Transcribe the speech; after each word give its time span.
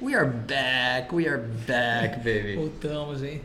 We 0.00 0.14
are 0.14 0.26
back, 0.26 1.12
we 1.12 1.28
are 1.28 1.38
back, 1.38 2.18
baby. 2.24 2.56
Voltamos, 2.56 3.22
hein? 3.22 3.40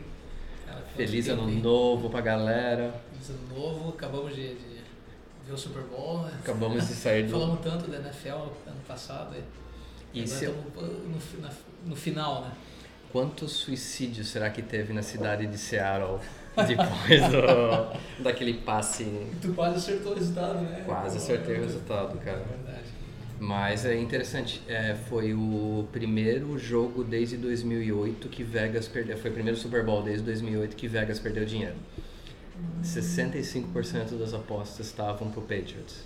Cara, 0.66 0.82
Feliz 0.96 1.28
ano 1.28 1.46
tempo, 1.46 1.62
novo 1.62 2.10
pra 2.10 2.20
galera. 2.20 2.92
Feliz 3.12 3.30
ano 3.30 3.54
novo, 3.54 3.90
acabamos 3.90 4.34
de, 4.34 4.54
de 4.54 4.80
ver 5.46 5.52
o 5.52 5.56
Super 5.56 5.82
Bowl. 5.84 6.22
Né? 6.22 6.32
Acabamos 6.40 6.88
de 6.88 6.94
sair 6.94 7.24
do... 7.24 7.32
Falamos 7.32 7.60
tanto 7.60 7.88
da 7.88 7.98
NFL 7.98 8.28
ano 8.66 8.80
passado. 8.86 9.36
E 10.12 10.24
Isso 10.24 10.44
agora 10.44 10.56
estamos 10.58 11.24
no, 11.34 11.40
no, 11.40 11.90
no 11.90 11.96
final, 11.96 12.42
né? 12.42 12.52
Quantos 13.12 13.52
suicídios 13.52 14.28
será 14.28 14.50
que 14.50 14.60
teve 14.60 14.92
na 14.92 15.02
cidade 15.02 15.46
de 15.46 15.56
Seattle 15.56 16.18
depois 16.66 17.28
do, 17.30 18.22
daquele 18.24 18.54
passe? 18.54 19.04
Tu 19.40 19.52
quase 19.54 19.76
acertou 19.76 20.12
o 20.12 20.14
resultado, 20.16 20.60
né? 20.62 20.82
Quase 20.84 21.16
acertei 21.16 21.58
o 21.58 21.62
resultado, 21.62 22.18
cara. 22.18 22.38
É 22.38 22.56
verdade. 22.56 22.89
Mas 23.40 23.86
é 23.86 23.98
interessante, 23.98 24.60
é, 24.68 24.94
foi 25.08 25.32
o 25.32 25.88
primeiro 25.90 26.58
jogo 26.58 27.02
desde 27.02 27.38
2008 27.38 28.28
que 28.28 28.44
Vegas 28.44 28.86
perdeu, 28.86 29.16
foi 29.16 29.30
o 29.30 29.32
primeiro 29.32 29.58
Super 29.58 29.82
Bowl 29.82 30.02
desde 30.02 30.22
2008 30.26 30.76
que 30.76 30.86
Vegas 30.86 31.18
perdeu 31.18 31.46
dinheiro. 31.46 31.74
65% 32.84 34.18
das 34.18 34.34
apostas 34.34 34.88
estavam 34.88 35.30
pro 35.30 35.40
Patriots. 35.40 36.04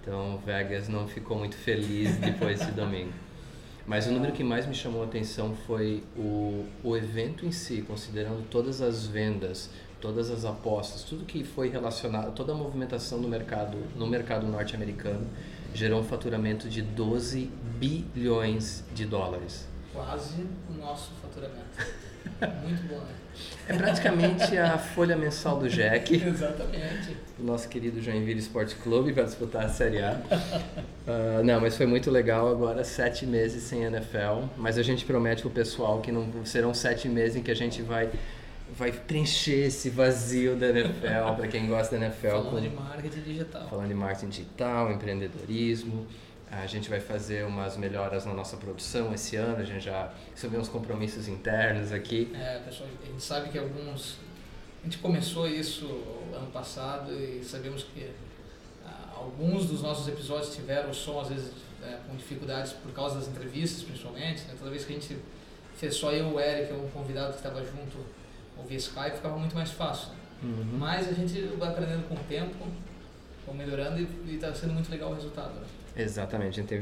Então 0.00 0.40
Vegas 0.46 0.88
não 0.88 1.06
ficou 1.06 1.38
muito 1.38 1.54
feliz 1.54 2.16
depois 2.16 2.60
desse 2.60 2.72
domingo. 2.72 3.12
Mas 3.86 4.06
o 4.06 4.10
número 4.10 4.32
que 4.32 4.42
mais 4.42 4.66
me 4.66 4.74
chamou 4.74 5.02
a 5.02 5.04
atenção 5.04 5.54
foi 5.66 6.02
o, 6.16 6.64
o 6.82 6.96
evento 6.96 7.44
em 7.44 7.52
si, 7.52 7.82
considerando 7.82 8.48
todas 8.48 8.80
as 8.80 9.06
vendas, 9.06 9.68
todas 10.00 10.30
as 10.30 10.46
apostas, 10.46 11.02
tudo 11.02 11.26
que 11.26 11.44
foi 11.44 11.68
relacionado, 11.68 12.34
toda 12.34 12.52
a 12.52 12.54
movimentação 12.54 13.20
do 13.20 13.28
mercado, 13.28 13.76
no 13.96 14.06
mercado 14.06 14.46
norte-americano 14.46 15.26
gerou 15.74 16.00
um 16.00 16.04
faturamento 16.04 16.68
de 16.68 16.82
12 16.82 17.50
bilhões 17.78 18.84
de 18.94 19.04
dólares. 19.04 19.66
Quase 19.92 20.46
o 20.68 20.74
nosso 20.74 21.12
faturamento. 21.20 22.00
Muito 22.64 22.82
bom, 22.88 22.98
né? 22.98 23.14
É 23.68 23.72
praticamente 23.72 24.56
a 24.58 24.76
folha 24.76 25.16
mensal 25.16 25.58
do 25.58 25.68
Jack. 25.68 26.14
Exatamente. 26.22 27.16
Do 27.38 27.44
nosso 27.44 27.68
querido 27.68 28.00
Joinville 28.00 28.40
Esporte 28.40 28.74
Clube 28.74 29.12
para 29.12 29.22
disputar 29.22 29.64
a 29.64 29.68
Série 29.68 30.02
A. 30.02 30.20
Uh, 31.06 31.44
não, 31.44 31.60
mas 31.60 31.76
foi 31.76 31.86
muito 31.86 32.10
legal 32.10 32.48
agora, 32.48 32.82
sete 32.84 33.24
meses 33.24 33.62
sem 33.62 33.84
NFL. 33.84 34.46
Mas 34.56 34.76
a 34.76 34.82
gente 34.82 35.04
promete 35.04 35.42
pro 35.42 35.50
pessoal 35.50 36.00
que 36.00 36.10
não 36.10 36.44
serão 36.44 36.74
sete 36.74 37.08
meses 37.08 37.36
em 37.36 37.42
que 37.42 37.50
a 37.50 37.56
gente 37.56 37.80
vai 37.80 38.10
vai 38.80 38.90
preencher 38.90 39.66
esse 39.66 39.90
vazio 39.90 40.56
da 40.56 40.70
NFL, 40.70 41.34
para 41.36 41.48
quem 41.48 41.68
gosta 41.68 41.98
da 41.98 42.06
NFL. 42.06 42.28
Falando 42.28 42.50
com, 42.50 42.60
de 42.60 42.70
marketing 42.70 43.20
digital. 43.20 43.68
Falando 43.68 43.88
de 43.88 43.94
marketing 43.94 44.28
digital, 44.30 44.90
empreendedorismo. 44.90 46.06
A 46.50 46.66
gente 46.66 46.88
vai 46.88 46.98
fazer 46.98 47.44
umas 47.44 47.76
melhoras 47.76 48.24
na 48.24 48.32
nossa 48.32 48.56
produção 48.56 49.12
esse 49.14 49.36
ano, 49.36 49.58
a 49.58 49.64
gente 49.64 49.84
já 49.84 50.10
recebeu 50.34 50.58
uns 50.58 50.68
compromissos 50.68 51.28
internos 51.28 51.92
aqui. 51.92 52.32
É, 52.34 52.58
pessoal, 52.60 52.88
a 53.02 53.06
gente 53.06 53.22
sabe 53.22 53.50
que 53.50 53.58
alguns. 53.58 54.16
A 54.80 54.84
gente 54.84 54.96
começou 54.98 55.46
isso 55.46 55.84
ano 56.34 56.50
passado 56.50 57.12
e 57.12 57.44
sabemos 57.44 57.84
que 57.84 58.10
ah, 58.84 59.12
alguns 59.14 59.66
dos 59.66 59.82
nossos 59.82 60.08
episódios 60.08 60.54
tiveram 60.56 60.92
som, 60.94 61.20
às 61.20 61.28
vezes, 61.28 61.52
é, 61.84 61.98
com 62.08 62.16
dificuldades 62.16 62.72
por 62.72 62.90
causa 62.92 63.18
das 63.18 63.28
entrevistas, 63.28 63.82
principalmente. 63.82 64.42
Né? 64.44 64.54
Toda 64.58 64.70
vez 64.70 64.86
que 64.86 64.92
a 64.92 64.96
gente 64.96 65.18
fez 65.76 65.94
só 65.94 66.10
eu 66.10 66.30
e 66.30 66.32
o 66.32 66.40
Eric, 66.40 66.72
um 66.72 66.88
convidado 66.88 67.32
que 67.32 67.36
estava 67.36 67.60
junto 67.60 67.98
ou 68.60 68.66
via 68.66 68.78
Skype, 68.78 69.16
ficava 69.16 69.38
muito 69.38 69.54
mais 69.54 69.70
fácil. 69.70 70.08
Uhum. 70.42 70.78
Mas 70.78 71.08
a 71.08 71.12
gente 71.12 71.40
vai 71.58 71.70
aprendendo 71.70 72.08
com 72.08 72.14
o 72.14 72.24
tempo, 72.28 72.54
vai 73.46 73.56
melhorando 73.56 74.06
e 74.26 74.34
está 74.34 74.54
sendo 74.54 74.72
muito 74.72 74.90
legal 74.90 75.10
o 75.10 75.14
resultado. 75.14 75.54
Né? 75.54 75.66
Exatamente, 75.96 76.60
a 76.60 76.62
gente 76.62 76.68
tem 76.68 76.78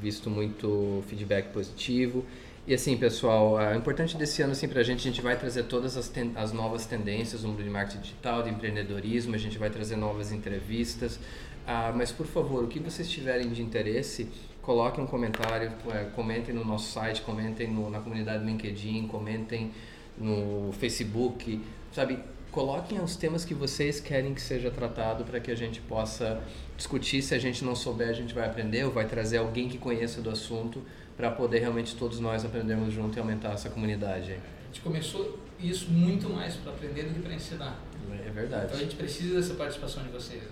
visto 0.00 0.28
muito 0.28 1.02
feedback 1.08 1.52
positivo. 1.52 2.24
E 2.66 2.74
assim, 2.74 2.96
pessoal, 2.96 3.54
o 3.54 3.74
importante 3.74 4.16
desse 4.16 4.42
ano 4.42 4.52
assim, 4.52 4.68
para 4.68 4.80
a 4.80 4.84
gente, 4.84 5.00
a 5.00 5.10
gente 5.10 5.22
vai 5.22 5.36
trazer 5.36 5.64
todas 5.64 5.96
as, 5.96 6.12
as 6.36 6.52
novas 6.52 6.86
tendências 6.86 7.42
no 7.42 7.48
mundo 7.48 7.64
de 7.64 7.70
marketing 7.70 8.00
digital, 8.00 8.42
de 8.42 8.50
empreendedorismo, 8.50 9.34
a 9.34 9.38
gente 9.38 9.58
vai 9.58 9.70
trazer 9.70 9.96
novas 9.96 10.30
entrevistas. 10.30 11.18
Ah, 11.66 11.92
mas, 11.94 12.12
por 12.12 12.26
favor, 12.26 12.64
o 12.64 12.68
que 12.68 12.78
vocês 12.78 13.08
tiverem 13.08 13.48
de 13.50 13.62
interesse, 13.62 14.28
coloquem 14.62 15.02
um 15.02 15.06
comentário, 15.06 15.72
é, 15.90 16.04
comentem 16.14 16.54
no 16.54 16.64
nosso 16.64 16.92
site, 16.92 17.22
comentem 17.22 17.68
no, 17.68 17.90
na 17.90 18.00
comunidade 18.00 18.44
LinkedIn, 18.44 19.06
comentem 19.08 19.72
no 20.20 20.72
Facebook, 20.72 21.60
sabe? 21.92 22.18
Coloquem 22.50 23.00
os 23.00 23.14
temas 23.14 23.44
que 23.44 23.54
vocês 23.54 24.00
querem 24.00 24.34
que 24.34 24.42
seja 24.42 24.70
tratado 24.70 25.24
para 25.24 25.38
que 25.38 25.50
a 25.50 25.54
gente 25.54 25.80
possa 25.80 26.42
discutir. 26.76 27.22
Se 27.22 27.34
a 27.34 27.38
gente 27.38 27.64
não 27.64 27.76
souber, 27.76 28.08
a 28.08 28.12
gente 28.12 28.34
vai 28.34 28.44
aprender 28.44 28.84
ou 28.84 28.90
vai 28.90 29.06
trazer 29.06 29.38
alguém 29.38 29.68
que 29.68 29.78
conheça 29.78 30.20
do 30.20 30.28
assunto 30.28 30.82
para 31.16 31.30
poder 31.30 31.60
realmente 31.60 31.94
todos 31.94 32.18
nós 32.18 32.44
aprendermos 32.44 32.92
junto 32.92 33.16
e 33.16 33.20
aumentar 33.20 33.52
essa 33.52 33.70
comunidade. 33.70 34.32
A 34.32 34.66
gente 34.66 34.80
começou 34.82 35.38
isso 35.60 35.90
muito 35.90 36.28
mais 36.28 36.56
para 36.56 36.72
aprender 36.72 37.04
do 37.04 37.14
que 37.14 37.20
para 37.20 37.34
ensinar. 37.34 37.78
É 38.26 38.30
verdade. 38.30 38.64
Então 38.66 38.78
a 38.78 38.82
gente 38.82 38.96
precisa 38.96 39.36
dessa 39.36 39.54
participação 39.54 40.02
de 40.02 40.08
vocês. 40.08 40.42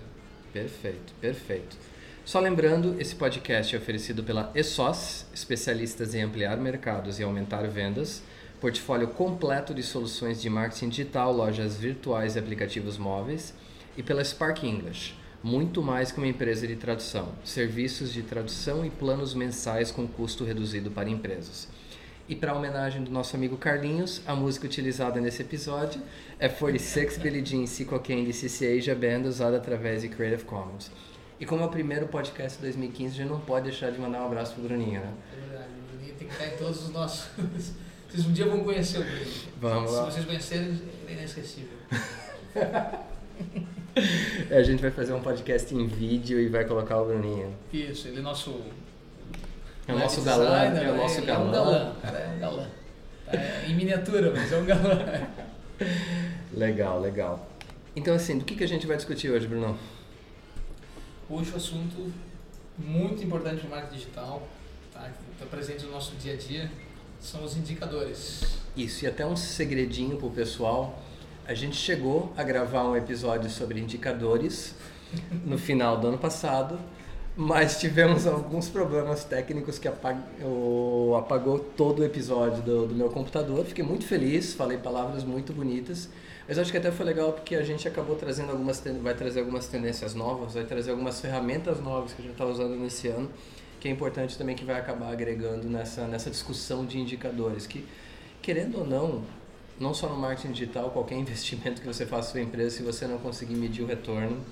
Perfeito, 0.53 1.13
perfeito. 1.19 1.75
Só 2.23 2.39
lembrando, 2.39 2.95
esse 2.99 3.15
podcast 3.15 3.75
é 3.75 3.79
oferecido 3.79 4.23
pela 4.23 4.51
ESOS, 4.55 5.25
especialistas 5.33 6.13
em 6.13 6.21
ampliar 6.21 6.57
mercados 6.57 7.19
e 7.19 7.23
aumentar 7.23 7.67
vendas 7.67 8.21
portfólio 8.59 9.07
completo 9.07 9.73
de 9.73 9.81
soluções 9.81 10.41
de 10.41 10.49
marketing 10.49 10.89
digital, 10.89 11.31
lojas 11.33 11.77
virtuais 11.77 12.35
e 12.35 12.39
aplicativos 12.39 12.97
móveis, 12.97 13.53
e 13.97 14.03
pela 14.03 14.23
Spark 14.23 14.63
English, 14.63 15.15
muito 15.41 15.81
mais 15.81 16.11
que 16.11 16.17
uma 16.17 16.27
empresa 16.27 16.67
de 16.67 16.75
tradução, 16.75 17.29
serviços 17.43 18.11
de 18.11 18.21
tradução 18.21 18.85
e 18.85 18.89
planos 18.89 19.33
mensais 19.33 19.91
com 19.91 20.07
custo 20.07 20.43
reduzido 20.43 20.91
para 20.91 21.09
empresas. 21.09 21.67
E 22.27 22.35
para 22.35 22.53
homenagem 22.53 23.03
do 23.03 23.09
nosso 23.09 23.35
amigo 23.35 23.57
Carlinhos, 23.57 24.21
a 24.27 24.35
música 24.35 24.67
utilizada 24.67 25.19
nesse 25.19 25.41
episódio 25.41 26.01
é 26.37 26.47
46 26.47 27.17
Billie 27.23 27.43
Jean 27.43 27.65
C. 27.65 27.85
Cocaine 27.85 28.25
de 28.25 28.33
CC 28.33 28.77
Asia 28.77 28.93
Band, 28.93 29.27
usada 29.27 29.57
através 29.57 30.03
de 30.03 30.09
Creative 30.09 30.43
Commons. 30.43 30.91
E 31.39 31.45
como 31.45 31.63
é 31.63 31.65
o 31.65 31.69
primeiro 31.69 32.07
podcast 32.07 32.57
de 32.57 32.63
2015, 32.63 33.13
a 33.13 33.17
gente 33.23 33.31
não 33.31 33.39
pode 33.39 33.69
deixar 33.69 33.91
de 33.91 33.99
mandar 33.99 34.21
um 34.21 34.25
abraço 34.25 34.53
pro 34.53 34.63
Bruninho, 34.63 34.99
né? 34.99 35.13
É 35.33 35.47
verdade, 35.47 35.69
o 35.69 35.91
Bruninho 35.91 36.15
tem 36.15 36.27
que 36.27 36.33
estar 36.33 36.47
em 36.47 36.57
todos 36.57 36.83
os 36.83 36.89
nossos 36.91 37.29
vocês 38.09 38.25
um 38.25 38.33
dia 38.33 38.45
vão 38.47 38.63
conhecer 38.63 38.99
o 38.99 39.03
Bruno. 39.03 39.25
Vamos 39.61 39.91
lá. 39.91 40.05
Se 40.05 40.11
vocês 40.11 40.25
conhecerem, 40.25 40.81
é 41.07 41.11
inesquecível. 41.11 41.77
é, 44.49 44.57
a 44.57 44.63
gente 44.63 44.81
vai 44.81 44.89
fazer 44.89 45.13
um 45.13 45.21
podcast 45.21 45.75
em 45.75 45.85
vídeo 45.85 46.39
e 46.39 46.47
vai 46.47 46.65
colocar 46.65 46.99
o 46.99 47.05
Bruninho. 47.05 47.55
Isso, 47.71 48.07
ele 48.07 48.17
é 48.17 48.21
nosso. 48.21 48.61
É 49.87 49.93
o 49.93 49.99
nosso 49.99 50.23
galã. 50.23 50.63
É 50.63 50.91
o 50.91 50.97
nosso 50.97 51.21
galã. 51.21 51.45
É 51.45 51.47
um 51.47 51.51
galã, 51.51 51.95
cara, 52.01 52.17
é 52.17 52.27
um 52.35 52.39
galã. 52.39 52.67
É, 53.27 53.65
em 53.67 53.75
miniatura, 53.75 54.31
mas 54.35 54.51
é 54.51 54.57
um 54.57 54.65
galã. 54.65 55.27
legal, 56.51 56.99
legal. 56.99 57.47
Então, 57.95 58.15
assim, 58.15 58.39
do 58.39 58.45
que, 58.45 58.55
que 58.55 58.63
a 58.63 58.67
gente 58.67 58.87
vai 58.87 58.97
discutir 58.97 59.29
hoje, 59.29 59.47
Bruno? 59.47 59.77
Hoje 61.29 61.51
o 61.51 61.55
assunto 61.57 62.11
muito 62.75 63.23
importante 63.23 63.63
no 63.63 63.69
marketing 63.69 63.97
digital, 63.97 64.47
tá? 64.91 65.11
está 65.33 65.45
presente 65.45 65.85
no 65.85 65.91
nosso 65.91 66.15
dia 66.15 66.33
a 66.33 66.37
dia, 66.37 66.71
são 67.19 67.43
os 67.43 67.55
indicadores. 67.55 68.43
Isso, 68.75 69.05
e 69.05 69.07
até 69.07 69.25
um 69.25 69.35
segredinho 69.35 70.17
para 70.17 70.27
o 70.27 70.31
pessoal. 70.31 70.99
A 71.45 71.53
gente 71.53 71.75
chegou 71.75 72.31
a 72.37 72.43
gravar 72.43 72.83
um 72.83 72.95
episódio 72.95 73.49
sobre 73.49 73.79
indicadores 73.79 74.75
no 75.43 75.57
final 75.57 75.97
do 75.97 76.07
ano 76.07 76.17
passado, 76.17 76.79
mas 77.35 77.79
tivemos 77.79 78.27
alguns 78.27 78.69
problemas 78.69 79.23
técnicos 79.23 79.79
que 79.79 79.87
apagou, 79.87 81.15
apagou 81.17 81.59
todo 81.59 81.99
o 81.99 82.05
episódio 82.05 82.61
do, 82.61 82.87
do, 82.87 82.95
meu 82.95 83.09
computador. 83.09 83.65
Fiquei 83.65 83.83
muito 83.83 84.05
feliz, 84.05 84.53
falei 84.53 84.77
palavras 84.77 85.23
muito 85.23 85.51
bonitas, 85.51 86.07
mas 86.47 86.59
acho 86.59 86.71
que 86.71 86.77
até 86.77 86.91
foi 86.91 87.05
legal 87.05 87.33
porque 87.33 87.55
a 87.55 87.63
gente 87.63 87.87
acabou 87.87 88.15
trazendo 88.15 88.51
algumas, 88.51 88.81
vai 89.01 89.15
trazer 89.15 89.39
algumas 89.39 89.67
tendências 89.67 90.13
novas, 90.13 90.53
vai 90.53 90.65
trazer 90.65 90.91
algumas 90.91 91.19
ferramentas 91.19 91.81
novas 91.81 92.13
que 92.13 92.21
a 92.21 92.25
gente 92.25 92.33
está 92.33 92.45
usando 92.45 92.75
nesse 92.75 93.07
ano 93.07 93.29
que 93.79 93.87
é 93.87 93.91
importante 93.91 94.37
também 94.37 94.55
que 94.55 94.65
vai 94.65 94.79
acabar 94.79 95.11
agregando 95.11 95.69
nessa, 95.69 96.07
nessa 96.07 96.29
discussão 96.29 96.85
de 96.85 96.99
indicadores, 96.99 97.65
que, 97.65 97.85
querendo 98.41 98.79
ou 98.79 98.85
não, 98.85 99.23
não 99.79 99.93
só 99.93 100.09
no 100.09 100.17
marketing 100.17 100.51
digital, 100.51 100.91
qualquer 100.91 101.15
investimento 101.19 101.81
que 101.81 101.87
você 101.87 102.05
faça 102.05 102.27
na 102.27 102.31
sua 102.31 102.41
empresa, 102.41 102.77
se 102.77 102.83
você 102.83 103.07
não 103.07 103.17
conseguir 103.17 103.55
medir 103.55 103.83
o 103.83 103.87
retorno, 103.87 104.43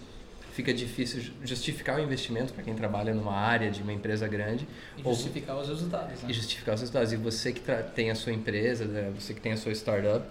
fica 0.54 0.74
difícil 0.74 1.32
justificar 1.44 2.00
o 2.00 2.04
investimento 2.04 2.52
para 2.52 2.64
quem 2.64 2.74
trabalha 2.74 3.14
numa 3.14 3.36
área 3.36 3.70
de 3.70 3.84
uma 3.84 3.94
empresa 3.94 4.28
grande. 4.28 4.68
E 4.98 5.04
justificar 5.04 5.56
ou, 5.56 5.62
os 5.62 5.68
resultados. 5.68 6.24
Né? 6.24 6.30
E 6.30 6.34
justificar 6.34 6.74
os 6.76 6.82
resultados. 6.82 7.14
E 7.14 7.16
você 7.16 7.52
que 7.52 7.62
tem 7.94 8.10
a 8.10 8.16
sua 8.16 8.34
empresa, 8.34 8.86
né, 8.86 9.12
você 9.14 9.34
que 9.34 9.42
tem 9.42 9.52
a 9.52 9.58
sua 9.58 9.72
startup, 9.74 10.26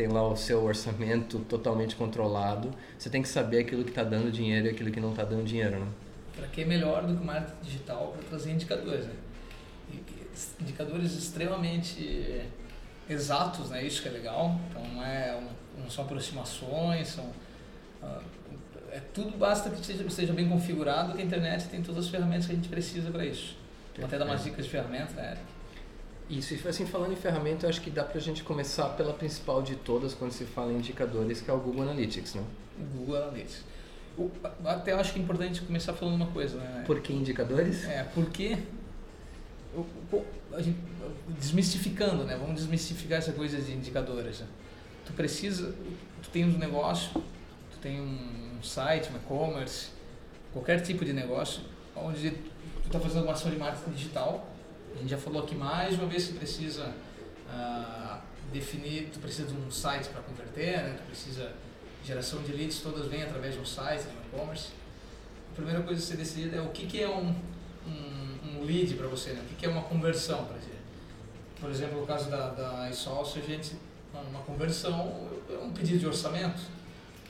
tem 0.00 0.08
lá 0.08 0.26
o 0.26 0.34
seu 0.34 0.64
orçamento 0.64 1.40
totalmente 1.40 1.94
controlado, 1.94 2.70
você 2.98 3.10
tem 3.10 3.20
que 3.20 3.28
saber 3.28 3.58
aquilo 3.58 3.84
que 3.84 3.90
está 3.90 4.02
dando 4.02 4.32
dinheiro 4.32 4.66
e 4.66 4.70
aquilo 4.70 4.90
que 4.90 4.98
não 4.98 5.10
está 5.10 5.24
dando 5.24 5.44
dinheiro, 5.44 5.78
né? 5.78 5.86
Para 6.40 6.48
que 6.48 6.62
é 6.62 6.64
melhor 6.64 7.06
do 7.06 7.14
que 7.14 7.22
o 7.22 7.24
marketing 7.24 7.62
digital 7.62 8.14
para 8.16 8.28
trazer 8.28 8.52
indicadores, 8.52 9.06
né? 9.06 9.14
Indicadores 10.60 11.12
extremamente 11.12 12.42
exatos, 13.08 13.68
né? 13.68 13.84
Isso 13.84 14.00
que 14.00 14.08
é 14.08 14.12
legal. 14.12 14.58
Então 14.70 14.82
não 14.88 15.04
é 15.04 15.38
não 15.78 15.90
são 15.90 16.04
aproximações, 16.04 17.08
são 17.08 17.24
uh, 18.02 18.22
é 18.90 19.00
tudo 19.14 19.36
basta 19.36 19.70
que 19.70 19.80
esteja, 19.80 20.02
esteja 20.02 20.32
bem 20.32 20.48
configurado 20.48 21.14
que 21.14 21.22
a 21.22 21.24
internet 21.24 21.68
tem 21.68 21.82
todas 21.82 22.06
as 22.06 22.10
ferramentas 22.10 22.46
que 22.46 22.52
a 22.52 22.54
gente 22.56 22.68
precisa 22.68 23.10
para 23.10 23.24
isso. 23.24 23.56
Vou 23.96 24.06
até 24.06 24.18
dar 24.18 24.24
umas 24.24 24.42
dicas 24.42 24.64
de 24.64 24.70
ferramentas, 24.70 25.14
né, 25.14 25.32
Eric? 25.32 25.42
Isso, 26.30 26.54
e 26.54 26.68
assim, 26.68 26.86
falando 26.86 27.12
em 27.12 27.16
ferramenta, 27.16 27.66
eu 27.66 27.70
acho 27.70 27.80
que 27.80 27.90
dá 27.90 28.04
para 28.04 28.18
a 28.18 28.20
gente 28.20 28.44
começar 28.44 28.90
pela 28.90 29.12
principal 29.12 29.60
de 29.62 29.74
todas 29.74 30.14
quando 30.14 30.30
se 30.30 30.44
fala 30.44 30.72
em 30.72 30.76
indicadores, 30.76 31.40
que 31.40 31.50
é 31.50 31.52
o 31.52 31.58
Google 31.58 31.82
Analytics, 31.82 32.34
né? 32.36 32.44
Google 32.94 33.16
Analytics. 33.16 33.64
O, 34.18 34.30
até 34.64 34.92
acho 34.92 35.12
que 35.12 35.18
é 35.18 35.22
importante 35.22 35.60
começar 35.62 35.92
falando 35.94 36.16
uma 36.16 36.26
coisa, 36.26 36.58
né? 36.58 36.84
Por 36.86 37.00
que 37.00 37.12
indicadores? 37.12 37.84
É, 37.84 38.04
porque 38.14 38.58
a 40.52 40.60
gente, 40.60 40.78
desmistificando, 41.38 42.24
né? 42.24 42.36
Vamos 42.36 42.56
desmistificar 42.56 43.18
essa 43.18 43.32
coisa 43.32 43.60
de 43.60 43.72
indicadores. 43.72 44.40
Né? 44.40 44.46
Tu 45.06 45.12
precisa, 45.12 45.74
tu 46.22 46.28
tem 46.30 46.44
um 46.44 46.58
negócio, 46.58 47.12
tu 47.70 47.78
tem 47.80 48.00
um 48.00 48.62
site, 48.62 49.10
um 49.12 49.16
e-commerce, 49.16 49.88
qualquer 50.52 50.80
tipo 50.82 51.04
de 51.04 51.12
negócio, 51.12 51.62
onde 51.96 52.30
tu 52.30 52.86
está 52.86 52.98
fazendo 52.98 53.22
uma 53.22 53.32
ação 53.32 53.50
de 53.50 53.56
marketing 53.56 53.92
digital 53.92 54.46
a 54.94 54.98
gente 54.98 55.10
já 55.10 55.18
falou 55.18 55.42
aqui 55.42 55.54
mais 55.54 55.94
uma 55.94 56.06
vez 56.06 56.26
que 56.26 56.34
precisa 56.34 56.92
uh, 57.48 58.18
definir, 58.52 59.08
tu 59.12 59.20
precisa 59.20 59.48
de 59.48 59.54
um 59.54 59.70
site 59.70 60.08
para 60.08 60.22
converter, 60.22 60.82
né? 60.82 60.96
tu 60.98 61.04
precisa 61.04 61.52
geração 62.04 62.42
de 62.42 62.52
leads, 62.52 62.80
todas 62.80 63.06
vêm 63.06 63.22
através 63.22 63.54
de 63.54 63.60
um 63.60 63.66
site, 63.66 64.02
de 64.02 64.08
um 64.08 64.38
e-commerce. 64.38 64.68
A 65.52 65.54
primeira 65.54 65.82
coisa 65.82 66.00
a 66.00 66.04
ser 66.04 66.16
decidida 66.16 66.56
é 66.56 66.60
o 66.60 66.68
que, 66.68 66.86
que 66.86 67.02
é 67.02 67.08
um, 67.08 67.34
um, 67.86 68.58
um 68.60 68.64
lead 68.64 68.94
para 68.94 69.06
você, 69.08 69.32
né? 69.32 69.42
o 69.44 69.48
que, 69.48 69.54
que 69.56 69.66
é 69.66 69.68
uma 69.68 69.82
conversão 69.82 70.44
para 70.44 70.58
ti. 70.58 70.70
Por 71.60 71.70
exemplo, 71.70 72.00
no 72.00 72.06
caso 72.06 72.30
da, 72.30 72.50
da 72.50 72.90
iSource, 72.90 73.38
a 73.38 73.42
gente, 73.42 73.76
uma 74.28 74.40
conversão 74.40 75.28
é 75.50 75.58
um 75.58 75.72
pedido 75.72 75.98
de 75.98 76.06
orçamento. 76.06 76.60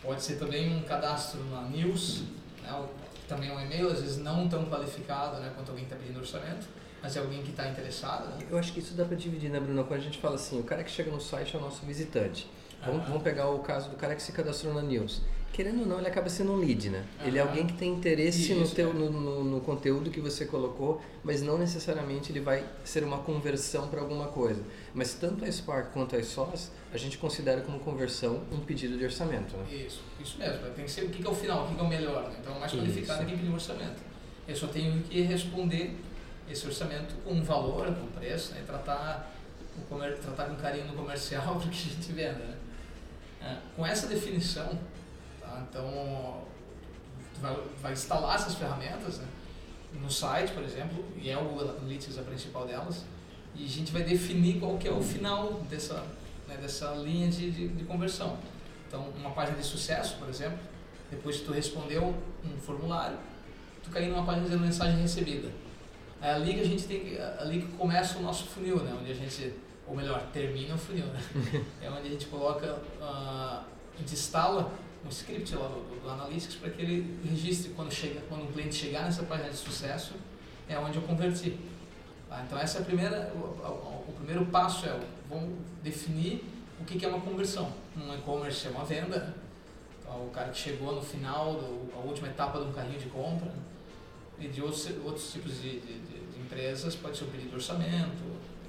Pode 0.03 0.23
ser 0.23 0.37
também 0.37 0.75
um 0.75 0.83
cadastro 0.83 1.43
na 1.51 1.63
News, 1.63 2.23
né? 2.63 2.89
também 3.27 3.51
um 3.51 3.61
e-mail, 3.61 3.89
às 3.89 4.01
vezes 4.01 4.19
não 4.19 4.49
tão 4.49 4.65
qualificado 4.67 5.41
né? 5.41 5.53
quanto 5.55 5.71
alguém 5.71 5.85
que 5.85 5.93
está 5.93 6.03
pedindo 6.03 6.21
orçamento 6.21 6.67
mas 7.03 7.17
é 7.17 7.21
alguém 7.21 7.43
que 7.43 7.51
está 7.51 7.69
interessado. 7.69 8.29
Né? 8.29 8.47
Eu 8.51 8.59
acho 8.59 8.73
que 8.73 8.81
isso 8.81 8.95
dá 8.95 9.05
para 9.05 9.17
dividir, 9.17 9.51
né, 9.51 9.59
Bruno? 9.59 9.85
Quando 9.85 10.01
a 10.01 10.03
gente 10.03 10.19
fala 10.19 10.35
assim, 10.35 10.61
o 10.61 10.65
cara 10.65 10.85
que 10.85 10.91
chega 10.91 11.11
no 11.11 11.21
site 11.21 11.57
é 11.57 11.59
o 11.59 11.63
nosso 11.63 11.85
visitante. 11.87 12.47
Vamos, 12.85 13.07
vamos, 13.07 13.23
pegar 13.23 13.49
o 13.51 13.59
caso 13.61 13.91
do 13.91 13.97
cara 13.97 14.15
que 14.15 14.23
se 14.23 14.33
cadastrou 14.33 14.73
na 14.73 14.83
News. 14.83 15.23
Querendo 15.53 15.81
ou 15.81 15.87
não, 15.87 15.99
ele 15.99 16.07
acaba 16.07 16.29
sendo 16.29 16.53
um 16.53 16.57
lead, 16.57 16.91
né? 16.91 17.05
Ele 17.25 17.37
é 17.37 17.43
alguém 17.43 17.67
que 17.67 17.73
tem 17.73 17.93
interesse 17.93 18.53
Isso, 18.53 18.55
no, 18.55 18.69
teu, 18.69 18.91
é. 18.91 18.93
no, 18.93 19.11
no, 19.11 19.45
no, 19.45 19.61
conteúdo 19.61 20.09
que 20.09 20.21
você 20.21 20.47
colocou, 20.47 21.03
mas 21.25 21.43
não 21.43 21.59
necessariamente 21.59 22.31
ele 22.31 22.41
vai 22.41 22.65
ser 22.85 23.03
uma 23.03 23.19
conversão 23.19 23.89
para 23.89 24.01
alguma 24.01 24.29
coisa. 24.29 24.63
Mas 24.95 25.13
tanto 25.15 25.45
a 25.45 25.51
Spark 25.51 25.93
quanto 25.93 26.15
a 26.15 26.23
SOS, 26.23 26.71
a 26.93 26.97
gente 26.97 27.19
considera 27.19 27.61
como 27.63 27.81
conversão 27.81 28.43
um 28.53 28.61
pedido 28.61 28.97
de 28.97 29.05
orçamento, 29.05 29.57
né? 29.57 29.67
Isso, 29.71 30.03
isso 30.21 30.39
mesmo. 30.39 30.71
Tem 30.71 30.85
que 30.85 30.91
ser 30.91 31.05
o 31.05 31.11
que 31.11 31.27
é 31.27 31.29
o 31.29 31.35
final, 31.35 31.65
o 31.65 31.75
que 31.75 31.81
é 31.81 31.83
o 31.83 31.89
melhor. 31.89 32.31
Né? 32.31 32.37
Então, 32.41 32.57
o 32.57 32.61
mais 32.61 32.73
qualificado 32.73 33.23
é 33.23 33.27
quem 33.27 33.37
pediu 33.37 33.53
orçamento. 33.53 34.03
Eu 34.47 34.57
só 34.57 34.69
tenho 34.69 35.03
que 35.03 35.21
responder 35.23 35.97
esse 36.49 36.67
orçamento 36.67 37.15
com 37.25 37.33
um 37.33 37.43
valor, 37.43 37.87
com 37.87 38.05
um 38.05 38.13
preço, 38.13 38.53
né? 38.55 38.61
e 38.63 38.67
tratar, 38.67 39.35
o 39.77 39.83
comer, 39.83 40.17
tratar 40.19 40.47
com 40.47 40.57
carinho 40.57 40.87
no 40.87 40.95
comercial 40.95 41.57
para 41.61 41.69
que 41.69 41.77
a 41.77 41.91
gente 41.91 42.13
venda. 42.13 42.39
Né? 42.39 42.55
É, 43.43 43.57
com 43.75 43.87
essa 43.87 44.07
definição, 44.07 44.79
tá? 45.41 45.65
então 45.69 46.43
vai, 47.41 47.57
vai, 47.81 47.93
instalar 47.93 48.37
essas 48.37 48.55
ferramentas 48.55 49.19
né? 49.19 49.27
no 49.95 50.11
site, 50.11 50.53
por 50.53 50.63
exemplo, 50.63 51.05
e 51.17 51.31
é 51.31 51.39
o 51.39 51.45
Google 51.45 51.71
Analytics 51.71 52.19
a 52.19 52.23
principal 52.23 52.67
delas, 52.67 53.05
e 53.55 53.65
a 53.65 53.69
gente 53.69 53.93
vai 53.93 54.03
definir 54.03 54.61
qual 54.61 54.77
que 54.77 54.87
é 54.87 54.93
o 54.93 55.03
final 55.03 55.55
dessa, 55.71 56.05
né, 56.47 56.57
dessa 56.61 56.93
linha 56.93 57.29
de, 57.29 57.51
de, 57.51 57.69
de 57.69 57.85
conversão. 57.85 58.37
Então, 58.87 59.09
uma 59.17 59.31
página 59.31 59.57
de 59.57 59.65
sucesso, 59.65 60.17
por 60.19 60.29
exemplo, 60.29 60.59
depois 61.11 61.39
que 61.39 61.45
tu 61.45 61.53
respondeu 61.53 62.15
um 62.45 62.59
formulário, 62.59 63.19
tu 63.83 63.91
caiu 63.91 64.11
numa 64.11 64.25
página 64.25 64.45
dizendo 64.45 64.63
mensagem 64.63 65.01
recebida 65.01 65.51
é 66.23 66.33
ali 66.33 66.55
que 66.55 66.61
a 66.61 66.65
gente 66.65 66.85
tem 66.85 67.15
é 67.15 67.37
ali 67.41 67.63
que 67.63 67.73
começa 67.73 68.19
o 68.19 68.23
nosso 68.23 68.47
funil, 68.47 68.77
né? 68.83 68.97
Onde 69.01 69.11
a 69.11 69.15
gente, 69.15 69.55
ou 69.91 69.97
melhor, 69.97 70.25
termina 70.33 70.77
o 70.77 70.79
funil, 70.79 71.07
né? 71.07 71.21
é 71.83 71.91
onde 71.91 72.07
a 72.07 72.11
gente 72.11 72.27
coloca, 72.27 72.75
uh, 73.01 73.03
a 73.03 73.65
gente 73.99 74.15
instala 74.15 74.73
um 75.05 75.09
script 75.09 75.53
lá 75.57 75.67
do, 75.67 76.01
do 76.01 76.09
Analytics 76.09 76.55
para 76.55 76.71
que 76.71 76.81
ele 76.81 77.19
registre 77.29 77.73
quando 77.73 77.93
chega, 77.93 78.21
quando 78.29 78.45
um 78.45 78.53
cliente 78.53 78.77
chegar 78.77 79.03
nessa 79.03 79.25
página 79.25 79.51
de 79.51 79.57
sucesso, 79.57 80.15
é 80.69 80.79
onde 80.79 80.97
eu 80.97 81.03
converti. 81.03 81.59
Tá? 82.29 82.41
Então 82.47 82.57
essa 82.57 82.79
é 82.79 82.83
a 82.83 82.85
primeira, 82.85 83.33
o, 83.35 83.39
o, 83.39 84.05
o 84.11 84.13
primeiro 84.17 84.47
passo 84.47 84.87
é, 84.87 85.01
vamos 85.29 85.59
definir 85.83 86.45
o 86.81 86.85
que, 86.85 86.97
que 86.97 87.05
é 87.05 87.09
uma 87.09 87.21
conversão. 87.21 87.73
Um 87.97 88.15
e-commerce 88.15 88.69
é 88.69 88.71
uma 88.71 88.85
venda, 88.85 89.19
né? 89.19 89.35
então, 89.99 90.25
o 90.25 90.31
cara 90.31 90.51
que 90.51 90.59
chegou 90.59 90.95
no 90.95 91.03
final, 91.03 91.55
do, 91.55 91.93
a 91.97 91.99
última 91.99 92.29
etapa 92.29 92.61
de 92.61 92.67
um 92.67 92.73
carrinho 92.73 93.01
de 93.01 93.07
compra, 93.07 93.47
né? 93.47 93.59
e 94.39 94.47
de 94.47 94.63
outros, 94.63 94.89
outros 95.05 95.33
tipos 95.33 95.61
de, 95.61 95.81
de, 95.81 95.99
de, 95.99 96.41
empresas, 96.41 96.95
pode 96.95 97.19
ser 97.19 97.25
o 97.25 97.27
pedido 97.27 97.51
de 97.51 97.57
orçamento, 97.57 98.23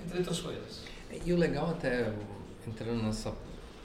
entre 0.04 0.18
outras 0.18 0.40
coisas. 0.40 0.82
E 1.26 1.34
o 1.34 1.38
legal 1.38 1.70
até, 1.70 2.12
entrando 2.68 3.04
nessa 3.04 3.34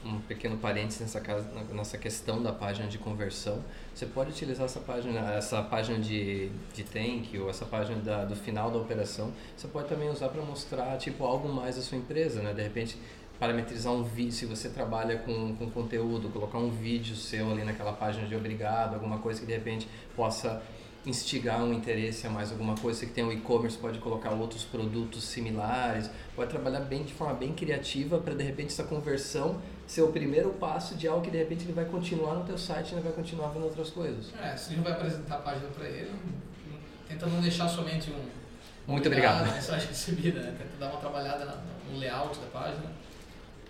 um 0.05 0.20
pequeno 0.20 0.56
parênteses 0.56 1.00
nessa, 1.00 1.20
casa, 1.20 1.46
nessa 1.73 1.99
questão 1.99 2.43
da 2.43 2.52
página 2.52 2.88
de 2.88 2.99
conversão, 2.99 3.62
você 3.94 4.06
pode 4.06 4.31
utilizar 4.31 4.67
essa 4.67 4.81
página, 4.81 5.32
essa 5.32 5.62
página 5.62 5.99
de, 5.99 6.49
de 6.73 6.84
tank 6.84 7.37
ou 7.38 7.50
essa 7.50 7.64
página 7.64 7.99
da, 8.00 8.25
do 8.25 8.37
final 8.37 8.70
da 8.70 8.78
operação, 8.78 9.32
você 9.56 9.67
pode 9.67 9.88
também 9.88 10.08
usar 10.08 10.28
para 10.28 10.43
mostrar 10.43 10.96
tipo 10.99 11.25
algo 11.25 11.49
mais 11.49 11.76
da 11.76 11.82
sua 11.82 11.99
empresa, 11.99 12.40
né? 12.40 12.52
De 12.52 12.62
repente 12.62 12.96
parametrizar 13.38 13.93
um 13.93 14.02
vídeo, 14.02 14.32
se 14.32 14.46
você 14.46 14.69
trabalha 14.69 15.19
com, 15.19 15.55
com 15.56 15.70
conteúdo, 15.70 16.31
colocar 16.31 16.58
um 16.58 16.70
vídeo 16.70 17.14
seu 17.14 17.50
ali 17.50 17.64
naquela 17.64 17.93
página 17.93 18.26
de 18.26 18.34
obrigado, 18.34 18.94
alguma 18.94 19.19
coisa 19.19 19.40
que 19.40 19.46
de 19.46 19.52
repente 19.52 19.87
possa 20.14 20.62
instigar 21.06 21.62
um 21.62 21.73
interesse 21.73 22.26
a 22.26 22.31
mais 22.31 22.50
alguma 22.50 22.75
coisa. 22.75 23.00
Você 23.00 23.06
que 23.06 23.12
tem 23.12 23.25
um 23.25 23.32
e-commerce 23.32 23.79
pode 23.79 23.99
colocar 24.00 24.31
outros 24.31 24.64
produtos 24.64 25.25
similares, 25.25 26.11
pode 26.35 26.50
trabalhar 26.50 26.81
bem 26.81 27.05
de 27.05 27.14
forma 27.14 27.35
bem 27.35 27.55
criativa 27.55 28.19
para 28.19 28.35
de 28.35 28.43
repente 28.43 28.73
essa 28.73 28.85
conversão 28.85 29.61
ser 29.87 30.03
o 30.03 30.08
primeiro 30.08 30.50
passo 30.50 30.97
de 30.97 31.06
algo 31.06 31.23
que 31.23 31.31
de 31.31 31.38
repente 31.38 31.64
ele 31.64 31.73
vai 31.73 31.85
continuar 31.85 32.34
no 32.34 32.44
teu 32.44 32.58
site 32.58 32.91
e 32.91 32.94
ele 32.94 33.03
vai 33.03 33.13
continuar 33.13 33.48
vendo 33.48 33.65
outras 33.65 33.91
coisas. 33.91 34.32
É, 34.43 34.56
se 34.56 34.75
não 34.75 34.82
vai 34.82 34.93
apresentar 34.93 35.36
a 35.36 35.39
página 35.39 35.69
para 35.69 35.89
ele, 35.89 36.10
tenta 37.08 37.27
não 37.27 37.41
deixar 37.41 37.69
somente 37.69 38.10
um 38.10 38.46
muito 38.86 39.08
obrigado. 39.08 39.53
Mensagem 39.53 39.89
recebida, 39.89 40.41
né? 40.41 40.55
Tenta 40.56 40.77
dar 40.79 40.91
uma 40.91 41.01
trabalhada 41.01 41.60
no 41.91 41.98
layout 41.98 42.39
da 42.39 42.46
página 42.46 42.84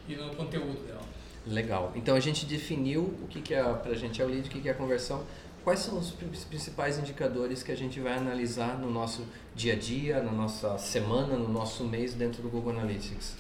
e 0.07 0.15
no 0.15 0.35
conteúdo 0.35 0.87
dela. 0.87 1.01
Legal. 1.47 1.93
Então 1.95 2.15
a 2.17 2.21
gente 2.21 2.45
definiu 2.45 3.03
o 3.23 3.27
que, 3.29 3.41
que 3.41 3.55
é 3.55 3.63
para 3.63 3.93
a 3.93 3.95
gente 3.95 4.21
é 4.21 4.25
o 4.25 4.29
lead, 4.29 4.49
o 4.49 4.51
que, 4.51 4.61
que 4.61 4.69
é 4.69 4.73
a 4.73 4.75
conversão 4.75 5.25
quais 5.67 5.81
são 5.81 5.99
os 5.99 6.13
principais 6.45 6.97
indicadores 6.97 7.61
que 7.61 7.73
a 7.73 7.77
gente 7.77 7.99
vai 7.99 8.17
analisar 8.17 8.79
no 8.79 8.89
nosso 8.89 9.27
dia 9.53 9.73
a 9.73 9.77
dia, 9.77 10.23
na 10.23 10.31
nossa 10.31 10.79
semana, 10.79 11.37
no 11.37 11.49
nosso 11.49 11.83
mês 11.83 12.15
dentro 12.15 12.41
do 12.41 12.49
Google 12.49 12.71
Analytics? 12.71 13.35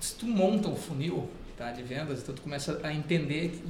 Se 0.00 0.16
tu 0.16 0.26
monta 0.26 0.66
um 0.68 0.74
funil 0.74 1.30
tá, 1.56 1.70
de 1.70 1.84
vendas, 1.84 2.22
então 2.22 2.34
tu 2.34 2.42
começa 2.42 2.80
a 2.82 2.92
entender 2.92 3.50
que 3.50 3.60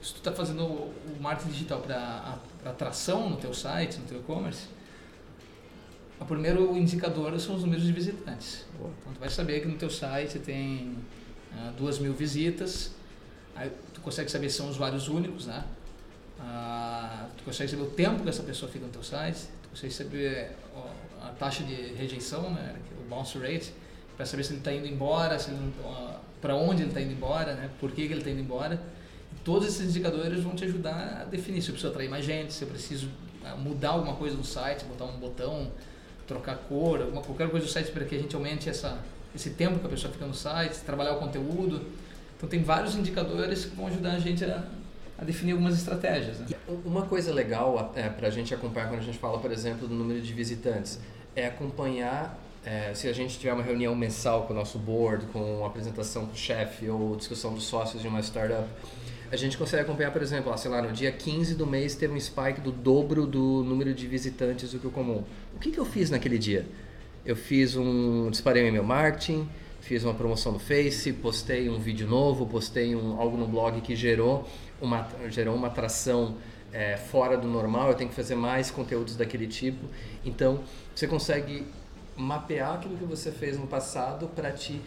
se 0.00 0.14
tu 0.14 0.16
está 0.16 0.32
fazendo 0.32 0.64
o 0.64 0.94
marketing 1.20 1.50
digital 1.50 1.82
para 1.82 2.38
atração 2.64 3.28
no 3.28 3.36
teu 3.36 3.52
site, 3.52 3.98
no 3.98 4.06
teu 4.06 4.20
e-commerce, 4.20 4.68
o 6.18 6.24
primeiro 6.24 6.74
indicador 6.74 7.38
são 7.38 7.54
os 7.54 7.64
números 7.64 7.84
de 7.84 7.92
visitantes. 7.92 8.64
Então 8.74 9.12
tu 9.12 9.20
vai 9.20 9.28
saber 9.28 9.60
que 9.60 9.68
no 9.68 9.76
teu 9.76 9.90
site 9.90 10.38
tem 10.38 10.96
uh, 11.52 11.70
duas 11.76 11.98
mil 11.98 12.14
visitas, 12.14 12.92
aí 13.54 13.70
tu 13.92 14.00
consegue 14.00 14.30
saber 14.30 14.48
se 14.48 14.56
são 14.56 14.70
usuários 14.70 15.06
únicos, 15.06 15.44
né? 15.44 15.62
Ah, 16.40 17.26
tu 17.36 17.44
consegue 17.44 17.70
saber 17.70 17.82
o 17.82 17.90
tempo 17.90 18.22
que 18.22 18.28
essa 18.28 18.42
pessoa 18.42 18.70
fica 18.70 18.84
no 18.84 18.92
teu 18.92 19.02
site, 19.02 19.40
tu 19.62 19.68
consegue 19.70 19.92
saber 19.92 20.50
a 21.22 21.28
taxa 21.30 21.64
de 21.64 21.74
rejeição, 21.94 22.50
né, 22.50 22.76
o 23.00 23.08
bounce 23.08 23.38
rate, 23.38 23.72
para 24.16 24.26
saber 24.26 24.44
se 24.44 24.52
ele 24.52 24.58
está 24.58 24.72
indo 24.72 24.86
embora, 24.86 25.38
para 26.40 26.54
onde 26.54 26.82
ele 26.82 26.90
está 26.90 27.00
indo 27.00 27.12
embora, 27.12 27.54
né, 27.54 27.70
por 27.80 27.90
que, 27.92 28.06
que 28.06 28.12
ele 28.12 28.20
está 28.20 28.30
indo 28.30 28.40
embora. 28.40 28.80
E 29.32 29.36
todos 29.44 29.68
esses 29.68 29.88
indicadores 29.88 30.42
vão 30.42 30.54
te 30.54 30.64
ajudar 30.64 31.22
a 31.22 31.24
definir 31.24 31.62
se 31.62 31.68
eu 31.68 31.72
preciso 31.72 31.90
atrair 31.90 32.10
mais 32.10 32.24
gente, 32.24 32.52
se 32.52 32.62
eu 32.62 32.68
preciso 32.68 33.08
ah, 33.44 33.56
mudar 33.56 33.90
alguma 33.90 34.14
coisa 34.16 34.36
no 34.36 34.44
site, 34.44 34.84
botar 34.84 35.04
um 35.04 35.18
botão, 35.18 35.70
trocar 36.26 36.56
cor, 36.56 37.00
alguma, 37.00 37.22
qualquer 37.22 37.50
coisa 37.50 37.66
do 37.66 37.72
site 37.72 37.90
para 37.90 38.04
que 38.04 38.14
a 38.14 38.18
gente 38.18 38.34
aumente 38.34 38.68
essa, 38.68 38.98
esse 39.34 39.50
tempo 39.50 39.78
que 39.78 39.86
a 39.86 39.88
pessoa 39.88 40.12
fica 40.12 40.26
no 40.26 40.34
site, 40.34 40.76
trabalhar 40.80 41.12
o 41.14 41.18
conteúdo. 41.18 41.84
Então 42.36 42.48
tem 42.48 42.62
vários 42.62 42.94
indicadores 42.94 43.64
que 43.64 43.76
vão 43.76 43.86
ajudar 43.86 44.12
a 44.12 44.18
gente 44.18 44.44
a 44.44 44.64
a 45.18 45.24
definir 45.24 45.52
algumas 45.52 45.74
estratégias. 45.74 46.38
Né? 46.40 46.46
Uma 46.84 47.02
coisa 47.02 47.32
legal 47.32 47.92
é, 47.94 48.08
para 48.08 48.28
a 48.28 48.30
gente 48.30 48.52
acompanhar 48.52 48.88
quando 48.88 49.00
a 49.00 49.04
gente 49.04 49.18
fala, 49.18 49.38
por 49.38 49.52
exemplo, 49.52 49.86
do 49.86 49.94
número 49.94 50.20
de 50.20 50.32
visitantes, 50.32 50.98
é 51.36 51.46
acompanhar 51.46 52.40
é, 52.64 52.94
se 52.94 53.08
a 53.08 53.12
gente 53.12 53.38
tiver 53.38 53.52
uma 53.52 53.62
reunião 53.62 53.94
mensal 53.94 54.46
com 54.46 54.52
o 54.52 54.56
nosso 54.56 54.78
board, 54.78 55.26
com 55.26 55.58
uma 55.58 55.66
apresentação 55.66 56.24
o 56.24 56.36
chefe 56.36 56.88
ou 56.88 57.14
discussão 57.14 57.52
dos 57.52 57.64
sócios 57.64 58.00
de 58.00 58.08
uma 58.08 58.20
startup, 58.20 58.66
a 59.30 59.36
gente 59.36 59.58
consegue 59.58 59.82
acompanhar, 59.82 60.10
por 60.10 60.22
exemplo, 60.22 60.50
lá, 60.50 60.56
sei 60.56 60.70
lá, 60.70 60.80
no 60.80 60.92
dia 60.92 61.12
15 61.12 61.54
do 61.54 61.66
mês 61.66 61.94
teve 61.94 62.14
um 62.14 62.20
spike 62.20 62.60
do 62.60 62.72
dobro 62.72 63.26
do 63.26 63.62
número 63.64 63.92
de 63.92 64.06
visitantes 64.06 64.72
do 64.72 64.78
que 64.78 64.86
o 64.86 64.90
comum. 64.90 65.24
O 65.54 65.58
que, 65.58 65.70
que 65.70 65.78
eu 65.78 65.84
fiz 65.84 66.08
naquele 66.08 66.38
dia? 66.38 66.66
Eu 67.24 67.36
fiz 67.36 67.76
um. 67.76 68.30
disparei 68.30 68.64
um 68.64 68.68
e-mail 68.68 68.84
marketing, 68.84 69.48
fiz 69.80 70.04
uma 70.04 70.14
promoção 70.14 70.52
no 70.52 70.58
Face, 70.58 71.12
postei 71.12 71.68
um 71.68 71.78
vídeo 71.78 72.06
novo, 72.06 72.46
postei 72.46 72.94
um, 72.94 73.20
algo 73.20 73.36
no 73.36 73.46
blog 73.46 73.80
que 73.80 73.96
gerou 73.96 74.48
uma, 74.84 75.08
gerou 75.28 75.54
uma 75.54 75.68
atração 75.68 76.36
é, 76.72 76.96
fora 76.96 77.36
do 77.36 77.46
normal, 77.46 77.90
eu 77.90 77.94
tenho 77.94 78.10
que 78.10 78.16
fazer 78.16 78.34
mais 78.34 78.70
conteúdos 78.70 79.16
daquele 79.16 79.46
tipo. 79.46 79.86
Então, 80.24 80.60
você 80.94 81.06
consegue 81.06 81.66
mapear 82.16 82.74
aquilo 82.74 82.96
que 82.96 83.04
você 83.04 83.30
fez 83.30 83.58
no 83.58 83.66
passado 83.66 84.28
para 84.28 84.50
te 84.50 84.80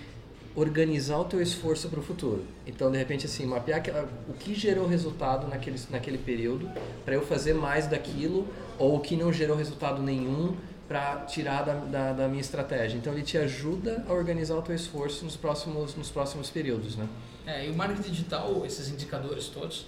organizar 0.56 1.20
o 1.20 1.26
teu 1.26 1.42
esforço 1.42 1.88
para 1.88 2.00
o 2.00 2.04
futuro. 2.04 2.44
Então, 2.66 2.92
de 2.92 2.98
repente, 2.98 3.26
assim, 3.26 3.46
mapear 3.46 3.82
o 4.28 4.34
que 4.34 4.56
gerou 4.56 4.88
resultado 4.88 5.48
naquele, 5.48 5.80
naquele 5.90 6.18
período 6.18 6.70
para 7.06 7.14
eu 7.14 7.22
fazer 7.22 7.54
mais 7.54 7.88
daquilo 7.88 8.48
ou 8.78 8.96
o 8.96 9.00
que 9.00 9.16
não 9.16 9.32
gerou 9.32 9.56
resultado 9.56 10.02
nenhum 10.02 10.56
para 10.88 11.18
tirar 11.26 11.64
da, 11.64 11.74
da, 11.74 12.14
da, 12.14 12.28
minha 12.28 12.42
estratégia. 12.42 12.98
Então, 12.98 13.14
ele 13.14 13.22
te 13.22 13.38
ajuda 13.38 14.04
a 14.10 14.14
organizar 14.14 14.56
o 14.56 14.62
teu 14.62 14.74
esforço 14.74 15.24
nos 15.26 15.36
próximos, 15.36 15.96
nos 15.96 16.10
próximos 16.10 16.50
períodos, 16.50 16.96
né? 16.96 17.08
É, 17.48 17.66
e 17.66 17.72
o 17.72 17.76
marketing 17.76 18.12
digital, 18.12 18.64
esses 18.66 18.90
indicadores 18.90 19.48
todos, 19.48 19.88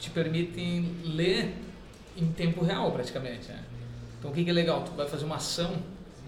te 0.00 0.10
permitem 0.10 0.96
ler 1.04 1.54
em 2.16 2.32
tempo 2.32 2.64
real, 2.64 2.90
praticamente, 2.90 3.48
né? 3.48 3.62
Então, 4.18 4.30
o 4.32 4.34
que, 4.34 4.42
que 4.42 4.50
é 4.50 4.52
legal? 4.52 4.82
Tu 4.82 4.90
vai 4.92 5.06
fazer 5.06 5.24
uma 5.24 5.36
ação 5.36 5.80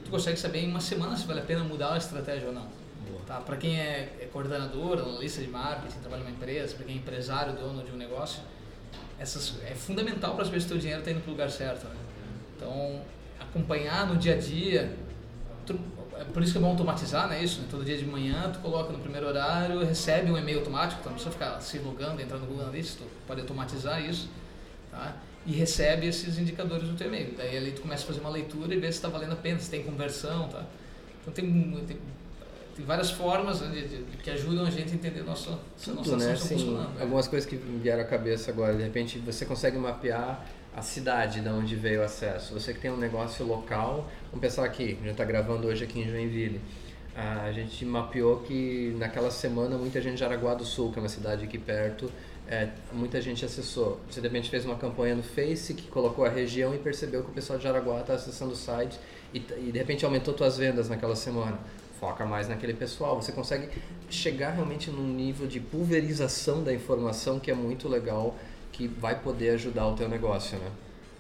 tu 0.04 0.11
consegue 0.11 0.38
saber 0.38 0.61
em 0.61 0.68
uma 0.68 0.80
semana 0.80 1.16
se 1.16 1.26
vale 1.26 1.40
a 1.40 1.44
pena 1.44 1.64
mudar 1.64 1.94
a 1.94 1.99
estratégia 1.99 2.49
ou 2.49 2.54
não. 2.54 2.66
Tá? 3.26 3.40
Para 3.40 3.56
quem 3.56 3.78
é, 3.78 4.16
é 4.21 4.28
coordenador, 4.32 4.99
analista 4.99 5.40
de 5.40 5.49
marketing, 5.49 5.99
trabalha 6.00 6.25
numa 6.25 6.32
empresa, 6.32 6.75
para 6.75 6.85
quem 6.85 6.97
é 6.97 6.99
empresário, 6.99 7.54
dono 7.54 7.82
de 7.85 7.92
um 7.92 7.97
negócio, 7.97 8.42
essas, 9.18 9.54
é 9.64 9.75
fundamental 9.75 10.35
para 10.35 10.44
saber 10.44 10.61
se 10.61 10.66
o 10.66 10.68
teu 10.71 10.78
dinheiro 10.78 11.00
está 11.00 11.12
indo 11.12 11.21
para 11.21 11.28
o 11.28 11.32
lugar 11.32 11.50
certo. 11.50 11.87
Né? 11.87 11.97
Então, 12.56 13.00
acompanhar 13.38 14.06
no 14.06 14.16
dia 14.16 14.35
a 14.35 14.38
dia, 14.38 14.97
tu, 15.64 15.78
por 16.33 16.42
isso 16.42 16.52
que 16.52 16.59
é 16.59 16.61
bom 16.61 16.69
automatizar, 16.69 17.28
né? 17.28 17.42
Isso, 17.42 17.61
né? 17.61 17.66
todo 17.71 17.85
dia 17.85 17.97
de 17.97 18.04
manhã 18.04 18.50
tu 18.52 18.59
coloca 18.61 18.92
no 18.92 18.99
primeiro 18.99 19.26
horário, 19.26 19.85
recebe 19.85 20.31
um 20.31 20.37
e-mail 20.37 20.59
automático, 20.59 21.00
então 21.00 21.12
não 21.12 21.19
precisa 21.19 21.33
ficar 21.33 21.61
se 21.61 21.78
logando, 21.78 22.21
entrando 22.21 22.42
no 22.42 22.47
Google 22.47 22.64
Analytics, 22.64 22.97
tu 22.97 23.04
pode 23.26 23.40
automatizar 23.40 24.02
isso, 24.04 24.28
tá? 24.90 25.16
e 25.45 25.52
recebe 25.52 26.07
esses 26.07 26.38
indicadores 26.38 26.88
no 26.88 26.95
teu 26.95 27.09
e-mail. 27.09 27.35
Daí 27.37 27.57
ali 27.57 27.73
tu 27.73 27.83
começa 27.83 28.04
a 28.04 28.07
fazer 28.07 28.21
uma 28.21 28.31
leitura 28.31 28.75
e 28.75 28.78
vê 28.78 28.87
se 28.87 28.99
está 28.99 29.09
valendo 29.09 29.33
a 29.33 29.37
pena, 29.37 29.59
se 29.59 29.71
tem 29.71 29.83
conversão, 29.83 30.49
tá? 30.49 30.64
Então 31.21 31.33
tem, 31.33 31.45
tem, 31.87 31.99
tem 32.76 32.85
várias 32.85 33.11
formas 33.11 33.61
né, 33.61 33.69
de, 33.71 34.04
de, 34.04 34.16
que 34.19 34.31
ajudam 34.31 34.64
a 34.64 34.71
gente 34.71 34.92
a 34.92 34.95
entender 34.95 35.23
nossa, 35.23 35.59
Tudo, 35.83 35.97
nossa 35.97 36.16
né? 36.16 36.33
Assim, 36.33 36.57
funcionando. 36.57 36.95
Né? 36.95 37.02
Algumas 37.02 37.26
coisas 37.26 37.49
que 37.49 37.57
vieram 37.57 38.02
à 38.02 38.07
cabeça 38.07 38.50
agora, 38.50 38.75
de 38.75 38.83
repente 38.83 39.19
você 39.19 39.45
consegue 39.45 39.78
mapear 39.78 40.45
a 40.75 40.83
cidade 40.83 41.41
de 41.41 41.49
onde 41.49 41.76
veio 41.76 42.00
o 42.00 42.05
acesso. 42.05 42.55
Você 42.55 42.73
que 42.73 42.81
tem 42.81 42.91
um 42.91 42.97
negócio 42.97 43.45
local, 43.47 44.09
vamos 44.31 44.41
pensar 44.41 44.64
aqui, 44.64 44.85
a 44.85 45.02
gente 45.02 45.11
está 45.11 45.25
gravando 45.25 45.69
hoje 45.69 45.85
aqui 45.85 46.00
em 46.00 46.09
Joinville. 46.09 46.61
A 47.14 47.52
gente 47.52 47.85
mapeou 47.85 48.38
que 48.38 48.95
naquela 48.99 49.31
semana 49.31 49.76
muita 49.76 50.00
gente 50.00 50.17
de 50.17 50.25
Araguá 50.25 50.55
do 50.55 50.64
Sul, 50.64 50.91
que 50.91 50.99
é 50.99 51.02
uma 51.02 51.11
cidade 51.11 51.45
aqui 51.45 51.59
perto, 51.59 52.11
é, 52.49 52.69
muita 52.93 53.21
gente 53.21 53.45
acessou. 53.45 54.00
Você 54.11 54.21
de 54.21 54.29
repente 54.29 54.50
fez 54.50 54.64
uma 54.64 54.76
campanha 54.76 55.14
no 55.14 55.23
Face 55.23 55.75
que 55.75 55.88
colocou 55.88 56.25
a 56.25 56.29
região 56.29 56.75
e 56.75 56.79
percebeu 56.79 57.23
que 57.23 57.31
o 57.31 57.33
pessoal 57.33 57.59
de 57.59 57.64
Jaraguá 57.64 58.00
está 58.00 58.14
acessando 58.14 58.52
o 58.52 58.57
site 58.57 58.99
e, 59.33 59.38
e, 59.38 59.73
de 59.73 59.79
repente 59.79 60.05
aumentou 60.05 60.37
suas 60.37 60.57
vendas 60.57 60.88
naquela 60.88 61.14
semana. 61.14 61.59
Foca 62.00 62.25
mais 62.25 62.49
naquele 62.49 62.75
pessoal. 62.75 63.21
Você 63.21 63.31
consegue 63.31 63.69
chegar 64.11 64.50
realmente 64.50 64.91
num 64.91 65.07
nível 65.07 65.47
de 65.47 65.61
pulverização 65.61 66.64
da 66.64 66.73
informação 66.73 67.38
que 67.38 67.50
é 67.50 67.55
muito 67.55 67.88
legal, 67.88 68.37
que 68.73 68.88
vai 68.88 69.21
poder 69.21 69.50
ajudar 69.50 69.87
o 69.87 69.95
teu 69.95 70.09
negócio, 70.09 70.59
né? 70.59 70.71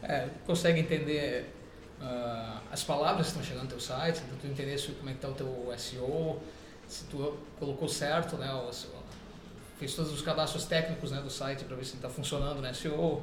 É, 0.02 0.28
consegue 0.46 0.80
entender 0.80 1.52
uh, 2.00 2.60
as 2.72 2.82
palavras 2.82 3.26
que 3.26 3.32
estão 3.32 3.44
chegando 3.44 3.64
no 3.64 3.68
teu 3.68 3.80
site, 3.80 4.20
então 4.26 4.38
tu 4.40 4.46
entender 4.48 4.80
como 4.98 5.10
é 5.10 5.12
que 5.12 5.18
está 5.18 5.28
o 5.28 5.34
teu 5.34 5.72
SEO, 5.78 6.40
se 6.88 7.04
tu 7.04 7.36
colocou 7.58 7.88
certo, 7.88 8.36
né, 8.36 8.48
fez 9.78 9.94
todos 9.94 10.12
os 10.12 10.22
cadastros 10.22 10.64
técnicos 10.64 11.12
né, 11.12 11.20
do 11.20 11.30
site 11.30 11.64
para 11.64 11.76
ver 11.76 11.84
se 11.84 11.94
está 11.94 12.08
funcionando 12.08 12.60
né, 12.60 12.72
SEO. 12.72 13.22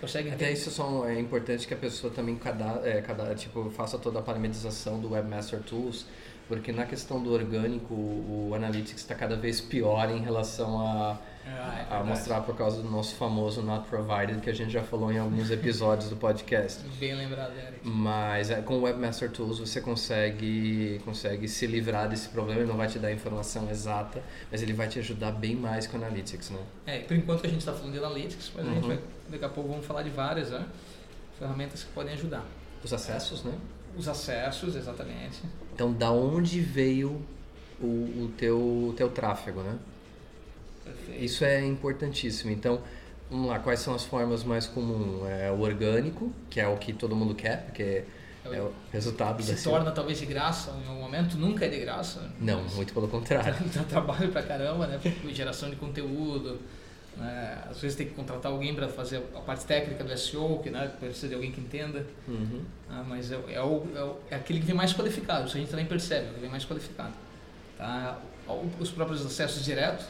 Consegue 0.00 0.30
Até 0.30 0.52
isso 0.52 0.70
são, 0.70 1.04
é 1.06 1.18
importante 1.18 1.66
que 1.66 1.74
a 1.74 1.76
pessoa 1.76 2.12
também 2.12 2.36
cada, 2.36 2.86
é, 2.88 3.02
cada, 3.02 3.34
tipo, 3.34 3.68
faça 3.70 3.98
toda 3.98 4.20
a 4.20 4.22
parametrização 4.22 5.00
do 5.00 5.10
Webmaster 5.10 5.60
Tools, 5.60 6.06
porque 6.46 6.70
na 6.70 6.86
questão 6.86 7.20
do 7.20 7.32
orgânico, 7.32 7.92
o, 7.92 8.50
o 8.50 8.54
Analytics 8.54 9.02
está 9.02 9.14
cada 9.14 9.34
vez 9.34 9.60
pior 9.60 10.08
em 10.10 10.20
relação 10.20 10.80
a 10.80 11.18
ah, 11.48 11.86
é 11.90 11.96
a 11.96 12.04
mostrar 12.04 12.40
por 12.42 12.56
causa 12.56 12.82
do 12.82 12.90
nosso 12.90 13.14
famoso 13.14 13.62
Not 13.62 13.88
Provided, 13.88 14.40
que 14.40 14.50
a 14.50 14.52
gente 14.52 14.70
já 14.70 14.82
falou 14.82 15.12
em 15.12 15.18
alguns 15.18 15.50
episódios 15.50 16.10
do 16.10 16.16
podcast. 16.16 16.82
Bem 16.98 17.14
lembrado, 17.14 17.52
Eric. 17.56 17.80
Mas 17.82 18.50
é, 18.50 18.60
com 18.60 18.74
o 18.74 18.82
Webmaster 18.82 19.30
Tools 19.30 19.58
você 19.58 19.80
consegue, 19.80 21.00
consegue 21.04 21.48
se 21.48 21.66
livrar 21.66 22.08
desse 22.08 22.28
problema, 22.28 22.60
ele 22.60 22.68
não 22.68 22.76
vai 22.76 22.88
te 22.88 22.98
dar 22.98 23.08
a 23.08 23.12
informação 23.12 23.70
exata, 23.70 24.22
mas 24.50 24.62
ele 24.62 24.72
vai 24.72 24.88
te 24.88 24.98
ajudar 24.98 25.32
bem 25.32 25.56
mais 25.56 25.86
com 25.86 25.96
o 25.96 26.00
Analytics, 26.00 26.50
né? 26.50 26.60
É, 26.86 26.98
por 27.00 27.16
enquanto 27.16 27.46
a 27.46 27.48
gente 27.48 27.60
está 27.60 27.72
falando 27.72 27.92
de 27.92 27.98
Analytics, 27.98 28.52
mas 28.54 28.64
uhum. 28.64 28.70
a 28.70 28.74
gente 28.74 28.84
uhum. 28.84 28.88
vai, 28.88 29.00
daqui 29.30 29.44
a 29.44 29.48
pouco 29.48 29.70
vamos 29.70 29.86
falar 29.86 30.02
de 30.02 30.10
várias 30.10 30.50
né, 30.50 30.66
ferramentas 31.38 31.82
que 31.84 31.90
podem 31.92 32.12
ajudar. 32.14 32.44
Os 32.82 32.92
acessos, 32.92 33.44
né? 33.44 33.54
Os 33.96 34.08
acessos, 34.08 34.76
exatamente. 34.76 35.42
Então, 35.74 35.92
da 35.92 36.10
onde 36.10 36.60
veio 36.60 37.20
o, 37.80 37.86
o 37.86 38.32
teu, 38.36 38.58
o 38.58 38.94
teu 38.96 39.08
tráfego, 39.08 39.60
né? 39.60 39.76
Isso 41.18 41.44
é 41.44 41.64
importantíssimo. 41.64 42.50
Então, 42.50 42.80
vamos 43.30 43.48
lá, 43.48 43.58
quais 43.58 43.80
são 43.80 43.94
as 43.94 44.04
formas 44.04 44.44
mais 44.44 44.66
comuns? 44.66 45.28
É 45.28 45.50
o 45.50 45.60
orgânico, 45.60 46.32
que 46.50 46.60
é 46.60 46.66
o 46.66 46.76
que 46.76 46.92
todo 46.92 47.14
mundo 47.14 47.34
quer, 47.34 47.64
porque 47.64 48.04
é, 48.44 48.56
é 48.56 48.62
o 48.62 48.72
resultado 48.92 49.42
se 49.42 49.50
da 49.50 49.56
Se 49.56 49.64
torna 49.64 49.90
talvez 49.90 50.18
de 50.18 50.26
graça, 50.26 50.72
em 50.84 50.90
um 50.90 51.00
momento 51.00 51.36
nunca 51.36 51.64
é 51.64 51.68
de 51.68 51.78
graça. 51.80 52.30
Não, 52.40 52.62
muito 52.74 52.92
pelo 52.92 53.08
contrário. 53.08 53.54
Dá 53.74 53.82
trabalho 53.84 54.30
pra 54.30 54.42
caramba, 54.42 54.86
né? 54.86 55.00
Geração 55.32 55.70
de 55.70 55.76
conteúdo. 55.76 56.58
Né? 57.18 57.64
Às 57.68 57.80
vezes 57.80 57.96
tem 57.96 58.06
que 58.06 58.14
contratar 58.14 58.50
alguém 58.50 58.74
para 58.74 58.88
fazer 58.88 59.22
a 59.34 59.40
parte 59.40 59.66
técnica 59.66 60.04
do 60.04 60.16
SEO, 60.16 60.60
que 60.62 60.70
né, 60.70 60.90
precisa 61.00 61.28
de 61.28 61.34
alguém 61.34 61.50
que 61.50 61.60
entenda. 61.60 62.06
Uhum. 62.26 62.62
Ah, 62.88 63.04
mas 63.06 63.32
é, 63.32 63.34
é, 63.48 63.60
o, 63.60 63.86
é, 63.94 64.02
o, 64.02 64.16
é, 64.30 64.36
aquele 64.36 64.60
que 64.60 64.66
vem 64.66 64.74
mais 64.74 64.92
qualificado, 64.92 65.46
isso 65.46 65.56
a 65.56 65.60
gente 65.60 65.70
também 65.70 65.86
percebe, 65.86 66.32
que 66.34 66.40
vem 66.40 66.50
mais 66.50 66.64
qualificado. 66.64 67.12
Tá? 67.76 68.18
Os 68.80 68.90
próprios 68.90 69.26
acessos 69.26 69.64
diretos, 69.64 70.06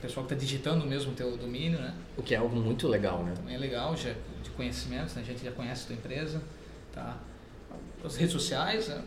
pessoal 0.00 0.26
que 0.26 0.32
está 0.32 0.44
digitando 0.44 0.86
mesmo 0.86 1.12
o 1.12 1.14
teu 1.14 1.36
domínio, 1.36 1.78
né? 1.78 1.94
O 2.16 2.22
que 2.22 2.34
é 2.34 2.38
algo 2.38 2.56
muito 2.56 2.88
legal, 2.88 3.22
né? 3.24 3.32
Também 3.34 3.54
é 3.54 3.58
legal, 3.58 3.96
já, 3.96 4.14
de 4.42 4.50
conhecimento, 4.50 5.14
né? 5.14 5.22
a 5.22 5.24
gente 5.24 5.44
já 5.44 5.52
conhece 5.52 5.84
a 5.84 5.86
tua 5.88 5.96
empresa, 5.96 6.42
tá? 6.92 7.18
As 8.04 8.16
redes 8.16 8.32
sociais, 8.32 8.88
né? 8.88 9.02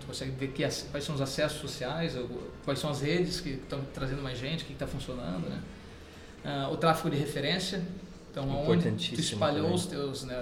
tu 0.00 0.06
consegue 0.06 0.30
ver 0.32 0.48
que, 0.48 0.62
quais 0.90 1.04
são 1.04 1.14
os 1.14 1.20
acessos 1.20 1.60
sociais, 1.60 2.16
quais 2.64 2.78
são 2.78 2.90
as 2.90 3.02
redes 3.02 3.40
que 3.40 3.50
estão 3.50 3.82
trazendo 3.92 4.22
mais 4.22 4.38
gente, 4.38 4.64
o 4.64 4.66
que 4.66 4.72
está 4.72 4.86
funcionando, 4.86 5.48
né? 5.48 5.62
Uh, 6.44 6.72
o 6.72 6.76
tráfego 6.76 7.10
de 7.10 7.16
referência, 7.16 7.82
então 8.30 8.48
onde 8.48 8.90
tu 8.90 9.20
espalhou 9.20 9.62
também. 9.62 9.74
os 9.74 9.86
teus, 9.86 10.24
né? 10.24 10.36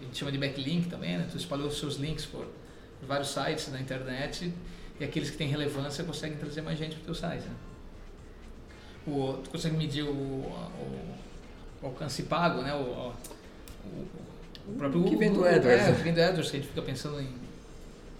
a 0.00 0.04
gente 0.04 0.18
chama 0.18 0.32
de 0.32 0.38
backlink 0.38 0.88
também, 0.88 1.18
né? 1.18 1.28
Tu 1.30 1.36
espalhou 1.36 1.66
os 1.66 1.78
seus 1.78 1.96
links 1.96 2.24
por 2.24 2.46
vários 3.02 3.28
sites 3.28 3.70
na 3.70 3.80
internet 3.80 4.52
e 4.98 5.04
aqueles 5.04 5.30
que 5.30 5.36
têm 5.36 5.48
relevância 5.48 6.04
conseguem 6.04 6.38
trazer 6.38 6.62
mais 6.62 6.78
gente 6.78 6.94
para 6.94 7.02
o 7.02 7.04
teu 7.06 7.14
site, 7.14 7.42
né? 7.42 7.54
O, 9.06 9.38
tu 9.42 9.50
consegue 9.50 9.76
medir 9.76 10.04
o, 10.04 10.12
o, 10.12 11.16
o 11.82 11.86
alcance 11.86 12.22
pago, 12.24 12.62
né? 12.62 12.74
O, 12.74 13.12
o, 13.84 14.06
o 14.68 14.74
próprio 14.76 15.04
que 15.04 15.16
vem 15.16 15.32
do 15.32 15.44
AdWords. 15.44 15.88
É, 15.88 15.92
que 15.92 16.02
vem 16.02 16.14
do 16.14 16.22
AdWords, 16.22 16.50
que 16.50 16.56
a 16.56 16.60
gente 16.60 16.68
fica 16.68 16.82
pensando 16.82 17.20
em 17.20 17.28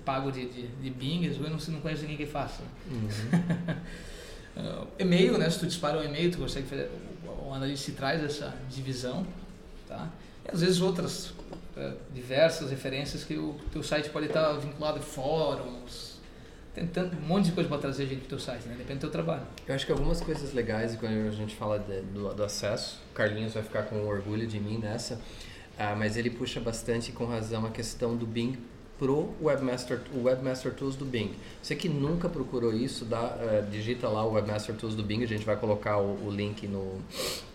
pago 0.05 0.33
de, 0.33 0.47
de, 0.47 0.67
de 0.67 0.91
Bing, 0.91 1.25
eu 1.25 1.51
não, 1.51 1.57
não 1.57 1.81
conheço 1.81 2.03
ninguém 2.03 2.17
que 2.17 2.27
faça. 2.27 2.63
Uhum. 2.91 3.09
uh, 4.57 4.87
e-mail, 4.99 5.39
né? 5.39 5.49
Se 5.49 5.61
tu 5.61 5.67
dispara 5.67 5.99
um 5.99 6.05
e-mail, 6.05 6.31
tu 6.31 6.39
consegue 6.39 6.67
fazer, 6.67 6.91
o, 7.25 7.49
o 7.49 7.55
analista 7.55 7.93
traz 7.93 8.23
essa 8.23 8.55
divisão, 8.69 9.27
tá? 9.89 10.09
E 10.45 10.53
às 10.53 10.61
vezes 10.61 10.81
outras 10.81 11.27
uh, 11.77 11.97
diversas 12.13 12.71
referências 12.71 13.25
que 13.25 13.37
o 13.37 13.55
teu 13.73 13.83
site 13.83 14.11
pode 14.11 14.27
estar 14.27 14.53
vinculado 14.55 14.99
a 14.99 15.03
fóruns, 15.03 16.12
tem 16.75 16.87
tanto, 16.87 17.17
um 17.17 17.21
monte 17.21 17.47
de 17.47 17.53
coisa 17.53 17.69
para 17.69 17.79
trazer 17.79 18.07
gente 18.07 18.21
para 18.21 18.27
o 18.27 18.29
teu 18.31 18.39
site, 18.39 18.67
né? 18.67 18.75
Depende 18.77 18.99
do 18.99 19.03
teu 19.03 19.11
trabalho. 19.11 19.43
Eu 19.67 19.75
acho 19.75 19.85
que 19.85 19.93
algumas 19.93 20.21
coisas 20.21 20.55
legais, 20.55 20.97
quando 20.97 21.29
a 21.29 21.31
gente 21.31 21.55
fala 21.55 21.79
de, 21.79 22.01
do, 22.01 22.33
do, 22.33 22.43
acesso, 22.43 22.99
o 23.11 23.15
Carlinhos 23.15 23.53
vai 23.53 23.63
ficar 23.63 23.83
com 23.83 24.07
orgulho 24.07 24.47
de 24.47 24.59
mim 24.59 24.79
nessa, 24.79 25.21
ah, 25.79 25.95
mas 25.95 26.17
ele 26.17 26.31
puxa 26.31 26.61
bastante 26.61 27.13
com 27.13 27.27
razão 27.27 27.67
a 27.67 27.71
questão 27.71 28.17
do 28.17 28.27
Bing 28.27 28.57
pro 28.99 29.35
Webmaster, 29.43 30.01
o 30.15 30.23
Webmaster 30.23 30.73
Tools 30.73 30.97
do 30.97 31.05
Bing. 31.05 31.33
Você 31.61 31.75
que 31.75 31.89
nunca 31.89 32.29
procurou 32.29 32.73
isso, 32.73 33.05
dá, 33.05 33.37
uh, 33.37 33.71
digita 33.71 34.09
lá 34.09 34.25
o 34.25 34.33
Webmaster 34.33 34.75
Tools 34.75 34.95
do 34.95 35.03
Bing, 35.03 35.25
a 35.25 35.27
gente 35.27 35.45
vai 35.45 35.57
colocar 35.57 35.99
o, 35.99 36.27
o 36.27 36.31
link 36.31 36.67
no, 36.67 37.03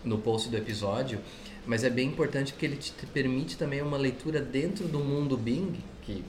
no 0.04 0.18
post 0.18 0.48
do 0.48 0.56
episódio, 0.56 1.18
mas 1.66 1.84
é 1.84 1.90
bem 1.90 2.08
importante 2.08 2.52
porque 2.52 2.66
ele 2.66 2.76
te 2.76 2.92
permite 3.06 3.56
também 3.56 3.80
uma 3.82 3.96
leitura 3.96 4.40
dentro 4.40 4.86
do 4.86 4.98
mundo 4.98 5.36
Bing, 5.36 5.82
que 6.02 6.22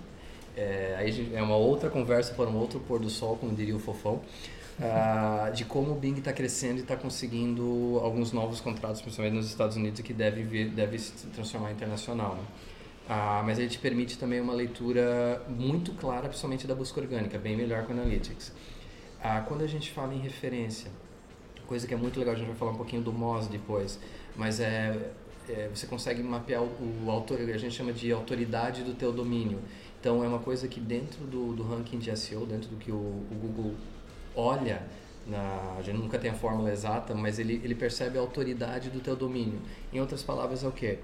é, 0.56 0.96
aí 0.98 1.32
é 1.34 1.42
uma 1.42 1.56
outra 1.56 1.90
conversa 1.90 2.34
para 2.34 2.50
um 2.50 2.58
outro 2.58 2.80
pôr 2.80 3.00
do 3.00 3.10
sol, 3.10 3.38
como 3.38 3.54
diria 3.54 3.76
o 3.76 3.80
Fofão, 3.80 4.22
uh, 4.80 5.54
de 5.54 5.66
como 5.66 5.92
o 5.92 5.96
Bing 5.96 6.18
está 6.18 6.34
crescendo 6.34 6.78
e 6.78 6.82
está 6.82 6.96
conseguindo 6.96 8.00
alguns 8.02 8.32
novos 8.32 8.60
contratos, 8.62 9.02
principalmente 9.02 9.36
nos 9.36 9.48
Estados 9.48 9.76
Unidos, 9.76 10.02
que 10.02 10.14
deve, 10.14 10.44
vir, 10.44 10.70
deve 10.70 10.98
se 10.98 11.28
transformar 11.28 11.72
em 11.72 11.74
internacional. 11.74 12.36
Né? 12.36 12.44
Uh, 13.10 13.44
mas 13.44 13.58
ele 13.58 13.70
te 13.70 13.80
permite 13.80 14.18
também 14.18 14.40
uma 14.40 14.54
leitura 14.54 15.42
muito 15.50 15.94
clara, 15.94 16.28
principalmente 16.28 16.68
da 16.68 16.76
busca 16.76 17.00
orgânica, 17.00 17.38
bem 17.38 17.56
melhor 17.56 17.86
que 17.86 17.92
o 17.92 17.96
Analytics. 17.96 18.50
Uh, 19.20 19.44
quando 19.48 19.64
a 19.64 19.68
gente 19.68 19.92
fala 19.92 20.14
em 20.14 20.20
referência, 20.20 20.92
coisa 21.66 21.88
que 21.88 21.94
é 21.94 21.98
muito 21.98 22.20
legal, 22.20 22.36
a 22.36 22.38
gente 22.38 22.48
vai 22.48 22.56
falar 22.56 22.72
um 22.72 22.78
pouquinho 22.78 23.02
do 23.02 23.12
MOS 23.12 23.48
depois, 23.48 24.00
mas 24.36 24.60
é, 24.60 25.12
é 25.48 25.70
você 25.74 25.88
consegue 25.88 26.22
mapear 26.24 26.62
o, 26.62 27.06
o 27.06 27.12
autor, 27.12 27.40
a 27.40 27.58
gente 27.58 27.76
chama 27.76 27.92
de 27.92 28.12
autoridade 28.12 28.84
do 28.84 28.94
teu 28.94 29.12
domínio. 29.12 29.60
Então 30.00 30.24
é 30.24 30.28
uma 30.28 30.40
coisa 30.40 30.68
que 30.68 30.80
dentro 30.80 31.26
do, 31.26 31.54
do 31.54 31.64
ranking 31.64 32.00
de 32.00 32.16
SEO, 32.18 32.46
dentro 32.46 32.70
do 32.70 32.78
que 32.78 32.92
o, 32.92 32.96
o 32.96 33.36
Google 33.42 33.76
olha, 34.36 34.82
na, 35.28 35.76
a 35.78 35.82
gente 35.82 35.98
nunca 35.98 36.18
tem 36.18 36.32
a 36.32 36.34
fórmula 36.34 36.72
exata, 36.72 37.14
mas 37.14 37.38
ele, 37.38 37.62
ele 37.64 37.76
percebe 37.76 38.18
a 38.18 38.22
autoridade 38.22 38.90
do 38.90 39.00
teu 39.00 39.16
domínio. 39.16 39.60
Em 39.92 40.00
outras 40.00 40.24
palavras, 40.24 40.64
é 40.64 40.68
o 40.68 40.72
quê? 40.72 41.00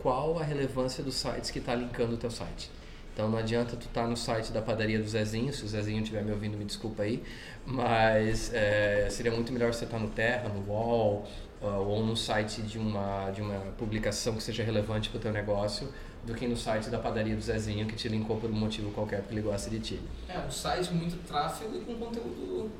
Qual 0.00 0.38
a 0.38 0.42
relevância 0.42 1.04
dos 1.04 1.14
sites 1.14 1.50
que 1.50 1.58
está 1.58 1.74
linkando 1.74 2.14
o 2.14 2.16
teu 2.16 2.30
site? 2.30 2.70
Então 3.12 3.28
não 3.28 3.38
adianta 3.38 3.76
tu 3.76 3.86
estar 3.86 4.02
tá 4.02 4.08
no 4.08 4.16
site 4.16 4.50
da 4.50 4.62
padaria 4.62 4.98
do 4.98 5.08
Zezinho, 5.08 5.52
se 5.52 5.64
o 5.64 5.68
Zezinho 5.68 6.00
estiver 6.00 6.24
me 6.24 6.32
ouvindo, 6.32 6.56
me 6.56 6.64
desculpa 6.64 7.02
aí, 7.02 7.22
mas 7.66 8.52
é, 8.54 9.08
seria 9.10 9.32
muito 9.32 9.52
melhor 9.52 9.72
você 9.72 9.84
estar 9.84 9.98
tá 9.98 10.02
no 10.02 10.10
Terra, 10.10 10.48
no 10.48 10.72
Wall, 10.72 11.26
uh, 11.60 11.66
ou 11.66 12.04
no 12.04 12.16
site 12.16 12.62
de 12.62 12.78
uma, 12.78 13.30
de 13.30 13.42
uma 13.42 13.58
publicação 13.76 14.34
que 14.34 14.42
seja 14.42 14.62
relevante 14.62 15.08
para 15.10 15.18
o 15.18 15.20
teu 15.20 15.32
negócio, 15.32 15.88
do 16.24 16.34
que 16.34 16.46
no 16.46 16.56
site 16.56 16.90
da 16.90 16.98
padaria 16.98 17.34
do 17.34 17.42
Zezinho 17.42 17.86
que 17.86 17.96
te 17.96 18.08
linkou 18.08 18.38
por 18.38 18.50
um 18.50 18.54
motivo 18.54 18.90
qualquer 18.92 19.20
porque 19.20 19.34
ele 19.34 19.42
gosta 19.42 19.70
de 19.70 19.80
ti. 19.80 20.00
É, 20.28 20.38
um 20.38 20.50
site 20.50 20.92
muito 20.92 21.16
tráfego 21.26 21.76
e 21.76 21.80
com 21.80 21.94
conteúdo 21.94 22.70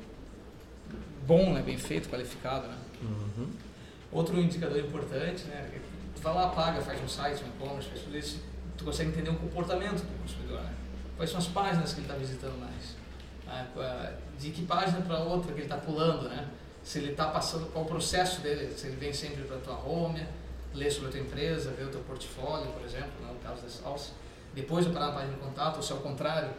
bom, 1.25 1.53
né? 1.53 1.61
bem 1.61 1.77
feito, 1.77 2.09
qualificado. 2.09 2.67
Né? 2.67 2.77
Uhum. 3.01 3.49
Outro 4.11 4.39
indicador 4.39 4.79
importante, 4.79 5.45
né? 5.45 5.71
Tu 6.15 6.21
vai 6.21 6.33
lá, 6.33 6.49
paga, 6.49 6.81
faz 6.81 7.01
um 7.01 7.07
site, 7.07 7.43
um 7.43 7.47
e-commerce, 7.47 7.89
faz 7.89 8.01
tudo 8.01 8.17
isso 8.17 8.51
tu 8.81 8.85
consegue 8.85 9.09
entender 9.11 9.29
o 9.29 9.35
comportamento 9.35 10.03
do 10.03 10.21
consumidor. 10.21 10.61
Né? 10.61 10.73
Quais 11.15 11.29
são 11.29 11.39
as 11.39 11.47
páginas 11.47 11.93
que 11.93 11.99
ele 11.99 12.07
está 12.07 12.17
visitando 12.17 12.59
mais? 12.59 12.95
Né? 13.45 14.17
De 14.39 14.49
que 14.49 14.65
página 14.65 15.01
para 15.01 15.19
outra 15.19 15.53
que 15.53 15.59
ele 15.59 15.65
está 15.65 15.77
pulando, 15.77 16.27
né? 16.27 16.47
Se 16.83 16.97
ele 16.97 17.11
está 17.11 17.27
passando, 17.27 17.71
qual 17.71 17.85
o 17.85 17.87
processo 17.87 18.41
dele, 18.41 18.73
se 18.75 18.87
ele 18.87 18.95
vem 18.95 19.13
sempre 19.13 19.43
para 19.43 19.57
a 19.57 19.59
tua 19.59 19.75
home, 19.75 20.25
lê 20.73 20.89
sobre 20.89 21.09
a 21.09 21.11
tua 21.11 21.21
empresa, 21.21 21.71
vê 21.71 21.83
o 21.83 21.89
teu 21.89 22.01
portfólio, 22.01 22.71
por 22.71 22.83
exemplo, 22.83 23.11
né? 23.21 23.31
no 23.33 23.39
caso 23.39 23.61
da 23.61 23.69
Salsa. 23.69 24.11
Depois 24.53 24.85
parar 24.87 25.07
na 25.07 25.13
página 25.13 25.33
de 25.33 25.39
contato, 25.39 25.77
ou 25.77 25.83
se 25.83 25.91
ao 25.91 25.99
contrário, 25.99 26.49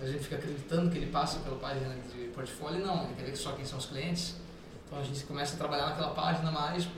a 0.00 0.06
gente 0.06 0.22
fica 0.24 0.36
acreditando 0.36 0.90
que 0.90 0.98
ele 0.98 1.10
passa 1.10 1.40
pela 1.40 1.56
página 1.56 1.94
de 2.14 2.28
portfólio, 2.28 2.84
não, 2.84 3.04
ele 3.04 3.14
quer 3.14 3.24
ver 3.24 3.36
só 3.36 3.52
quem 3.52 3.64
são 3.64 3.78
os 3.78 3.86
clientes. 3.86 4.36
Então 4.86 4.98
a 4.98 5.02
gente 5.02 5.22
começa 5.24 5.54
a 5.54 5.58
trabalhar 5.58 5.86
naquela 5.86 6.10
página 6.14 6.50
mais, 6.50 6.88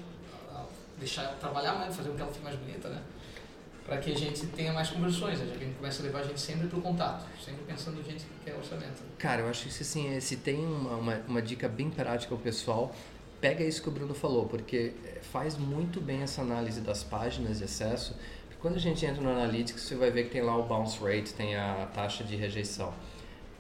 deixar 0.99 1.29
trabalhar 1.41 1.75
mais, 1.75 1.95
fazer 1.95 2.11
com 2.11 2.17
que 2.17 2.23
ela 2.23 2.33
fique 2.33 2.45
mais 2.45 2.57
bonita, 2.57 2.89
né? 2.89 3.03
para 3.85 3.99
que 3.99 4.13
a 4.13 4.17
gente 4.17 4.47
tenha 4.47 4.73
mais 4.73 4.89
conversões, 4.89 5.39
que 5.39 5.45
a 5.45 5.59
gente 5.59 5.77
começa 5.77 6.03
a 6.03 6.07
levar 6.07 6.21
a 6.21 6.23
gente 6.23 6.41
sempre 6.41 6.69
para 6.69 6.79
o 6.79 6.83
contato, 6.83 7.27
sempre 7.45 7.63
pensando 7.65 8.01
em 8.01 8.03
gente 8.03 8.25
que 8.25 8.45
quer 8.45 8.57
orçamento. 8.57 9.03
Cara, 9.19 9.43
eu 9.43 9.49
acho 9.49 9.69
que 9.69 9.83
assim, 9.83 10.19
se 10.21 10.39
tem 10.39 10.65
uma, 10.65 10.97
uma, 10.97 11.23
uma 11.29 11.43
dica 11.43 11.69
bem 11.69 11.91
prática 11.91 12.35
ao 12.35 12.41
pessoal, 12.41 12.95
pega 13.41 13.65
isso 13.65 13.83
que 13.83 13.89
o 13.89 13.93
Bruno 13.93 14.15
falou, 14.15 14.47
porque 14.47 14.93
eh, 15.05 15.21
faz 15.33 15.57
muito 15.57 16.01
bem 16.01 16.23
essa 16.23 16.43
análise 16.43 16.81
das 16.81 17.03
páginas 17.03 17.59
de 17.59 17.65
acesso, 17.65 18.15
porque 18.45 18.57
quando 18.61 18.77
a 18.77 18.81
gente 18.81 19.05
entra 19.05 19.23
no 19.23 19.31
Analytics, 19.31 19.83
você 19.83 19.95
vai 19.95 20.11
ver 20.11 20.25
que 20.25 20.31
tem 20.31 20.43
lá 20.43 20.57
o 20.57 20.65
bounce 20.65 20.99
rate, 20.99 21.35
tem 21.35 21.57
a 21.57 21.89
taxa 21.95 22.25
de 22.25 22.37
rejeição. 22.37 22.93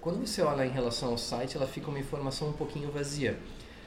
Quando 0.01 0.27
você 0.27 0.43
olha 0.43 0.67
em 0.67 0.71
relação 0.71 1.11
ao 1.11 1.19
site, 1.19 1.57
ela 1.57 1.67
fica 1.67 1.89
uma 1.89 1.99
informação 1.99 2.49
um 2.49 2.53
pouquinho 2.53 2.91
vazia. 2.91 3.39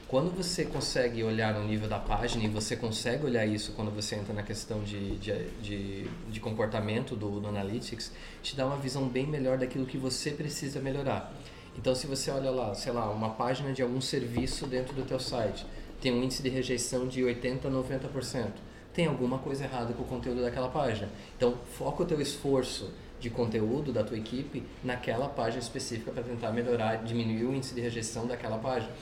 Quando 0.08 0.34
você 0.34 0.64
consegue 0.64 1.22
olhar 1.22 1.52
no 1.52 1.62
nível 1.64 1.86
da 1.86 1.98
página 1.98 2.42
e 2.42 2.48
você 2.48 2.74
consegue 2.74 3.26
olhar 3.26 3.44
isso 3.44 3.72
quando 3.72 3.90
você 3.94 4.16
entra 4.16 4.32
na 4.32 4.42
questão 4.42 4.82
de, 4.82 5.16
de, 5.18 5.50
de, 5.60 6.04
de 6.30 6.40
comportamento 6.40 7.14
do, 7.14 7.38
do 7.38 7.46
Analytics, 7.46 8.10
te 8.42 8.56
dá 8.56 8.66
uma 8.66 8.78
visão 8.78 9.06
bem 9.06 9.26
melhor 9.26 9.58
daquilo 9.58 9.84
que 9.84 9.98
você 9.98 10.30
precisa 10.30 10.80
melhorar. 10.80 11.30
Então, 11.78 11.94
se 11.94 12.06
você 12.06 12.30
olha 12.30 12.50
lá, 12.50 12.74
sei 12.74 12.92
lá, 12.92 13.08
uma 13.08 13.30
página 13.30 13.72
de 13.72 13.80
algum 13.80 14.00
serviço 14.00 14.66
dentro 14.66 14.94
do 14.94 15.02
teu 15.02 15.18
site, 15.18 15.64
tem 16.00 16.12
um 16.12 16.22
índice 16.22 16.42
de 16.42 16.48
rejeição 16.48 17.06
de 17.06 17.24
80 17.24 17.68
a 17.68 17.70
90%. 17.70 18.50
Tem 18.92 19.06
alguma 19.06 19.38
coisa 19.38 19.64
errada 19.64 19.94
com 19.94 20.02
o 20.02 20.06
conteúdo 20.06 20.42
daquela 20.42 20.68
página. 20.68 21.08
Então, 21.36 21.54
foca 21.78 22.02
o 22.02 22.06
teu 22.06 22.20
esforço 22.20 22.90
de 23.20 23.30
conteúdo 23.30 23.92
da 23.92 24.04
tua 24.04 24.18
equipe 24.18 24.62
naquela 24.82 25.28
página 25.28 25.62
específica 25.62 26.10
para 26.10 26.22
tentar 26.22 26.50
melhorar, 26.50 26.96
diminuir 26.96 27.44
o 27.44 27.54
índice 27.54 27.74
de 27.74 27.80
rejeição 27.80 28.26
daquela 28.26 28.58
página 28.58 28.92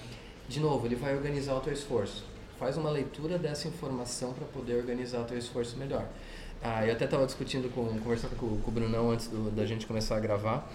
de 0.48 0.60
novo, 0.60 0.86
ele 0.86 0.94
vai 0.94 1.14
organizar 1.14 1.54
o 1.54 1.60
teu 1.60 1.72
esforço. 1.72 2.24
Faz 2.58 2.76
uma 2.76 2.90
leitura 2.90 3.36
dessa 3.36 3.66
informação 3.68 4.32
para 4.32 4.46
poder 4.46 4.76
organizar 4.76 5.20
o 5.20 5.24
teu 5.24 5.36
esforço 5.36 5.76
melhor. 5.76 6.06
Ah, 6.62 6.86
eu 6.86 6.92
até 6.92 7.04
estava 7.04 7.26
discutindo, 7.26 7.68
com, 7.74 7.86
conversando 7.98 8.36
com, 8.36 8.60
com 8.60 8.70
o 8.70 8.72
Brunão 8.72 9.10
antes 9.10 9.26
do, 9.26 9.50
da 9.50 9.66
gente 9.66 9.86
começar 9.86 10.16
a 10.16 10.20
gravar. 10.20 10.70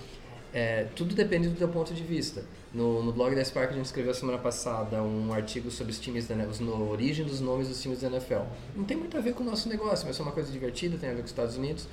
É, 0.54 0.86
tudo 0.96 1.16
depende 1.16 1.48
do 1.48 1.56
teu 1.56 1.70
ponto 1.70 1.94
de 1.94 2.04
vista. 2.04 2.44
No, 2.74 3.04
no 3.04 3.12
blog 3.12 3.36
da 3.36 3.44
Spark 3.44 3.72
a 3.72 3.76
gente 3.76 3.86
escreveu 3.86 4.14
semana 4.14 4.38
passada 4.38 5.02
um 5.02 5.34
artigo 5.34 5.72
sobre 5.72 5.92
os 5.92 6.00
times 6.00 6.28
da 6.28 6.36
os, 6.36 6.60
no 6.60 6.90
origem 6.90 7.26
dos 7.26 7.40
nomes 7.40 7.68
dos 7.68 7.82
times 7.82 8.02
da 8.02 8.08
NFL. 8.08 8.44
Não 8.76 8.84
tem 8.84 8.98
muito 8.98 9.18
a 9.18 9.22
ver 9.22 9.34
com 9.34 9.44
o 9.44 9.46
nosso 9.46 9.70
negócio, 9.70 10.06
mas 10.06 10.20
é 10.20 10.24
uma 10.24 10.32
coisa 10.32 10.52
divertida, 10.52 10.98
tem 10.98 11.10
a 11.10 11.14
ver 11.14 11.20
com 11.20 11.26
os 11.26 11.32
Estados 11.32 11.56
Unidos. 11.56 11.88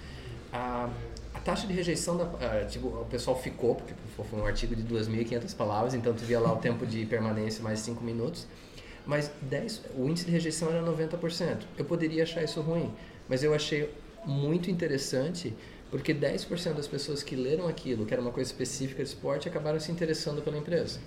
Ah, 0.52 0.90
a 1.34 1.40
taxa 1.40 1.66
de 1.66 1.72
rejeição, 1.72 2.16
da, 2.16 2.24
uh, 2.24 2.68
tipo, 2.68 2.88
o 2.88 3.06
pessoal 3.08 3.40
ficou, 3.40 3.74
porque 3.76 3.94
foi 4.16 4.40
um 4.40 4.44
artigo 4.44 4.74
de 4.74 4.82
2.500 4.82 5.54
palavras, 5.54 5.94
então 5.94 6.12
tu 6.12 6.24
via 6.24 6.40
lá 6.40 6.52
o 6.52 6.56
tempo 6.56 6.84
de 6.86 7.04
permanência 7.06 7.62
mais 7.62 7.80
5 7.80 8.02
minutos, 8.02 8.46
mas 9.06 9.30
10, 9.42 9.82
o 9.96 10.08
índice 10.08 10.26
de 10.26 10.32
rejeição 10.32 10.68
era 10.68 10.82
90%. 10.82 11.58
Eu 11.76 11.84
poderia 11.84 12.24
achar 12.24 12.42
isso 12.42 12.60
ruim, 12.60 12.92
mas 13.28 13.42
eu 13.42 13.54
achei 13.54 13.88
muito 14.26 14.70
interessante 14.70 15.54
porque 15.90 16.14
10% 16.14 16.74
das 16.74 16.86
pessoas 16.86 17.22
que 17.22 17.34
leram 17.34 17.66
aquilo, 17.66 18.04
que 18.04 18.12
era 18.12 18.20
uma 18.20 18.30
coisa 18.30 18.50
específica 18.50 19.02
de 19.02 19.08
esporte, 19.08 19.48
acabaram 19.48 19.80
se 19.80 19.90
interessando 19.90 20.42
pela 20.42 20.58
empresa. 20.58 21.00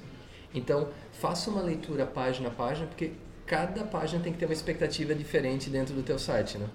Então, 0.53 0.89
faça 1.13 1.49
uma 1.49 1.61
leitura 1.61 2.05
página 2.05 2.49
a 2.49 2.51
página, 2.51 2.87
porque 2.87 3.11
cada 3.45 3.83
página 3.83 4.21
tem 4.21 4.33
que 4.33 4.39
ter 4.39 4.45
uma 4.45 4.53
expectativa 4.53 5.13
diferente 5.13 5.69
dentro 5.69 5.93
do 5.93 6.03
teu 6.03 6.17
site, 6.17 6.57
né? 6.57 6.67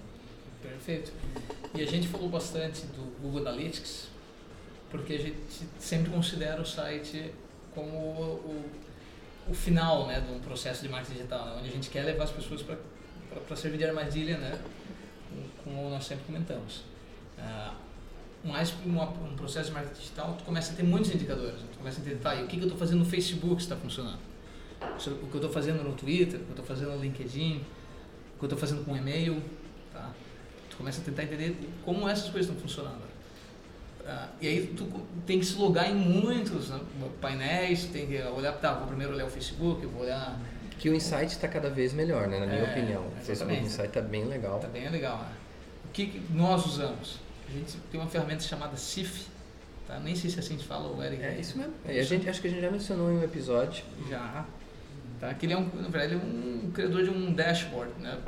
Perfeito. 0.62 1.12
E 1.75 1.83
a 1.83 1.87
gente 1.87 2.09
falou 2.09 2.29
bastante 2.29 2.87
do 2.87 3.21
Google 3.21 3.40
Analytics, 3.40 4.09
porque 4.90 5.14
a 5.14 5.19
gente 5.19 5.37
sempre 5.79 6.11
considera 6.11 6.61
o 6.61 6.64
site 6.64 7.33
como 7.75 7.90
o, 7.90 8.64
o, 9.49 9.51
o 9.51 9.55
final 9.55 10.07
né, 10.07 10.21
de 10.21 10.33
um 10.33 10.38
processo 10.38 10.83
de 10.83 10.88
marketing 10.88 11.19
digital, 11.19 11.47
né, 11.47 11.57
onde 11.59 11.69
a 11.69 11.73
gente 11.73 11.90
quer 11.90 12.03
levar 12.03 12.25
as 12.25 12.31
pessoas 12.31 12.62
para 12.62 13.57
servir 13.57 13.79
de 13.79 13.85
armadilha, 13.85 14.38
né, 14.38 14.59
como 15.62 15.90
nós 15.90 16.07
sempre 16.07 16.25
comentamos. 16.25 16.85
Uh, 17.37 17.86
mais 18.44 18.75
uma, 18.85 19.09
um 19.09 19.35
processo 19.37 19.68
de 19.68 19.75
marketing 19.75 20.01
digital, 20.01 20.35
tu 20.38 20.44
começa 20.44 20.72
a 20.72 20.77
ter 20.77 20.83
muitos 20.83 21.14
indicadores. 21.14 21.61
Né, 21.61 21.66
tu 21.72 21.79
começa 21.79 21.99
a 21.99 22.03
entender, 22.03 22.20
tá, 22.20 22.35
o 22.35 22.46
que, 22.46 22.57
que 22.57 22.62
eu 22.62 22.62
estou 22.62 22.79
fazendo 22.79 22.99
no 22.99 23.05
Facebook 23.05 23.61
está 23.61 23.77
funcionando? 23.77 24.18
O 24.81 24.99
que 24.99 25.09
eu 25.09 25.37
estou 25.37 25.51
fazendo 25.51 25.83
no 25.83 25.94
Twitter, 25.94 26.40
o 26.40 26.44
que 26.44 26.51
eu 26.51 26.62
estou 26.62 26.64
fazendo 26.64 26.92
no 26.92 27.03
LinkedIn, 27.03 27.57
o 28.37 28.38
que 28.38 28.44
eu 28.44 28.46
estou 28.46 28.59
fazendo 28.59 28.85
com 28.85 28.96
e-mail, 28.96 29.42
tá? 29.92 30.11
Tu 30.70 30.77
começa 30.77 31.01
a 31.01 31.05
tentar 31.05 31.25
entender 31.25 31.57
como 31.85 32.09
essas 32.09 32.29
coisas 32.29 32.51
estão 32.51 32.61
funcionando. 32.61 33.03
Uh, 34.07 34.29
e 34.40 34.46
aí 34.46 34.66
tu 34.77 34.87
tem 35.27 35.40
que 35.40 35.46
se 35.46 35.59
logar 35.59 35.90
em 35.90 35.94
muitos 35.94 36.68
né, 36.68 36.81
painéis, 37.20 37.87
tem 37.87 38.07
que 38.07 38.22
olhar, 38.22 38.53
tá, 38.53 38.75
vou 38.75 38.87
primeiro 38.87 39.12
olhar 39.14 39.27
o 39.27 39.31
Facebook, 39.31 39.85
vou 39.87 40.03
olhar... 40.03 40.38
Que 40.79 40.90
o 40.90 40.94
Insight 40.94 41.27
está 41.27 41.49
cada 41.49 41.70
vez 41.70 41.92
melhor, 41.92 42.29
né, 42.29 42.38
na 42.38 42.46
minha 42.46 42.61
é, 42.61 42.70
opinião. 42.70 43.07
O 43.07 43.25
Facebook 43.25 43.59
Insight 43.59 43.88
está 43.88 44.03
bem 44.03 44.27
legal. 44.27 44.57
Está 44.57 44.68
bem 44.68 44.88
legal, 44.90 45.18
né? 45.18 45.33
O 45.87 45.88
que, 45.88 46.07
que, 46.07 46.22
nós 46.33 46.66
usamos? 46.66 47.18
A 47.48 47.52
gente 47.52 47.76
tem 47.90 48.00
uma 48.00 48.09
ferramenta 48.09 48.42
chamada 48.42 48.76
CIF, 48.76 49.26
tá? 49.87 49.98
Nem 50.00 50.14
sei 50.14 50.30
se 50.30 50.38
assim 50.38 50.54
a 50.54 50.56
gente 50.56 50.66
fala, 50.66 50.90
o 50.90 51.02
Eric. 51.02 51.22
É 51.22 51.38
isso 51.38 51.56
mesmo. 51.56 51.74
É, 51.85 51.98
a 51.98 52.02
gente, 52.02 52.28
acho 52.28 52.40
que 52.40 52.48
a 52.48 52.50
gente 52.50 52.61
já 52.61 52.70
mencionou 52.70 53.11
em 53.11 53.18
um 53.18 53.22
episódio. 53.22 53.85
Já. 54.09 54.44
Tá? 55.20 55.32
Que 55.35 55.46
ele 55.46 55.52
é 55.52 55.59
um, 55.59 55.64
na 55.74 55.88
verdade, 55.88 56.14
ele 56.14 56.22
é 56.22 56.24
um 56.24 56.70
criador 56.72 57.04
de 57.04 57.11
um 57.11 57.32
dashboard, 57.32 57.92
né? 58.00 58.18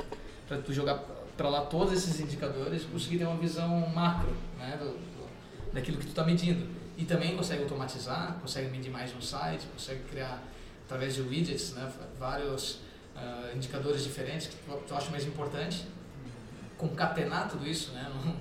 Para 0.47 0.57
tu 0.57 0.73
jogar 0.73 1.03
para 1.39 1.47
lá 1.47 1.61
todos 1.61 1.93
esses 1.93 2.19
indicadores 2.19 2.81
e 2.81 2.85
conseguir 2.87 3.19
ter 3.19 3.23
uma 3.23 3.37
visão 3.37 3.87
macro 3.95 4.35
né, 4.57 4.75
do, 4.77 4.89
do, 4.89 5.29
daquilo 5.71 5.97
que 5.97 6.03
tu 6.03 6.09
está 6.09 6.25
medindo. 6.25 6.67
E 6.97 7.05
também 7.05 7.37
consegue 7.37 7.63
automatizar, 7.63 8.37
consegue 8.41 8.69
medir 8.69 8.91
mais 8.91 9.15
no 9.15 9.21
site, 9.21 9.65
consegue 9.67 10.01
criar, 10.11 10.43
através 10.83 11.15
de 11.15 11.21
widgets, 11.21 11.71
né, 11.71 11.89
vários 12.19 12.81
uh, 13.15 13.55
indicadores 13.55 14.03
diferentes 14.03 14.47
que 14.47 14.55
tu, 14.57 14.83
tu 14.85 14.93
acha 14.93 15.09
mais 15.11 15.25
importante, 15.25 15.85
concatenar 16.77 17.47
tudo 17.47 17.65
isso 17.65 17.93
né, 17.93 18.11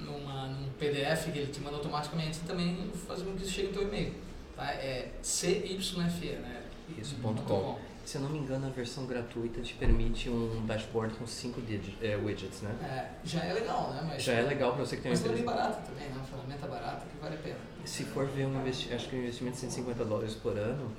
numa, 0.00 0.46
num 0.46 0.70
PDF 0.78 1.30
que 1.32 1.38
ele 1.38 1.52
te 1.52 1.60
manda 1.60 1.76
automaticamente 1.76 2.38
e 2.38 2.46
também 2.46 2.90
fazer 3.06 3.24
com 3.24 3.36
que 3.36 3.42
isso 3.42 3.52
chegue 3.52 3.68
no 3.68 3.74
teu 3.74 3.82
e-mail. 3.82 4.14
Tá? 4.56 4.70
É 4.72 5.10
CYFE, 5.22 6.36
né? 6.40 6.62
Isso, 6.98 7.16
ponto 7.16 7.42
com. 7.42 7.78
Se 8.04 8.18
eu 8.18 8.22
não 8.22 8.30
me 8.30 8.38
engano, 8.38 8.66
a 8.66 8.70
versão 8.70 9.06
gratuita 9.06 9.60
te 9.60 9.74
permite 9.74 10.28
um 10.28 10.66
dashboard 10.66 11.14
com 11.14 11.24
5 11.24 11.62
é, 12.02 12.16
widgets, 12.16 12.60
né? 12.60 12.74
É, 12.82 13.10
já 13.24 13.44
é 13.44 13.52
legal, 13.52 13.92
né? 13.92 14.04
Mas, 14.04 14.22
já 14.24 14.32
é 14.32 14.42
legal 14.42 14.72
para 14.72 14.84
você 14.84 14.96
que 14.96 15.02
tem 15.02 15.12
uma 15.12 15.18
empresa. 15.18 15.32
Mas 15.32 15.40
é 15.40 15.46
bem 15.46 15.54
barata 15.54 15.82
também, 15.82 16.08
né? 16.08 16.14
Uma 16.16 16.24
ferramenta 16.24 16.66
barata 16.66 17.06
que 17.06 17.22
vale 17.22 17.36
a 17.36 17.38
pena. 17.38 17.58
Se 17.84 18.04
for 18.04 18.26
ver 18.26 18.46
um 18.46 18.60
investimento, 18.60 18.96
acho 18.96 19.08
que 19.08 19.16
um 19.16 19.20
investimento 19.20 19.54
de 19.54 19.60
150 19.60 20.04
dólares 20.04 20.34
por 20.34 20.58
ano, 20.58 20.92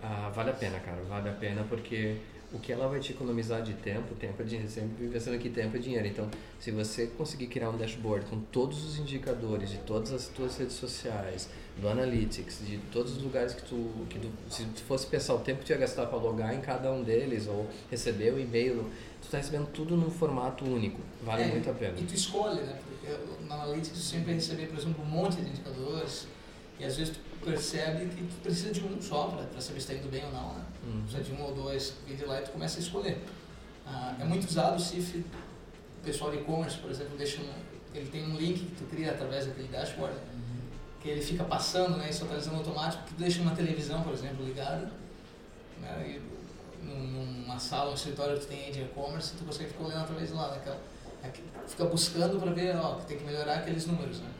ah, 0.00 0.30
vale 0.32 0.50
a 0.50 0.52
pena, 0.52 0.78
cara. 0.78 1.02
Vale 1.02 1.28
a 1.28 1.32
pena 1.32 1.64
porque 1.68 2.18
o 2.54 2.58
que 2.60 2.72
ela 2.72 2.86
vai 2.86 3.00
te 3.00 3.12
economizar 3.12 3.62
de 3.62 3.74
tempo, 3.74 4.14
tempo 4.14 4.40
é 4.40 4.44
dinheiro, 4.44 4.70
sempre 4.70 5.08
pensando 5.08 5.38
que 5.38 5.50
tempo 5.50 5.76
é 5.76 5.80
dinheiro. 5.80 6.06
Então, 6.06 6.30
se 6.60 6.70
você 6.70 7.08
conseguir 7.08 7.48
criar 7.48 7.68
um 7.70 7.76
dashboard 7.76 8.26
com 8.26 8.38
todos 8.40 8.84
os 8.84 8.98
indicadores 8.98 9.70
de 9.70 9.78
todas 9.78 10.12
as 10.12 10.28
tuas 10.28 10.56
redes 10.56 10.76
sociais, 10.76 11.48
do 11.76 11.88
Analytics, 11.88 12.60
de 12.64 12.78
todos 12.92 13.16
os 13.16 13.22
lugares 13.22 13.52
que 13.52 13.62
tu, 13.62 13.90
que 14.08 14.18
tu 14.18 14.30
se 14.48 14.64
tu 14.66 14.82
fosse 14.82 15.06
pensar 15.06 15.34
o 15.34 15.40
tempo 15.40 15.60
que 15.60 15.66
tu 15.66 15.70
ia 15.70 15.78
gastar 15.78 16.06
para 16.06 16.18
logar 16.18 16.54
em 16.54 16.60
cada 16.60 16.90
um 16.92 17.02
deles 17.02 17.48
ou 17.48 17.68
receber 17.90 18.32
o 18.32 18.38
e-mail, 18.38 18.84
tu 19.20 19.24
está 19.24 19.38
recebendo 19.38 19.66
tudo 19.72 19.96
num 19.96 20.10
formato 20.10 20.64
único. 20.64 21.00
Vale 21.22 21.42
é, 21.42 21.46
muito 21.48 21.68
a 21.68 21.74
pena. 21.74 21.98
E 21.98 22.04
tu 22.04 22.14
escolhe, 22.14 22.60
né? 22.60 22.78
Porque 22.88 23.16
no 23.42 23.52
Analytics 23.52 23.90
tu 23.90 23.98
sempre 23.98 24.34
receber, 24.34 24.68
por 24.68 24.78
exemplo, 24.78 25.02
um 25.02 25.08
monte 25.08 25.36
de 25.40 25.50
indicadores 25.50 26.28
e 26.78 26.84
às 26.84 26.96
vezes 26.96 27.14
tu 27.16 27.20
percebe 27.44 28.06
que 28.06 28.22
tu 28.22 28.34
precisa 28.42 28.72
de 28.72 28.80
um 28.84 29.02
só 29.02 29.26
para 29.26 29.60
saber 29.60 29.80
se 29.80 29.92
está 29.92 29.94
indo 29.94 30.08
bem 30.08 30.24
ou 30.24 30.32
não, 30.32 30.54
né? 30.54 30.64
Uhum. 30.86 31.02
Precisa 31.02 31.22
de 31.22 31.32
um 31.32 31.44
ou 31.44 31.54
dois 31.54 31.94
vídeos 32.06 32.28
lá 32.28 32.40
e 32.40 32.44
tu 32.44 32.50
começa 32.52 32.78
a 32.78 32.82
escolher. 32.82 33.22
Ah, 33.86 34.16
é 34.20 34.24
muito 34.24 34.48
usado 34.48 34.76
o 34.76 34.80
CIF, 34.80 35.18
o 35.18 36.04
pessoal 36.04 36.30
de 36.30 36.38
e-commerce, 36.38 36.78
por 36.78 36.90
exemplo, 36.90 37.16
deixa 37.16 37.40
um, 37.40 37.50
ele 37.94 38.08
tem 38.10 38.24
um 38.24 38.36
link 38.36 38.60
que 38.60 38.74
tu 38.76 38.84
cria 38.84 39.10
através 39.10 39.46
daquele 39.46 39.68
dashboard, 39.68 40.14
uhum. 40.14 40.60
que 41.00 41.08
ele 41.08 41.20
fica 41.20 41.44
passando, 41.44 41.96
né, 41.96 42.08
isso 42.10 42.24
atualizando 42.24 42.56
automático, 42.56 43.04
que 43.04 43.14
tu 43.14 43.18
deixa 43.18 43.40
uma 43.40 43.54
televisão, 43.54 44.02
por 44.02 44.12
exemplo, 44.12 44.44
ligada, 44.44 44.90
né, 45.80 46.18
e 46.18 46.34
numa 46.84 47.58
sala, 47.58 47.90
um 47.90 47.94
escritório 47.94 48.38
que 48.38 48.46
tu 48.46 48.48
tem 48.48 48.72
de 48.72 48.82
e-commerce, 48.82 49.34
tu 49.36 49.44
consegue 49.44 49.70
ficar 49.70 49.84
olhando 49.84 50.02
através 50.02 50.28
de 50.28 50.34
lá, 50.34 50.50
naquela, 50.50 50.80
fica 51.66 51.84
buscando 51.84 52.38
para 52.38 52.52
ver, 52.52 52.76
ó, 52.76 52.96
que 52.96 53.06
tem 53.06 53.18
que 53.18 53.24
melhorar 53.24 53.56
aqueles 53.56 53.86
números, 53.86 54.20
né 54.20 54.30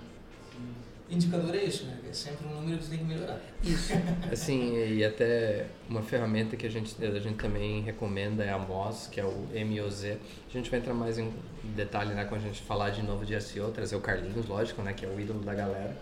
indicador 1.11 1.55
é 1.55 1.65
isso, 1.65 1.85
né? 1.85 1.99
É 2.09 2.13
sempre 2.13 2.47
um 2.47 2.61
número 2.61 2.79
que 2.79 2.89
tem 2.89 2.99
que 2.99 3.05
melhorar. 3.05 3.41
Isso. 3.63 3.93
assim, 4.33 4.77
e 4.77 5.05
até 5.05 5.67
uma 5.89 6.03
ferramenta 6.03 6.57
que 6.57 6.67
a 6.67 6.71
gente, 6.71 6.95
a 7.05 7.21
gente 7.21 7.37
também 7.37 7.83
recomenda 7.83 8.43
é 8.43 8.51
a 8.51 8.59
MOZ, 8.59 9.09
que 9.09 9.21
é 9.21 9.25
o 9.25 9.49
MOZ. 9.67 10.05
A 10.05 10.53
gente 10.53 10.71
vai 10.71 10.81
entrar 10.81 10.95
mais 10.95 11.19
em 11.19 11.33
detalhe 11.75 12.15
né, 12.15 12.25
quando 12.25 12.43
a 12.43 12.45
gente 12.45 12.63
falar 12.63 12.91
de 12.91 13.03
novo 13.03 13.25
de 13.25 13.39
SEO, 13.41 13.71
trazer 13.71 13.97
o 13.97 14.01
Carlinhos, 14.01 14.47
lógico, 14.47 14.83
né? 14.83 14.93
Que 14.93 15.05
é 15.05 15.09
o 15.09 15.21
ídolo 15.21 15.41
da 15.41 15.55
galera. 15.55 15.97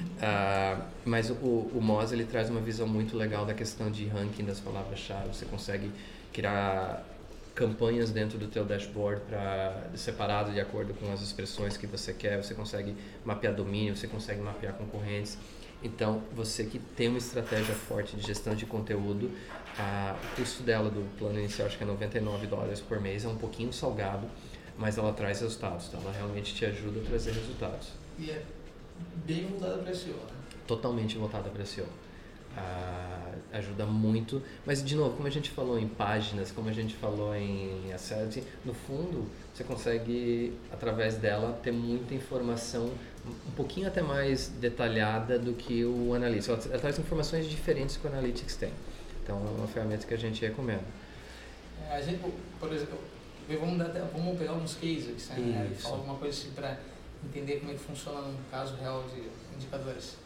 Uh, 0.00 0.82
mas 1.04 1.30
o, 1.30 1.34
o 1.34 1.80
Moz 1.80 2.12
ele 2.12 2.24
traz 2.24 2.50
uma 2.50 2.60
visão 2.60 2.86
muito 2.86 3.16
legal 3.16 3.46
da 3.46 3.54
questão 3.54 3.90
de 3.90 4.06
ranking 4.06 4.44
das 4.44 4.60
palavras-chave. 4.60 5.28
Você 5.28 5.44
consegue 5.44 5.90
criar 6.32 7.04
campanhas 7.54 8.10
dentro 8.10 8.36
do 8.36 8.48
teu 8.48 8.64
dashboard 8.64 9.22
para 9.28 9.90
separado 9.94 10.52
de 10.52 10.60
acordo 10.60 10.92
com 10.94 11.12
as 11.12 11.22
expressões 11.22 11.76
que 11.76 11.86
você 11.86 12.12
quer. 12.12 12.42
Você 12.42 12.54
consegue 12.54 12.94
mapear 13.24 13.54
domínio, 13.54 13.96
você 13.96 14.08
consegue 14.08 14.40
mapear 14.40 14.74
concorrentes. 14.74 15.38
Então, 15.82 16.22
você 16.34 16.64
que 16.64 16.78
tem 16.78 17.08
uma 17.08 17.18
estratégia 17.18 17.74
forte 17.74 18.16
de 18.16 18.26
gestão 18.26 18.54
de 18.54 18.64
conteúdo, 18.64 19.30
a, 19.78 20.16
o 20.32 20.36
custo 20.36 20.62
dela 20.62 20.90
do 20.90 21.06
plano 21.18 21.38
inicial 21.38 21.68
acho 21.68 21.76
que 21.76 21.84
é 21.84 21.86
99 21.86 22.46
dólares 22.46 22.80
por 22.80 23.00
mês, 23.00 23.24
é 23.24 23.28
um 23.28 23.36
pouquinho 23.36 23.72
salgado, 23.72 24.26
mas 24.78 24.96
ela 24.96 25.12
traz 25.12 25.40
resultados. 25.40 25.88
Então, 25.88 26.00
ela 26.00 26.12
realmente 26.12 26.54
te 26.54 26.64
ajuda 26.64 27.00
a 27.00 27.04
trazer 27.04 27.32
resultados. 27.32 27.92
E 28.18 28.30
é 28.30 28.42
bem 29.26 29.46
voltada 29.46 29.78
para 29.78 29.94
SEO, 29.94 30.14
né? 30.14 30.34
Totalmente 30.66 31.18
voltada 31.18 31.50
para 31.50 31.64
SEO 31.66 31.86
ajuda 33.52 33.86
muito. 33.86 34.42
Mas, 34.66 34.84
de 34.84 34.94
novo, 34.96 35.16
como 35.16 35.26
a 35.26 35.30
gente 35.30 35.50
falou 35.50 35.78
em 35.78 35.88
páginas, 35.88 36.50
como 36.50 36.68
a 36.68 36.72
gente 36.72 36.94
falou 36.94 37.34
em 37.34 37.92
asset, 37.92 38.42
no 38.64 38.74
fundo, 38.74 39.26
você 39.52 39.64
consegue, 39.64 40.52
através 40.72 41.16
dela, 41.16 41.58
ter 41.62 41.72
muita 41.72 42.14
informação, 42.14 42.90
um 43.46 43.50
pouquinho 43.52 43.86
até 43.86 44.02
mais 44.02 44.48
detalhada 44.48 45.38
do 45.38 45.54
que 45.54 45.84
o 45.84 46.14
Analytics. 46.14 46.48
Ela 46.48 46.78
traz 46.78 46.98
informações 46.98 47.46
diferentes 47.46 47.96
que 47.96 48.06
o 48.06 48.10
Analytics 48.10 48.56
tem. 48.56 48.72
Então, 49.22 49.36
é 49.36 49.50
uma 49.58 49.68
ferramenta 49.68 50.06
que 50.06 50.14
a 50.14 50.18
gente 50.18 50.44
recomenda. 50.44 50.84
É, 51.88 51.96
a 51.96 52.00
gente, 52.00 52.20
por 52.58 52.72
exemplo, 52.72 52.98
vamos, 53.48 53.78
dar, 53.78 53.88
vamos 54.12 54.38
pegar 54.38 54.52
alguns 54.52 54.74
cases, 54.74 55.28
né? 55.30 55.70
falar 55.78 55.96
alguma 55.96 56.16
coisa 56.16 56.38
assim 56.38 56.50
para 56.50 56.78
entender 57.24 57.60
como 57.60 57.70
é 57.70 57.74
que 57.74 57.80
funciona 57.80 58.20
no 58.20 58.38
caso 58.50 58.74
real 58.76 59.04
de 59.14 59.22
indicadores. 59.56 60.23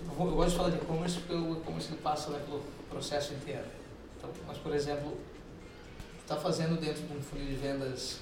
Eu, 0.00 0.30
gosto 0.32 0.50
de 0.50 0.56
falar 0.56 0.70
de 0.70 0.76
e-commerce 0.76 1.18
porque 1.20 1.34
o 1.34 1.52
e-commerce 1.58 1.92
passa 1.96 2.30
né, 2.30 2.40
pelo 2.46 2.62
processo 2.88 3.34
inteiro. 3.34 3.64
Então, 4.16 4.30
mas, 4.46 4.58
por 4.58 4.74
exemplo, 4.74 5.16
está 6.20 6.36
fazendo 6.36 6.80
dentro 6.80 7.02
de 7.02 7.16
um 7.16 7.20
funil 7.20 7.46
de 7.46 7.54
vendas 7.54 8.20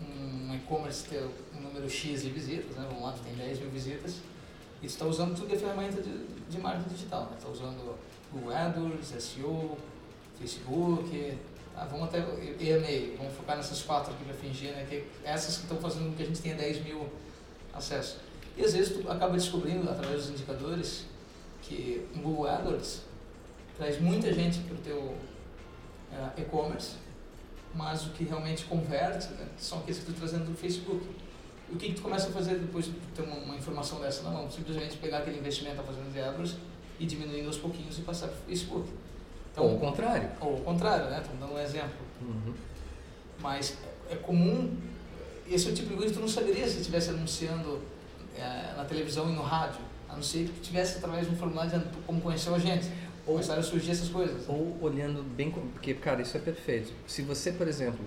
um 0.00 0.54
e-commerce 0.54 1.04
ter 1.08 1.26
um 1.56 1.60
número 1.60 1.88
X 1.88 2.22
de 2.22 2.30
visitas, 2.30 2.76
né? 2.76 2.86
vamos 2.88 3.02
lá, 3.02 3.14
tem 3.24 3.34
10 3.34 3.60
mil 3.60 3.70
visitas, 3.70 4.16
e 4.82 4.86
está 4.86 5.06
usando 5.06 5.34
tudo 5.34 5.54
a 5.54 5.58
ferramenta 5.58 6.02
de, 6.02 6.26
de 6.50 6.58
marketing 6.58 6.94
digital. 6.94 7.32
Está 7.34 7.48
né? 7.48 7.54
usando 7.54 7.98
Google 8.32 8.54
AdWords, 8.54 9.22
SEO, 9.22 9.78
Facebook, 10.38 11.38
tá? 11.74 11.86
vamos 11.86 12.08
até 12.08 12.18
e-mail, 12.60 13.16
vamos 13.16 13.34
focar 13.34 13.56
nessas 13.56 13.82
quatro 13.82 14.12
aqui 14.12 14.24
para 14.24 14.34
fingir, 14.34 14.72
né? 14.72 14.86
que 14.88 15.04
essas 15.24 15.56
que 15.56 15.62
estão 15.62 15.78
fazendo 15.78 16.10
com 16.10 16.16
que 16.16 16.22
a 16.22 16.26
gente 16.26 16.42
tenha 16.42 16.56
10 16.56 16.84
mil 16.84 17.08
acessos. 17.72 18.18
E 18.56 18.62
às 18.62 18.72
vezes 18.74 18.96
tu 18.96 19.10
acaba 19.10 19.34
descobrindo, 19.34 19.88
através 19.88 20.22
dos 20.22 20.30
indicadores, 20.30 21.04
que 21.66 22.06
o 22.14 22.18
Google 22.20 22.48
AdWords 22.48 23.02
traz 23.76 24.00
muita 24.00 24.32
gente 24.32 24.60
para 24.60 24.74
o 24.74 24.78
teu 24.78 24.98
uh, 24.98 26.40
e-commerce, 26.40 26.94
mas 27.74 28.06
o 28.06 28.10
que 28.10 28.24
realmente 28.24 28.64
converte 28.64 29.28
né, 29.34 29.46
são 29.58 29.78
aqueles 29.78 29.98
que 29.98 30.06
tu 30.06 30.12
trazendo 30.14 30.46
do 30.46 30.56
Facebook. 30.56 31.04
E 31.68 31.74
o 31.74 31.76
que, 31.76 31.88
que 31.88 31.94
tu 31.94 32.02
começa 32.02 32.28
a 32.28 32.32
fazer 32.32 32.58
depois 32.58 32.86
de 32.86 32.92
ter 33.14 33.22
uma, 33.22 33.36
uma 33.36 33.56
informação 33.56 34.00
dessa? 34.00 34.22
Não, 34.22 34.32
não, 34.32 34.50
simplesmente 34.50 34.96
pegar 34.96 35.18
aquele 35.18 35.38
investimento 35.38 35.76
que 35.76 35.80
está 35.82 35.92
fazendo 35.92 36.12
de 36.12 36.20
AdWords 36.20 36.56
e 36.98 37.04
diminuindo 37.06 37.48
aos 37.48 37.58
pouquinhos 37.58 37.98
e 37.98 38.02
passar 38.02 38.28
para 38.28 38.36
o 38.36 38.46
Facebook. 38.46 38.88
Então, 39.52 39.64
ou 39.64 39.76
o 39.76 39.80
contrário. 39.80 40.30
Ou 40.40 40.54
o 40.54 40.60
contrário, 40.60 41.10
né? 41.10 41.18
Estamos 41.20 41.40
dando 41.40 41.54
um 41.54 41.58
exemplo. 41.58 42.06
Uhum. 42.22 42.54
Mas 43.40 43.76
é 44.08 44.14
comum, 44.14 44.74
esse 45.48 45.68
é 45.68 45.72
o 45.72 45.74
tipo 45.74 45.90
de 45.90 45.96
coisa 45.96 46.12
que 46.12 46.18
tu 46.18 46.20
não 46.20 46.28
saberia 46.28 46.66
se 46.68 46.78
estivesse 46.78 47.10
anunciando 47.10 47.82
é, 48.38 48.74
na 48.76 48.84
televisão 48.84 49.28
e 49.28 49.32
no 49.34 49.42
rádio 49.42 49.80
a 50.16 50.18
não 50.18 50.22
ser 50.22 50.48
que 50.48 50.60
tivesse 50.60 50.96
através 50.96 51.26
de 51.26 51.34
um 51.34 51.36
formulário 51.36 51.70
dizendo 51.70 51.90
como 52.06 52.20
conheceu 52.20 52.54
a 52.54 52.58
gente. 52.58 52.86
Ou, 53.26 53.34
começaram 53.34 53.60
a 53.60 53.64
surgir 53.64 53.90
essas 53.90 54.08
coisas. 54.08 54.48
Ou 54.48 54.76
olhando 54.80 55.22
bem, 55.22 55.50
porque, 55.50 55.94
cara, 55.94 56.22
isso 56.22 56.36
é 56.36 56.40
perfeito. 56.40 56.92
Se 57.06 57.22
você, 57.22 57.52
por 57.52 57.68
exemplo, 57.68 58.04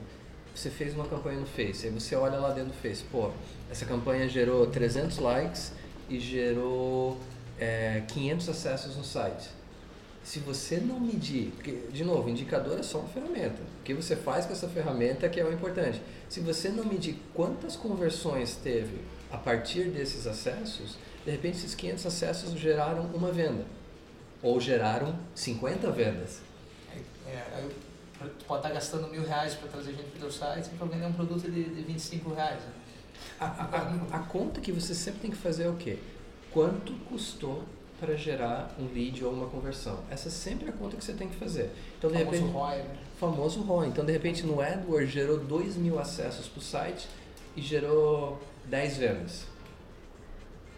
você 0.55 0.69
fez 0.69 0.95
uma 0.95 1.05
campanha 1.05 1.39
no 1.39 1.45
Face, 1.45 1.87
aí 1.87 1.93
você 1.93 2.15
olha 2.15 2.39
lá 2.39 2.51
dentro 2.51 2.71
do 2.71 2.81
Face, 2.81 3.03
pô, 3.11 3.31
essa 3.69 3.85
campanha 3.85 4.27
gerou 4.27 4.65
300 4.67 5.17
likes 5.19 5.73
e 6.09 6.19
gerou 6.19 7.17
é, 7.59 8.03
500 8.07 8.49
acessos 8.49 8.95
no 8.95 9.03
site. 9.03 9.49
Se 10.23 10.39
você 10.39 10.77
não 10.77 10.99
medir, 10.99 11.51
porque, 11.55 11.71
de 11.91 12.03
novo, 12.03 12.29
indicador 12.29 12.77
é 12.79 12.83
só 12.83 12.99
uma 12.99 13.09
ferramenta. 13.09 13.61
O 13.79 13.83
que 13.83 13.93
você 13.93 14.15
faz 14.15 14.45
com 14.45 14.53
essa 14.53 14.67
ferramenta 14.67 15.25
é 15.25 15.29
que 15.29 15.39
é 15.39 15.45
o 15.45 15.51
importante. 15.51 16.01
Se 16.27 16.39
você 16.39 16.69
não 16.69 16.85
medir 16.85 17.17
quantas 17.33 17.75
conversões 17.75 18.55
teve 18.55 18.99
a 19.31 19.37
partir 19.37 19.85
desses 19.85 20.27
acessos, 20.27 20.97
de 21.29 21.35
repente 21.35 21.57
esses 21.57 21.75
500 21.75 22.05
acessos 22.07 22.59
geraram 22.59 23.03
uma 23.13 23.31
venda. 23.31 23.63
Ou 24.41 24.59
geraram 24.59 25.15
50 25.35 25.91
vendas. 25.91 26.41
É, 27.27 27.35
é, 27.35 27.69
tu 28.19 28.45
pode 28.45 28.61
estar 28.61 28.73
gastando 28.73 29.07
mil 29.09 29.23
reais 29.23 29.53
para 29.53 29.69
trazer 29.69 29.91
gente 29.91 30.09
para 30.09 30.17
o 30.17 30.21
teu 30.21 30.31
site 30.31 30.69
e 30.73 30.77
para 30.77 30.87
vender 30.87 31.05
um 31.05 31.13
produto 31.13 31.43
de, 31.43 31.63
de 31.63 31.81
25 31.83 32.33
reais. 32.33 32.59
Né? 32.61 32.71
A, 33.39 33.45
a, 33.45 34.17
a, 34.17 34.19
conta 34.21 34.59
que 34.59 34.71
você 34.71 34.95
sempre 34.95 35.19
tem 35.19 35.29
que 35.29 35.37
fazer 35.37 35.63
é 35.63 35.69
o 35.69 35.75
quê? 35.75 35.99
Quanto 36.51 36.93
custou 37.09 37.63
para 37.99 38.15
gerar 38.15 38.75
um 38.79 38.91
lead 38.91 39.23
ou 39.23 39.31
uma 39.31 39.47
conversão? 39.47 39.99
Essa 40.09 40.29
é 40.29 40.31
sempre 40.31 40.69
a 40.69 40.71
conta 40.71 40.97
que 40.97 41.03
você 41.03 41.13
tem 41.13 41.27
que 41.27 41.35
fazer. 41.35 41.69
Então, 41.99 42.09
de 42.09 42.17
famoso 42.17 42.37
repente, 42.37 42.53
ROI, 42.53 42.77
né? 42.77 42.97
Famoso 43.19 43.61
ROI. 43.61 43.87
Então, 43.87 44.03
de 44.03 44.11
repente, 44.11 44.43
no 44.43 44.59
AdWords 44.59 45.11
gerou 45.11 45.37
2 45.37 45.75
mil 45.75 45.99
acessos 45.99 46.47
para 46.47 46.59
o 46.59 46.63
site 46.63 47.07
e 47.55 47.61
gerou 47.61 48.41
10 48.65 48.97
vendas 48.97 49.58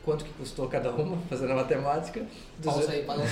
quanto 0.04 0.26
que 0.26 0.34
custou 0.34 0.68
cada 0.68 0.92
uma, 0.92 1.18
fazendo 1.30 1.52
a 1.52 1.56
matemática. 1.56 2.26
Pausa 2.64 2.92
aí, 2.92 3.04
pausa 3.04 3.24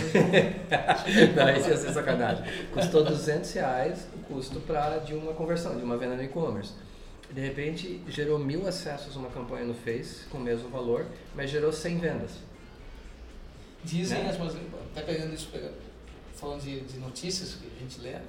Não, 1.36 1.50
isso 1.58 1.70
ia 1.70 1.78
ser 1.78 1.94
sacanagem. 1.94 2.44
Custou 2.72 3.04
200 3.04 3.52
reais 3.54 4.08
o 4.16 4.20
custo 4.34 4.60
pra, 4.62 4.98
de 4.98 5.14
uma 5.14 5.34
conversão, 5.34 5.76
de 5.78 5.84
uma 5.84 5.98
venda 5.98 6.16
no 6.16 6.24
e-commerce. 6.24 6.74
De 7.32 7.42
repente, 7.42 8.02
gerou 8.08 8.40
mil 8.40 8.68
acessos 8.68 9.16
uma 9.16 9.30
campanha 9.30 9.66
no 9.66 9.74
Face 9.74 10.26
com 10.32 10.40
o 10.40 10.42
mesmo 10.42 10.70
valor, 10.70 11.06
mas 11.36 11.50
gerou 11.50 11.72
100 11.72 11.98
vendas. 11.98 12.32
Dizem, 13.84 14.24
né? 14.24 14.30
as, 14.30 14.56
até 14.92 15.02
pegando 15.02 15.34
isso, 15.34 15.50
falando 16.36 16.62
de, 16.62 16.82
de, 16.82 16.98
notícias 16.98 17.56
que 17.56 17.68
a 17.68 17.80
gente 17.80 18.02
lê, 18.02 18.12
né? 18.12 18.24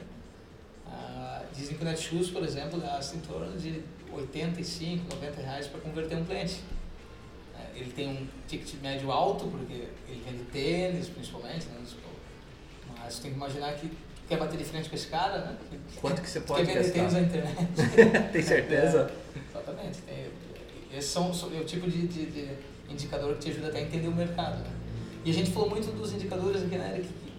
ah, 0.86 1.42
dizem 1.52 1.76
que 1.76 1.82
o 1.82 1.84
Netshoes, 1.84 2.30
por 2.30 2.42
exemplo, 2.42 2.80
gasta 2.80 3.16
em 3.16 3.20
torno 3.20 3.56
de 3.58 3.82
85, 4.12 5.14
90 5.14 5.40
reais 5.40 5.66
para 5.66 5.80
converter 5.80 6.16
um 6.16 6.24
cliente 6.24 6.60
ele 7.74 7.92
tem 7.92 8.08
um 8.08 8.26
ticket 8.48 8.74
médio 8.82 9.10
alto, 9.10 9.46
porque 9.46 9.88
ele 10.08 10.22
vende 10.24 10.44
tênis, 10.44 11.08
principalmente, 11.08 11.66
né? 11.66 11.80
mas 12.98 13.18
tem 13.18 13.30
que 13.30 13.36
imaginar 13.36 13.74
que 13.74 13.90
quer 14.28 14.38
bater 14.38 14.56
de 14.56 14.64
frente 14.64 14.88
com 14.88 14.94
esse 14.94 15.08
cara, 15.08 15.38
né? 15.38 15.56
Quanto 16.00 16.22
que 16.22 16.30
você 16.30 16.40
pode 16.40 16.66
quer 16.66 16.82
vender 16.82 16.92
tênis 16.92 17.12
na 17.12 17.20
internet. 17.20 17.68
Tem 18.32 18.42
certeza? 18.42 19.10
É, 19.34 19.38
exatamente. 19.50 19.98
Tem, 20.02 20.30
esses 20.96 21.10
são, 21.10 21.32
são 21.34 21.52
é 21.54 21.60
o 21.60 21.64
tipo 21.64 21.90
de, 21.90 22.06
de, 22.06 22.26
de 22.26 22.48
indicador 22.88 23.34
que 23.34 23.40
te 23.40 23.50
ajuda 23.50 23.68
até 23.68 23.78
a 23.78 23.82
entender 23.82 24.08
o 24.08 24.14
mercado. 24.14 24.58
Né? 24.58 24.70
E 25.24 25.30
a 25.30 25.34
gente 25.34 25.50
falou 25.50 25.70
muito 25.70 25.90
dos 25.92 26.12
indicadores 26.12 26.62
aqui, 26.62 26.76
né, 26.76 26.94
Eric, 26.94 27.08
que, 27.08 27.32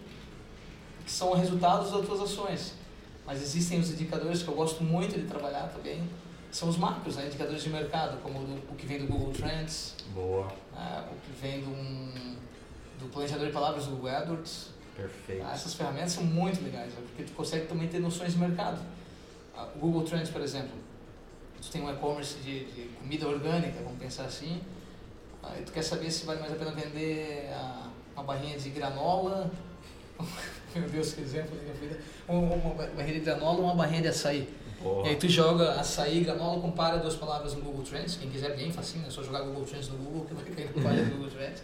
que 1.05 1.11
são 1.11 1.33
resultados 1.33 1.91
das 1.91 2.05
tuas 2.05 2.21
ações. 2.21 2.73
Mas 3.25 3.41
existem 3.41 3.79
os 3.79 3.91
indicadores 3.91 4.43
que 4.43 4.49
eu 4.49 4.55
gosto 4.55 4.83
muito 4.83 5.19
de 5.19 5.25
trabalhar 5.25 5.67
também, 5.67 6.03
são 6.51 6.69
os 6.69 6.77
macros, 6.77 7.15
né, 7.15 7.27
indicadores 7.27 7.63
de 7.63 7.69
mercado, 7.69 8.21
como 8.21 8.39
do, 8.45 8.55
o 8.71 8.75
que 8.75 8.85
vem 8.85 8.99
do 8.99 9.07
Google 9.07 9.31
Trends, 9.33 9.95
Boa, 10.13 10.47
né, 10.73 11.05
o 11.11 11.15
que 11.25 11.41
vem 11.41 11.61
do, 11.61 12.99
do 12.99 13.09
planejador 13.11 13.47
de 13.47 13.53
palavras 13.53 13.85
do 13.85 13.91
Google 13.91 14.09
AdWords. 14.09 14.69
perfeito. 14.95 15.43
Ah, 15.45 15.53
essas 15.53 15.73
ferramentas 15.73 16.11
são 16.13 16.23
muito 16.23 16.61
legais, 16.63 16.93
né, 16.93 16.99
porque 17.07 17.23
tu 17.23 17.31
consegue 17.33 17.67
também 17.67 17.87
ter 17.87 17.99
noções 17.99 18.33
de 18.33 18.39
mercado. 18.39 18.79
Ah, 19.55 19.67
O 19.75 19.79
Google 19.79 20.03
Trends, 20.03 20.29
por 20.29 20.41
exemplo, 20.41 20.71
tu 21.61 21.69
tem 21.71 21.81
um 21.81 21.89
e-commerce 21.91 22.35
de, 22.39 22.65
de 22.65 22.89
comida 22.99 23.27
orgânica, 23.27 23.81
vamos 23.83 23.97
pensar 23.99 24.25
assim, 24.25 24.61
aí 25.43 25.63
tu 25.63 25.71
quer 25.71 25.83
saber 25.83 26.11
se 26.11 26.25
vale 26.25 26.39
mais 26.41 26.51
a 26.51 26.55
pena 26.55 26.71
vender 26.71 27.49
a, 27.53 27.89
uma 28.13 28.23
barrinha 28.23 28.57
de 28.57 28.69
granola, 28.71 29.49
meu 30.75 30.89
Deus, 30.89 31.13
que 31.13 31.21
exemplo 31.21 31.55
da 31.55 31.61
minha 31.63 31.73
vida, 31.75 31.99
uma, 32.27 32.39
uma 32.55 32.73
barrinha 32.73 33.13
de 33.13 33.19
granola 33.21 33.57
ou 33.59 33.63
uma 33.65 33.75
barrinha 33.75 34.01
de 34.01 34.07
açaí. 34.09 34.47
Boa. 34.81 35.05
E 35.05 35.09
aí 35.09 35.15
tu 35.15 35.27
joga 35.29 35.73
açaí, 35.73 36.23
granola, 36.23 36.59
compara 36.59 36.97
duas 36.97 37.15
palavras 37.15 37.53
no 37.53 37.61
Google 37.61 37.83
Trends, 37.83 38.15
quem 38.15 38.29
quiser 38.29 38.55
bem 38.55 38.71
facinho, 38.71 39.05
é 39.07 39.09
só 39.09 39.23
jogar 39.23 39.41
Google 39.41 39.63
Trends 39.63 39.89
no 39.89 39.97
Google 39.97 40.25
que 40.25 40.33
vai 40.33 40.43
cair 40.45 40.75
na 40.75 40.83
página 40.83 41.05
do 41.05 41.11
Google 41.11 41.29
Trends. 41.29 41.59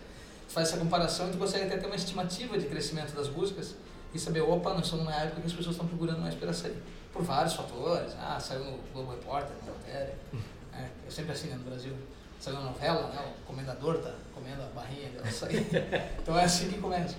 Tu 0.47 0.53
faz 0.53 0.69
essa 0.69 0.77
comparação 0.77 1.27
e 1.30 1.32
tu 1.32 1.38
consegue 1.38 1.65
até 1.65 1.77
ter 1.77 1.86
uma 1.86 1.95
estimativa 1.95 2.58
de 2.58 2.67
crescimento 2.67 3.13
das 3.13 3.27
buscas 3.27 3.75
e 4.13 4.19
saber, 4.19 4.41
opa, 4.41 4.73
nós 4.73 4.86
estamos 4.86 5.06
numa 5.06 5.15
época 5.15 5.41
que 5.41 5.47
as 5.47 5.53
pessoas 5.53 5.75
estão 5.75 5.88
procurando 5.88 6.19
mais 6.19 6.36
pelo 6.36 6.51
açaí. 6.51 6.75
Por 7.12 7.23
vários 7.23 7.53
fatores, 7.53 8.13
ah, 8.19 8.39
saiu 8.39 8.63
no 8.63 8.77
Globo 8.93 9.12
Repórter, 9.12 9.56
na 9.65 9.73
matéria, 9.73 10.15
é, 10.73 10.84
é 11.08 11.10
sempre 11.10 11.32
assim 11.32 11.47
né, 11.47 11.56
no 11.56 11.63
Brasil. 11.63 11.93
Saiu 12.39 12.58
na 12.58 12.65
novela, 12.65 13.08
né, 13.08 13.34
o 13.41 13.45
comendador 13.45 13.97
tá 13.97 14.13
comendo 14.34 14.62
a 14.62 14.67
barrinha 14.67 15.10
de 15.10 15.17
açaí. 15.19 15.65
Então 16.21 16.38
é 16.38 16.43
assim 16.43 16.69
que 16.69 16.80
começa. 16.80 17.15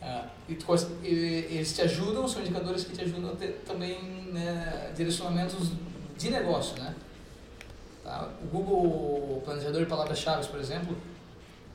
Ah, 0.00 0.28
e, 0.48 0.54
tu, 0.54 0.66
e 1.02 1.08
eles 1.50 1.74
te 1.74 1.82
ajudam, 1.82 2.26
são 2.28 2.40
indicadores 2.40 2.84
que 2.84 2.92
te 2.92 3.02
ajudam 3.02 3.32
a 3.32 3.36
ter 3.36 3.62
também 3.66 4.00
né, 4.32 4.92
direcionamentos 4.96 5.70
de 6.16 6.30
negócio, 6.30 6.80
né? 6.80 6.94
Tá? 8.04 8.28
O 8.42 8.46
Google 8.46 9.42
Planejador 9.44 9.82
de 9.82 9.86
Palavras-Chave, 9.86 10.46
por 10.46 10.60
exemplo, 10.60 10.96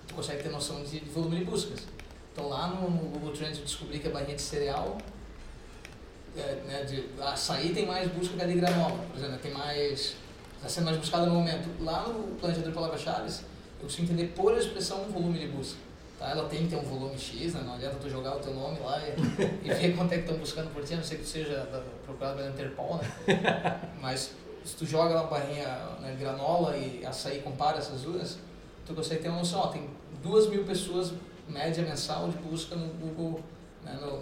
tu 0.08 0.16
consegue 0.16 0.42
ter 0.44 0.50
noção 0.50 0.82
de, 0.84 1.00
de 1.00 1.10
volume 1.10 1.38
de 1.38 1.46
buscas. 1.46 1.82
Então 2.32 2.48
lá 2.48 2.68
no, 2.68 2.90
no 2.90 3.10
Google 3.10 3.32
Trends 3.34 3.60
eu 3.60 3.66
descobri 3.66 4.00
que 4.00 4.08
a 4.08 4.12
barrinha 4.12 4.36
de 4.36 4.42
cereal, 4.42 4.98
é, 6.36 6.56
né, 6.66 6.84
de 6.84 7.04
açaí 7.22 7.74
tem 7.74 7.86
mais 7.86 8.10
busca 8.12 8.36
que 8.36 8.42
a 8.42 8.48
de 8.48 8.56
granola, 8.56 8.98
por 9.12 9.18
exemplo, 9.18 9.38
tem 9.38 9.52
mais, 9.52 10.16
está 10.56 10.68
sendo 10.68 10.86
mais 10.86 10.98
buscada 10.98 11.28
no 11.28 11.36
momento. 11.36 11.70
Lá 11.84 12.08
no 12.08 12.36
Planejador 12.36 12.70
de 12.70 12.76
Palavras-Chave, 12.76 13.30
eu 13.30 13.84
consigo 13.84 14.04
entender 14.04 14.34
por 14.34 14.58
expressão 14.58 15.04
o 15.04 15.12
volume 15.12 15.38
de 15.38 15.48
busca. 15.48 15.78
Tá? 16.24 16.30
Ela 16.32 16.48
tem 16.48 16.64
que 16.64 16.70
ter 16.70 16.76
um 16.78 16.82
volume 16.84 17.18
X, 17.20 17.54
né? 17.54 17.62
não 17.66 17.74
adianta 17.76 17.98
tu 18.00 18.10
jogar 18.10 18.36
o 18.36 18.40
teu 18.40 18.54
nome 18.54 18.80
lá 18.80 19.02
e, 19.08 19.68
e 19.68 19.74
ver 19.74 19.96
quanto 19.96 20.14
é 20.14 20.18
que 20.18 20.24
estão 20.24 20.38
buscando 20.38 20.74
por 20.74 20.84
ti, 20.84 20.94
a 20.94 20.98
não 20.98 21.04
ser 21.04 21.16
que 21.18 21.24
tu 21.24 21.28
seja 21.30 21.58
da- 21.66 21.84
procurado 22.06 22.38
pela 22.38 22.50
Interpol, 22.50 22.98
né? 22.98 23.80
Mas 24.02 24.32
se 24.64 24.76
tu 24.76 24.86
joga 24.86 25.14
lá 25.16 25.24
barrinha 25.24 25.66
né, 26.00 26.16
granola 26.20 26.78
e 26.78 27.06
açaí 27.06 27.42
compara 27.42 27.78
essas 27.80 28.02
duas, 28.02 28.38
tu 28.86 28.94
consegue 28.94 29.22
ter 29.22 29.30
uma 29.30 29.40
noção, 29.40 29.60
ó, 29.60 29.68
tem 29.68 29.90
duas 30.22 30.48
mil 30.48 30.64
pessoas 30.64 31.12
média 31.50 31.84
mensal 31.84 32.30
de 32.30 32.38
busca 32.38 32.76
no 32.76 32.88
Google, 32.94 33.42
né, 33.84 33.98
no, 34.02 34.18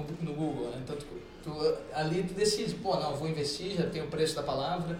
no, 0.00 0.06
no 0.22 0.32
Google, 0.34 0.70
né? 0.70 0.80
Então 0.82 0.96
tu, 0.96 1.04
tu- 1.44 1.76
ali 1.92 2.22
tu 2.22 2.32
decide, 2.32 2.74
pô, 2.76 2.96
não, 2.96 3.14
vou 3.14 3.28
investir, 3.28 3.76
já 3.76 3.86
tem 3.90 4.02
o 4.02 4.06
preço 4.06 4.34
da 4.36 4.42
palavra, 4.42 4.98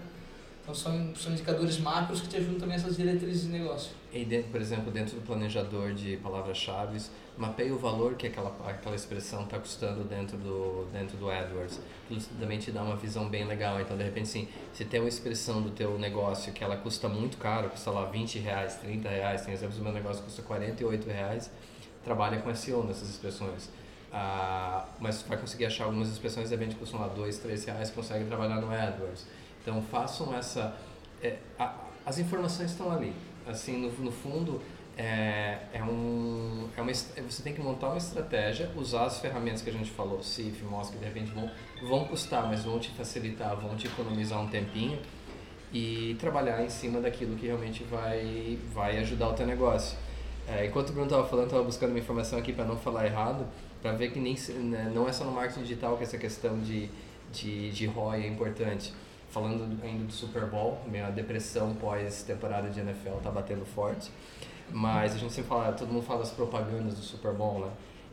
então 0.62 0.72
são, 0.72 1.12
são 1.16 1.33
indicadores 1.33 1.79
macros 1.79 2.20
que 2.20 2.29
te 2.29 2.37
ajudam 2.37 2.61
também 2.61 2.77
essas 2.77 2.96
diretrizes 2.96 3.42
de 3.42 3.48
negócio. 3.48 3.90
E 4.12 4.25
dentro, 4.25 4.53
por 4.53 4.61
exemplo, 4.61 4.92
dentro 4.92 5.16
do 5.16 5.22
planejador 5.22 5.92
de 5.92 6.16
palavras-chave, 6.18 7.01
mapeia 7.37 7.75
o 7.75 7.79
valor 7.79 8.14
que 8.14 8.29
aquela, 8.29 8.55
aquela 8.64 8.94
expressão 8.94 9.42
está 9.42 9.59
custando 9.59 10.05
dentro 10.05 10.37
do, 10.37 10.87
dentro 10.92 11.16
do 11.16 11.29
AdWords. 11.29 11.81
Isso 12.09 12.31
também 12.38 12.61
te 12.61 12.70
dá 12.70 12.85
uma 12.85 12.94
visão 12.94 13.29
bem 13.29 13.44
legal. 13.44 13.81
Então, 13.81 13.96
de 13.96 14.05
repente, 14.05 14.29
sim, 14.29 14.48
se 14.72 14.85
tem 14.85 15.01
uma 15.01 15.09
expressão 15.09 15.61
do 15.61 15.70
teu 15.70 15.98
negócio 15.98 16.53
que 16.53 16.62
ela 16.62 16.77
custa 16.77 17.09
muito 17.09 17.38
caro, 17.38 17.68
custa 17.68 17.90
lá 17.90 18.05
20 18.05 18.38
reais, 18.38 18.77
30 18.77 19.09
reais, 19.09 19.42
tem 19.42 19.55
exemplos 19.55 19.79
do 19.79 19.83
meu 19.83 19.92
negócio 19.92 20.22
que 20.22 20.29
custa 20.29 20.42
48 20.42 21.09
reais, 21.09 21.51
trabalha 22.05 22.40
com 22.40 22.55
SEO 22.55 22.85
nessas 22.85 23.09
expressões. 23.09 23.68
Ah, 24.12 24.87
mas 25.01 25.22
vai 25.22 25.38
conseguir 25.38 25.64
achar 25.64 25.87
algumas 25.87 26.09
expressões 26.09 26.51
de 26.51 26.55
repente 26.55 26.75
que 26.75 26.81
custam 26.81 27.01
lá 27.01 27.09
2, 27.09 27.38
3 27.38 27.64
reais, 27.64 27.90
consegue 27.90 28.27
trabalhar 28.27 28.61
no 28.61 28.70
AdWords. 28.70 29.27
Então 29.62 29.81
façam 29.83 30.35
essa. 30.35 30.75
é, 31.22 31.37
a- 31.59 31.75
as 32.05 32.18
informações 32.18 32.72
estão 32.72 32.90
ali. 32.90 33.14
Assim, 33.46 33.77
no, 33.79 33.90
no 34.05 34.11
fundo, 34.11 34.61
é, 34.98 35.59
é 35.72 35.83
um, 35.83 36.68
é 36.77 36.81
uma, 36.81 36.92
você 36.92 37.42
tem 37.42 37.53
que 37.55 37.61
montar 37.61 37.88
uma 37.88 37.96
estratégia, 37.96 38.70
usar 38.77 39.05
as 39.07 39.20
ferramentas 39.20 39.62
que 39.62 39.70
a 39.70 39.72
gente 39.72 39.90
falou, 39.90 40.22
CIF, 40.22 40.62
MOS, 40.64 40.90
que 40.90 40.98
de 40.98 41.05
repente 41.05 41.31
vão, 41.33 41.51
vão 41.88 42.05
custar, 42.05 42.46
mas 42.48 42.64
vão 42.64 42.79
te 42.79 42.90
facilitar, 42.90 43.57
vão 43.57 43.77
te 43.77 43.87
economizar 43.87 44.40
um 44.40 44.48
tempinho 44.48 44.98
e 45.72 46.16
trabalhar 46.20 46.62
em 46.62 46.68
cima 46.68 47.01
daquilo 47.01 47.37
que 47.37 47.46
realmente 47.46 47.83
vai, 47.85 48.59
vai 48.75 48.98
ajudar 48.98 49.29
o 49.29 49.33
teu 49.33 49.46
negócio. 49.46 49.96
É, 50.46 50.66
enquanto 50.66 50.90
o 50.90 50.92
Bruno 50.92 51.07
estava 51.07 51.27
falando, 51.27 51.46
estava 51.46 51.62
buscando 51.62 51.90
uma 51.90 51.98
informação 51.98 52.38
aqui 52.38 52.53
para 52.53 52.64
não 52.64 52.77
falar 52.77 53.07
errado, 53.07 53.46
para 53.81 53.92
ver 53.92 54.11
que 54.11 54.18
nem, 54.20 54.37
né, 54.70 54.90
não 54.94 55.09
é 55.09 55.12
só 55.12 55.25
no 55.25 55.33
marketing 55.33 55.62
digital 55.62 55.96
que 55.96 56.03
essa 56.03 56.18
questão 56.18 56.59
de, 56.61 56.90
de, 57.33 57.70
de 57.70 57.87
ROI 57.87 58.25
é 58.25 58.29
importante. 58.29 58.92
Falando 59.33 59.83
ainda 59.83 60.05
do 60.05 60.12
Super 60.12 60.45
Bowl, 60.45 60.79
minha 60.87 61.11
depressão 61.11 61.75
pós-temporada 61.75 62.68
de 62.68 62.79
NFL 62.81 63.16
está 63.16 63.31
batendo 63.31 63.64
forte, 63.64 64.11
mas 64.71 65.14
a 65.14 65.16
gente 65.16 65.33
sempre 65.33 65.49
fala, 65.49 65.73
todo 65.73 65.90
mundo 65.90 66.05
fala 66.05 66.18
das 66.18 66.31
propagandas 66.31 66.97
do 66.97 67.01
Super 67.01 67.33
Bowl, 67.33 67.61
né? 67.61 67.71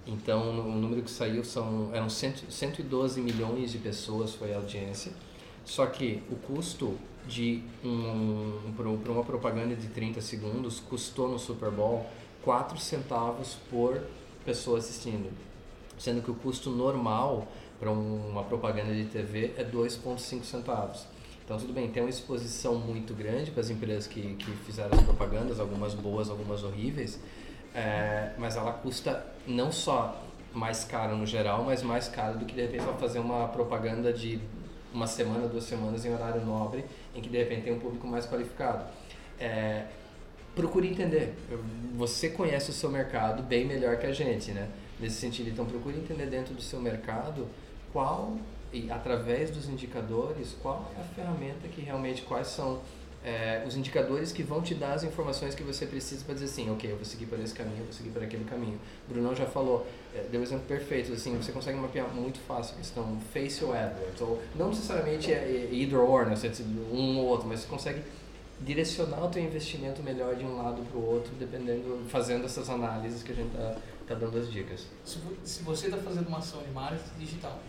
Então, 0.07 0.49
o 0.61 0.71
número 0.71 1.01
que 1.01 1.11
saiu 1.11 1.43
são, 1.43 1.89
eram 1.93 2.09
cento, 2.09 2.49
112 2.49 3.19
milhões 3.19 3.69
de 3.69 3.79
pessoas 3.79 4.33
foi 4.33 4.53
a 4.53 4.57
audiência, 4.57 5.11
só 5.65 5.85
que 5.87 6.23
o 6.31 6.37
custo 6.37 6.97
de 7.27 7.61
um, 7.83 8.73
para 8.77 9.11
uma 9.11 9.23
propaganda 9.25 9.75
de 9.75 9.89
30 9.89 10.21
segundos 10.21 10.79
custou 10.79 11.27
no 11.27 11.37
Super 11.37 11.69
Bowl 11.69 12.05
4 12.43 12.77
centavos 12.79 13.57
por 13.69 14.01
pessoa 14.45 14.79
assistindo, 14.79 15.29
sendo 15.97 16.21
que 16.21 16.31
o 16.31 16.35
custo 16.35 16.69
normal 16.69 17.45
para 17.79 17.89
uma 17.91 18.43
propaganda 18.43 18.93
de 18.93 19.05
TV 19.05 19.53
é 19.57 19.63
2,5 19.63 20.43
centavos. 20.43 21.05
Então, 21.43 21.57
tudo 21.57 21.73
bem, 21.73 21.89
tem 21.89 22.03
uma 22.03 22.09
exposição 22.09 22.75
muito 22.75 23.13
grande 23.13 23.49
para 23.49 23.61
as 23.61 23.69
empresas 23.69 24.05
que, 24.05 24.35
que 24.35 24.51
fizeram 24.65 24.91
as 24.97 25.01
propagandas, 25.03 25.59
algumas 25.59 25.95
boas, 25.95 26.29
algumas 26.29 26.63
horríveis, 26.63 27.19
é, 27.73 28.33
mas 28.37 28.55
ela 28.55 28.71
custa 28.71 29.25
não 29.47 29.71
só 29.71 30.23
mais 30.53 30.83
caro 30.83 31.15
no 31.15 31.25
geral, 31.25 31.63
mas 31.63 31.81
mais 31.81 32.07
caro 32.07 32.37
do 32.37 32.45
que 32.45 32.53
de 32.53 32.61
repente 32.61 32.83
fazer 32.99 33.19
uma 33.19 33.47
propaganda 33.47 34.11
de 34.11 34.39
uma 34.93 35.07
semana, 35.07 35.47
duas 35.47 35.63
semanas 35.63 36.05
em 36.05 36.13
horário 36.13 36.45
nobre, 36.45 36.83
em 37.15 37.21
que 37.21 37.29
de 37.29 37.37
repente 37.37 37.63
tem 37.63 37.73
um 37.73 37.79
público 37.79 38.07
mais 38.07 38.25
qualificado. 38.27 38.85
É, 39.39 39.85
procure 40.55 40.87
entender. 40.87 41.35
Você 41.95 42.29
conhece 42.29 42.69
o 42.69 42.73
seu 42.73 42.89
mercado 42.89 43.43
bem 43.43 43.65
melhor 43.65 43.97
que 43.97 44.05
a 44.05 44.11
gente, 44.11 44.51
né? 44.51 44.69
Nesse 44.99 45.15
sentido, 45.15 45.49
então 45.49 45.65
procure 45.65 45.97
entender 45.97 46.25
dentro 46.25 46.53
do 46.53 46.61
seu 46.61 46.79
mercado 46.79 47.47
qual 47.91 48.37
e 48.71 48.91
através 48.91 49.49
dos 49.49 49.67
indicadores 49.67 50.55
qual 50.61 50.91
é 50.95 51.01
a 51.01 51.03
ferramenta 51.03 51.67
que 51.67 51.81
realmente 51.81 52.21
quais 52.21 52.47
são 52.47 52.79
é, 53.23 53.63
os 53.67 53.75
indicadores 53.75 54.31
que 54.31 54.43
vão 54.43 54.61
te 54.61 54.73
dar 54.73 54.93
as 54.93 55.03
informações 55.03 55.53
que 55.53 55.63
você 55.63 55.85
precisa 55.85 56.23
para 56.23 56.33
dizer 56.35 56.45
assim, 56.45 56.69
ok, 56.71 56.89
eu 56.89 56.95
vou 56.95 57.03
seguir 57.03 57.25
por 57.25 57.39
esse 57.39 57.53
caminho, 57.53 57.79
eu 57.79 57.85
vou 57.85 57.93
seguir 57.93 58.11
por 58.11 58.23
aquele 58.23 58.45
caminho. 58.45 58.79
O 59.07 59.13
Brunão 59.13 59.35
já 59.35 59.45
falou, 59.45 59.85
é, 60.15 60.23
deu 60.31 60.39
um 60.39 60.43
exemplo 60.43 60.65
perfeito, 60.65 61.11
assim, 61.11 61.35
você 61.35 61.51
consegue 61.51 61.77
mapear 61.77 62.07
muito 62.07 62.39
fácil 62.39 62.75
a 62.75 62.77
questão 62.77 63.19
face 63.33 63.63
ou 63.63 63.73
AdWords, 63.73 64.21
ou 64.21 64.41
não 64.55 64.69
necessariamente 64.69 65.33
é 65.33 65.67
either 65.71 65.99
or, 65.99 66.27
né, 66.27 66.35
você 66.35 66.49
um 66.91 67.17
ou 67.17 67.25
outro, 67.25 67.47
mas 67.47 67.61
você 67.61 67.67
consegue 67.67 68.01
direcionar 68.61 69.25
o 69.25 69.29
teu 69.29 69.43
investimento 69.43 70.01
melhor 70.01 70.35
de 70.35 70.45
um 70.45 70.57
lado 70.57 70.81
para 70.83 70.97
o 70.97 71.05
outro, 71.05 71.31
dependendo, 71.37 72.01
fazendo 72.09 72.45
essas 72.45 72.69
análises 72.69 73.23
que 73.23 73.31
a 73.31 73.35
gente 73.35 73.51
tá, 73.51 73.75
tá 74.07 74.15
dando 74.15 74.37
as 74.37 74.49
dicas. 74.51 74.85
Se, 75.03 75.19
se 75.43 75.63
você 75.63 75.87
está 75.87 75.97
fazendo 75.97 76.27
uma 76.27 76.39
ação 76.39 76.61
de 76.61 76.69
marketing 76.71 77.19
digital 77.19 77.59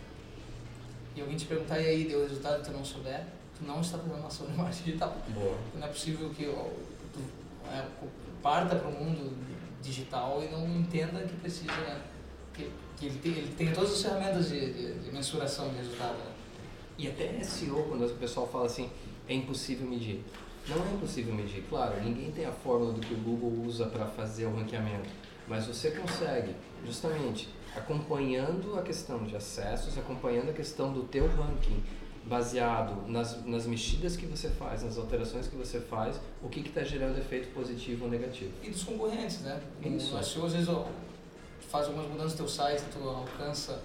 e 1.15 1.21
alguém 1.21 1.35
te 1.35 1.45
perguntar 1.45 1.79
e 1.79 1.87
aí 1.87 2.03
deu 2.05 2.21
resultado 2.21 2.61
e 2.61 2.65
tu 2.65 2.71
não 2.71 2.85
souber, 2.85 3.25
tu 3.57 3.65
não 3.65 3.81
está 3.81 3.97
fazendo 3.97 4.25
ação 4.25 4.47
de 4.47 4.53
marketing 4.53 4.83
digital. 4.83 5.17
Boa. 5.33 5.57
Não 5.75 5.85
é 5.85 5.89
possível 5.89 6.29
que 6.29 6.45
tu 6.45 7.19
é, 7.69 7.85
parta 8.41 8.75
para 8.75 8.87
o 8.87 8.91
mundo 8.91 9.35
digital 9.81 10.43
e 10.43 10.49
não 10.49 10.67
entenda 10.67 11.19
que 11.21 11.35
precisa, 11.37 11.71
né, 11.71 12.01
que, 12.53 12.69
que 12.97 13.05
ele, 13.07 13.19
tem, 13.19 13.31
ele 13.31 13.55
tem 13.55 13.73
todas 13.73 13.93
as 13.93 14.01
ferramentas 14.01 14.49
de, 14.49 14.73
de, 14.73 14.99
de 14.99 15.11
mensuração 15.11 15.69
de 15.69 15.77
resultado. 15.77 16.17
Né? 16.17 16.31
E 16.97 17.07
até 17.07 17.41
SEO, 17.43 17.83
quando 17.89 18.05
o 18.05 18.09
pessoal 18.15 18.47
fala 18.47 18.65
assim, 18.65 18.89
é 19.27 19.33
impossível 19.33 19.87
medir. 19.87 20.23
Não 20.67 20.77
é 20.77 20.93
impossível 20.93 21.33
medir, 21.33 21.63
claro, 21.67 21.99
ninguém 22.03 22.31
tem 22.31 22.45
a 22.45 22.51
fórmula 22.51 22.93
do 22.93 23.01
que 23.01 23.13
o 23.13 23.17
Google 23.17 23.65
usa 23.65 23.87
para 23.87 24.05
fazer 24.05 24.45
o 24.45 24.55
ranqueamento, 24.55 25.09
Mas 25.47 25.65
você 25.65 25.89
consegue, 25.89 26.55
justamente, 26.85 27.49
acompanhando 27.75 28.77
a 28.77 28.81
questão 28.81 29.23
de 29.23 29.35
acessos, 29.35 29.97
acompanhando 29.97 30.49
a 30.49 30.53
questão 30.53 30.91
do 30.91 31.03
teu 31.03 31.27
ranking, 31.27 31.83
baseado 32.25 33.07
nas, 33.07 33.43
nas 33.45 33.65
mexidas 33.65 34.15
que 34.15 34.25
você 34.25 34.49
faz, 34.49 34.83
nas 34.83 34.97
alterações 34.97 35.47
que 35.47 35.55
você 35.55 35.79
faz, 35.79 36.19
o 36.41 36.49
que 36.49 36.59
está 36.59 36.83
gerando 36.83 37.17
efeito 37.17 37.53
positivo 37.53 38.05
ou 38.05 38.11
negativo. 38.11 38.51
E 38.61 38.69
dos 38.69 38.83
concorrentes, 38.83 39.41
né? 39.41 39.59
Isso. 39.83 40.15
O 40.15 40.23
SEO, 40.23 40.45
às 40.45 40.53
vezes, 40.53 40.69
ó, 40.69 40.87
faz 41.69 41.87
algumas 41.87 42.07
mudanças 42.07 42.33
no 42.33 42.37
teu 42.37 42.47
site, 42.47 42.83
tu 42.91 42.99
alcança 43.07 43.81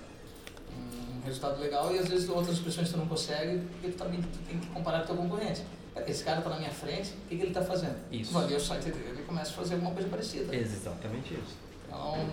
um 0.77 1.25
resultado 1.25 1.61
legal 1.61 1.95
e 1.95 1.99
às 1.99 2.09
vezes 2.09 2.29
outras 2.29 2.59
pessoas 2.59 2.91
tu 2.91 2.99
não 2.99 3.07
consegue 3.07 3.59
porque 3.73 3.89
tu, 3.89 3.97
também, 3.97 4.21
tu 4.21 4.39
tem 4.47 4.59
que 4.59 4.67
comparar 4.67 4.99
com 4.99 5.05
o 5.05 5.07
teu 5.07 5.17
concorrente. 5.17 5.63
Esse 6.07 6.23
cara 6.25 6.39
está 6.39 6.51
na 6.51 6.59
minha 6.59 6.71
frente, 6.71 7.13
o 7.13 7.29
que, 7.29 7.37
que 7.37 7.43
ele 7.43 7.49
está 7.49 7.63
fazendo? 7.63 7.97
Isso. 8.13 8.39
Ler 8.39 8.57
o 8.57 8.61
site 8.61 8.91
dele 8.91 9.21
e 9.21 9.23
começa 9.23 9.51
a 9.51 9.55
fazer 9.55 9.75
alguma 9.75 9.93
coisa 9.93 10.09
parecida. 10.09 10.55
Exatamente 10.55 11.35
isso. 11.35 11.57
Então, 11.87 12.29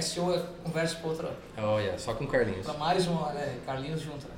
SEO 0.00 0.34
é 0.34 0.42
conversa 0.62 0.96
para 0.96 1.08
outra. 1.08 1.36
Olha, 1.56 1.98
só 1.98 2.14
com 2.14 2.26
Carlinhos. 2.26 2.66
Para 2.66 2.78
mais 2.78 3.06
uma, 3.06 3.32
né? 3.32 3.58
Carlinhos 3.64 4.00
junto, 4.00 4.26
né? 4.28 4.34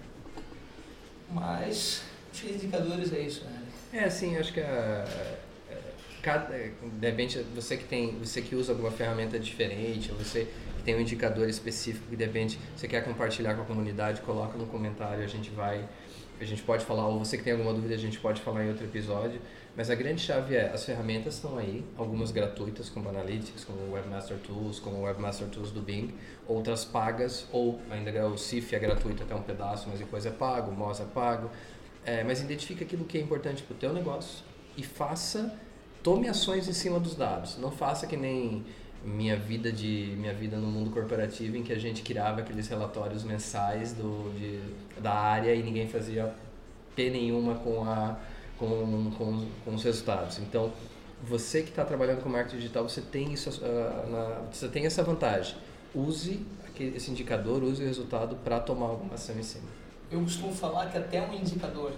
Mas, 1.31 2.03
os 2.33 2.43
indicadores 2.43 3.13
é 3.13 3.21
isso, 3.21 3.45
né? 3.45 3.63
É, 3.93 4.05
assim, 4.05 4.37
acho 4.37 4.53
que 4.53 4.61
a, 4.61 5.05
cada, 6.23 6.57
de 6.57 7.07
repente 7.07 7.39
você 7.55 7.77
que 7.77 7.85
tem, 7.85 8.19
você 8.19 8.41
que 8.43 8.55
usa 8.55 8.73
alguma 8.73 8.91
ferramenta 8.91 9.39
diferente, 9.39 10.11
ou 10.13 10.19
você 10.19 10.47
que 10.77 10.83
tem 10.83 10.95
um 10.95 11.01
indicador 11.01 11.49
específico 11.49 12.07
que 12.09 12.17
de 12.17 12.25
repente 12.25 12.59
você 12.77 12.87
quer 12.87 13.03
compartilhar 13.05 13.55
com 13.55 13.63
a 13.63 13.65
comunidade, 13.65 14.21
coloca 14.21 14.57
no 14.57 14.67
comentário, 14.67 15.25
a 15.25 15.27
gente 15.27 15.51
vai, 15.51 15.89
a 16.41 16.45
gente 16.45 16.63
pode 16.63 16.85
falar, 16.85 17.07
ou 17.07 17.19
você 17.19 17.37
que 17.37 17.45
tem 17.45 17.53
alguma 17.53 17.73
dúvida, 17.73 17.95
a 17.95 17.99
gente 17.99 18.19
pode 18.19 18.41
falar 18.41 18.65
em 18.65 18.69
outro 18.69 18.85
episódio. 18.85 19.41
Mas 19.77 19.89
a 19.89 19.95
grande 19.95 20.21
chave 20.21 20.57
é, 20.57 20.71
as 20.73 20.85
ferramentas 20.85 21.37
estão 21.37 21.57
aí, 21.57 21.85
algumas 21.97 22.31
gratuitas 22.31 22.89
como 22.89 23.09
Analytics, 23.09 23.65
como 23.65 23.93
Webmaster 23.93 24.37
Tools, 24.39 24.81
como 24.81 25.03
Webmaster 25.03 25.49
Tools 25.49 25.71
do 25.71 25.81
Bing, 25.81 26.13
outras 26.47 26.85
pagas, 26.85 27.47
ou 27.53 27.81
ainda 27.91 28.27
o 28.27 28.37
CIF 28.37 28.75
é 28.75 28.79
gratuito 28.79 29.23
até 29.23 29.35
um 29.35 29.43
pedaço, 29.43 29.89
mas 29.89 30.01
depois 30.01 30.27
é 30.27 30.31
pago, 30.31 30.71
o 30.71 30.75
Moz 30.75 31.01
é 31.01 31.05
pago. 31.05 31.51
É, 32.05 32.25
mas 32.25 32.41
identifique 32.41 32.83
aquilo 32.83 33.05
que 33.05 33.19
é 33.19 33.21
importante 33.21 33.63
para 33.63 33.75
o 33.75 33.77
teu 33.77 33.93
negócio 33.93 34.43
e 34.77 34.83
faça 34.83 35.55
tome 36.03 36.29
ações 36.29 36.69
em 36.69 36.73
cima 36.73 36.99
dos 36.99 37.15
dados. 37.15 37.59
Não 37.59 37.71
faça 37.71 38.07
que 38.07 38.17
nem 38.17 38.65
minha 39.05 39.37
vida 39.37 39.73
de 39.73 40.15
minha 40.19 40.35
vida 40.35 40.57
no 40.59 40.67
mundo 40.67 40.91
corporativo 40.91 41.57
em 41.57 41.63
que 41.63 41.73
a 41.73 41.79
gente 41.79 42.03
criava 42.03 42.41
aqueles 42.41 42.69
relatórios 42.69 43.25
mensais 43.25 43.95
do 43.95 44.31
de, 44.39 44.61
da 45.01 45.13
área 45.13 45.55
e 45.55 45.63
ninguém 45.63 45.89
fazia 45.89 46.35
p 46.95 47.09
nenhuma 47.09 47.55
com 47.55 47.83
a 47.85 48.19
com, 48.61 49.11
com, 49.17 49.47
com 49.65 49.75
os 49.75 49.83
resultados. 49.83 50.39
Então 50.39 50.71
você 51.25 51.63
que 51.63 51.71
está 51.71 51.85
trabalhando 51.85 52.23
com 52.23 52.29
marketing 52.29 52.57
digital 52.57 52.89
você 52.89 53.01
tem 53.01 53.33
isso 53.33 53.51
uh, 53.63 54.11
na, 54.11 54.43
você 54.53 54.69
tem 54.69 54.85
essa 54.85 55.03
vantagem. 55.03 55.57
Use 55.95 56.47
aquele, 56.69 56.97
esse 56.97 57.11
indicador, 57.11 57.63
use 57.65 57.83
o 57.83 57.87
resultado 57.87 58.37
para 58.37 58.61
tomar 58.61 58.87
alguma 58.87 59.15
ação 59.15 59.37
em 59.37 59.43
cima. 59.43 59.69
Eu 60.11 60.21
costumo 60.21 60.55
falar 60.55 60.91
que 60.91 60.99
até 60.99 61.21
um 61.23 61.35
indicador 61.35 61.93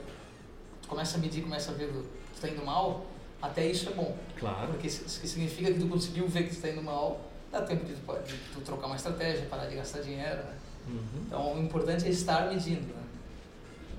tu 0.80 0.88
começa 0.88 1.18
a 1.18 1.20
medir, 1.20 1.42
começa 1.42 1.72
a 1.72 1.74
ver 1.74 1.88
que 1.88 2.34
está 2.34 2.48
indo 2.48 2.64
mal, 2.64 3.06
até 3.40 3.66
isso 3.66 3.90
é 3.90 3.92
bom. 3.92 4.16
Claro. 4.38 4.68
Porque 4.68 4.86
isso 4.86 5.08
significa 5.08 5.72
que 5.72 5.80
tu 5.80 5.88
conseguiu 5.88 6.28
ver 6.28 6.44
que 6.44 6.52
está 6.52 6.68
indo 6.68 6.82
mal, 6.82 7.20
dá 7.50 7.62
tempo 7.62 7.84
de 7.84 7.94
tu, 7.94 8.12
de 8.24 8.34
tu, 8.54 8.60
trocar 8.60 8.86
uma 8.86 8.96
estratégia, 8.96 9.46
parar 9.46 9.66
de 9.66 9.76
gastar 9.76 10.00
dinheiro. 10.00 10.36
Né? 10.36 10.54
Uhum. 10.88 11.22
Então, 11.26 11.54
o 11.54 11.62
importante 11.62 12.06
é 12.06 12.10
estar 12.10 12.48
medindo. 12.48 12.94
Né? 12.94 13.01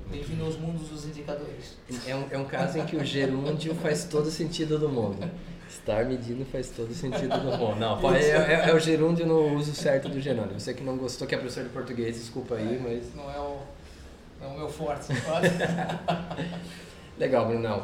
Bem-vindo 0.10 0.46
aos 0.46 0.58
mundos 0.58 0.90
dos 0.90 1.06
indicadores. 1.06 1.76
É 2.08 2.16
um, 2.16 2.26
é 2.32 2.38
um 2.38 2.46
caso 2.46 2.78
em 2.78 2.86
que 2.86 2.96
o 2.96 3.04
gerúndio 3.04 3.74
faz 3.76 4.04
todo 4.04 4.30
sentido 4.30 4.78
do 4.78 4.90
mundo. 4.90 5.30
Estar 5.68 6.06
medindo 6.06 6.46
faz 6.46 6.70
todo 6.70 6.94
sentido 6.94 7.38
do 7.40 7.58
mundo. 7.58 7.76
Não, 7.78 8.14
é, 8.14 8.30
é, 8.30 8.70
é, 8.70 8.74
o 8.74 8.80
gerúndio 8.80 9.26
no 9.26 9.56
uso 9.56 9.74
certo 9.74 10.08
do 10.08 10.20
gerúndio. 10.20 10.60
Você 10.60 10.74
que 10.74 10.84
não 10.84 10.98
gostou, 10.98 11.28
que 11.28 11.34
é 11.34 11.38
professor 11.38 11.64
de 11.64 11.70
português, 11.70 12.16
desculpa 12.18 12.56
aí, 12.56 12.76
é, 12.76 12.80
mas... 12.80 13.16
Não 13.16 13.30
é 13.32 13.40
o, 13.40 13.58
não 14.40 14.52
é 14.52 14.54
o 14.54 14.58
meu 14.60 14.70
forte, 14.70 15.08
Legal, 17.18 17.48
Brunão. 17.48 17.84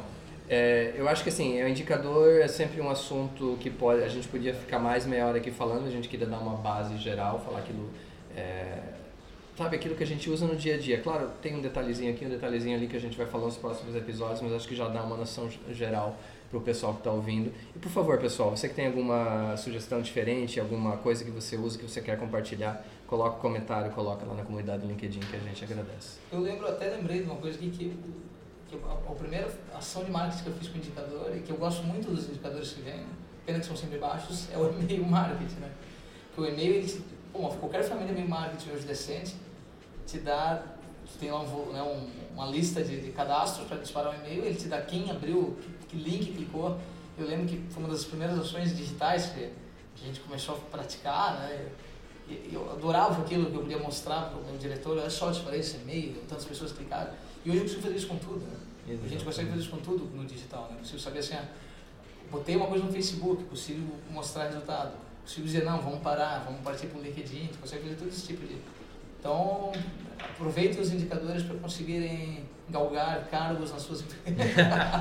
É, 0.50 0.94
eu 0.96 1.08
acho 1.08 1.22
que 1.22 1.30
assim, 1.30 1.62
o 1.62 1.68
indicador 1.68 2.42
é 2.42 2.48
sempre 2.48 2.82
um 2.82 2.90
assunto 2.90 3.56
que 3.60 3.70
pode, 3.70 4.04
a 4.04 4.08
gente 4.08 4.28
podia 4.28 4.54
ficar 4.54 4.80
mais 4.80 5.06
meia 5.06 5.28
hora 5.28 5.38
aqui 5.38 5.52
falando, 5.52 5.86
a 5.86 5.92
gente 5.92 6.10
queria 6.10 6.26
dar 6.26 6.40
uma 6.40 6.56
base 6.56 6.98
geral, 6.98 7.40
falar 7.40 7.60
aquilo, 7.60 7.88
é, 8.36 8.80
sabe, 9.60 9.76
aquilo 9.76 9.94
que 9.94 10.04
a 10.04 10.08
gente 10.08 10.30
usa 10.30 10.48
no 10.48 10.56
dia 10.56 10.76
a 10.76 10.78
dia. 10.78 11.02
Claro, 11.02 11.30
tem 11.42 11.54
um 11.54 11.62
detalhezinho 11.62 12.14
aqui, 12.14 12.26
um 12.26 12.30
detalhezinho 12.30 12.78
ali 12.78 12.88
que 12.88 12.96
a 12.96 13.00
gente 13.00 13.18
vai 13.18 13.28
falar 13.28 13.44
nos 13.44 13.58
próximos 13.58 13.94
episódios, 13.94 14.42
mas 14.42 14.54
acho 14.54 14.66
que 14.66 14.76
já 14.76 14.88
dá 14.88 15.04
uma 15.04 15.18
noção 15.18 15.50
geral 15.72 16.18
para 16.50 16.58
o 16.58 16.62
pessoal 16.62 16.94
que 16.94 17.00
está 17.00 17.12
ouvindo. 17.12 17.52
E 17.76 17.80
por 17.80 17.92
favor, 17.92 18.18
pessoal, 18.20 18.52
você 18.52 18.70
que 18.70 18.76
tem 18.76 18.88
alguma 18.88 19.58
sugestão 19.58 20.02
diferente, 20.02 20.62
alguma 20.62 20.96
coisa 20.96 21.26
que 21.26 21.30
você 21.30 21.58
usa, 21.58 21.78
que 21.78 21.84
você 21.84 22.02
quer 22.02 22.18
compartilhar, 22.18 22.86
coloca 23.06 23.36
um 23.36 23.42
comentário, 23.42 23.92
coloca 23.92 24.26
lá 24.26 24.34
na 24.34 24.44
comunidade 24.44 24.82
do 24.82 24.88
LinkedIn 24.88 25.20
que 25.20 25.36
a 25.36 25.40
gente 25.40 25.62
agradece. 25.66 26.20
Eu 26.32 26.40
lembro, 26.40 26.66
até 26.66 26.90
lembrei 26.92 27.20
de 27.20 27.26
uma 27.26 27.36
coisa 27.36 27.58
aqui 27.58 27.70
que 27.70 27.98
que 28.70 28.78
a, 28.86 29.12
a, 29.12 29.16
primeira 29.16 29.50
ação 29.74 30.04
de 30.04 30.12
marketing 30.12 30.44
que 30.44 30.50
eu 30.50 30.54
fiz 30.54 30.68
com 30.68 30.76
o 30.76 30.78
indicador, 30.78 31.36
e 31.36 31.40
que 31.40 31.52
eu 31.52 31.58
gosto 31.58 31.84
muito 31.84 32.12
dos 32.12 32.30
indicadores 32.30 32.72
que 32.72 32.82
vêm, 32.82 33.04
pena 33.44 33.60
que 33.60 33.66
são 33.66 33.76
sempre 33.76 33.98
baixos, 33.98 34.48
é 34.54 34.58
o 34.58 34.70
e-mail 34.80 35.06
marketing, 35.06 35.56
né? 35.56 35.72
Que 36.36 36.40
o 36.40 36.46
e-mail, 36.46 36.76
ele, 36.76 37.04
bom, 37.34 37.50
qualquer 37.60 37.84
família 37.84 38.14
de 38.14 38.22
marketing 38.22 38.70
hoje 38.70 38.86
decente 38.86 39.36
te 40.10 40.20
dá, 40.20 40.64
tem 41.20 41.32
lá 41.32 41.42
um, 41.42 41.72
né, 41.72 41.82
um, 41.82 42.34
uma 42.34 42.48
lista 42.48 42.84
de, 42.84 43.02
de 43.02 43.12
cadastros 43.12 43.68
para 43.68 43.78
disparar 43.78 44.14
um 44.14 44.18
e-mail, 44.20 44.46
ele 44.46 44.56
te 44.56 44.68
dá 44.68 44.82
quem 44.82 45.10
abriu, 45.12 45.58
que, 45.62 45.88
que 45.88 45.98
link 45.98 46.34
clicou. 46.34 46.78
Eu 47.18 47.28
lembro 47.28 47.48
que 47.48 47.62
foi 47.70 47.84
uma 47.84 47.92
das 47.92 48.06
primeiras 48.06 48.40
ações 48.40 48.76
digitais 48.76 49.28
que, 49.28 49.50
que 49.96 50.04
a 50.04 50.08
gente 50.08 50.20
começou 50.22 50.56
a 50.56 50.58
praticar, 50.78 51.40
né? 51.40 51.70
E 52.30 52.52
eu 52.54 52.72
adorava 52.72 53.24
aquilo 53.24 53.50
que 53.50 53.56
eu 53.56 53.62
podia 53.62 53.80
mostrar 53.80 54.30
para 54.30 54.40
o 54.40 54.46
meu 54.46 54.58
diretor, 54.58 54.98
olha 54.98 55.10
só, 55.10 55.28
eu 55.28 55.32
disparei 55.32 55.60
esse 55.60 55.78
e-mail, 55.78 56.16
tantas 56.28 56.46
pessoas 56.46 56.72
clicaram. 56.72 57.12
E 57.44 57.50
hoje 57.50 57.60
eu 57.60 57.64
consigo 57.64 57.82
fazer 57.82 57.96
isso 57.96 58.08
com 58.08 58.18
tudo, 58.18 58.46
né? 58.46 58.56
A 58.88 59.08
gente 59.08 59.26
consegue 59.26 59.50
fazer 59.50 59.62
isso 59.62 59.70
com 59.70 59.78
tudo 59.78 60.06
no 60.16 60.26
digital, 60.26 60.68
né? 60.72 60.78
Consigo 60.78 61.00
saber 61.00 61.20
assim, 61.20 61.34
ah, 61.34 61.46
botei 62.32 62.56
uma 62.56 62.68
coisa 62.68 62.84
no 62.86 62.92
Facebook, 62.92 63.44
consigo 63.46 63.96
mostrar 64.12 64.46
resultado. 64.46 64.94
Consigo 65.24 65.46
dizer, 65.46 65.66
não, 65.66 65.82
vamos 65.82 66.00
parar, 66.02 66.44
vamos 66.46 66.62
partir 66.62 66.88
para 66.88 67.00
o 67.00 67.04
LinkedIn, 67.04 67.48
tu 67.48 67.60
consegue 67.60 67.84
fazer 67.84 67.96
todo 67.96 68.10
esse 68.10 68.28
tipo 68.28 68.46
de... 68.46 68.58
Então, 69.20 69.72
aproveite 70.18 70.80
os 70.80 70.92
indicadores 70.92 71.44
para 71.44 71.58
conseguirem 71.58 72.46
galgar 72.70 73.28
cargos 73.30 73.72
nas 73.72 73.82
suas 73.82 74.02
empresas. 74.02 74.56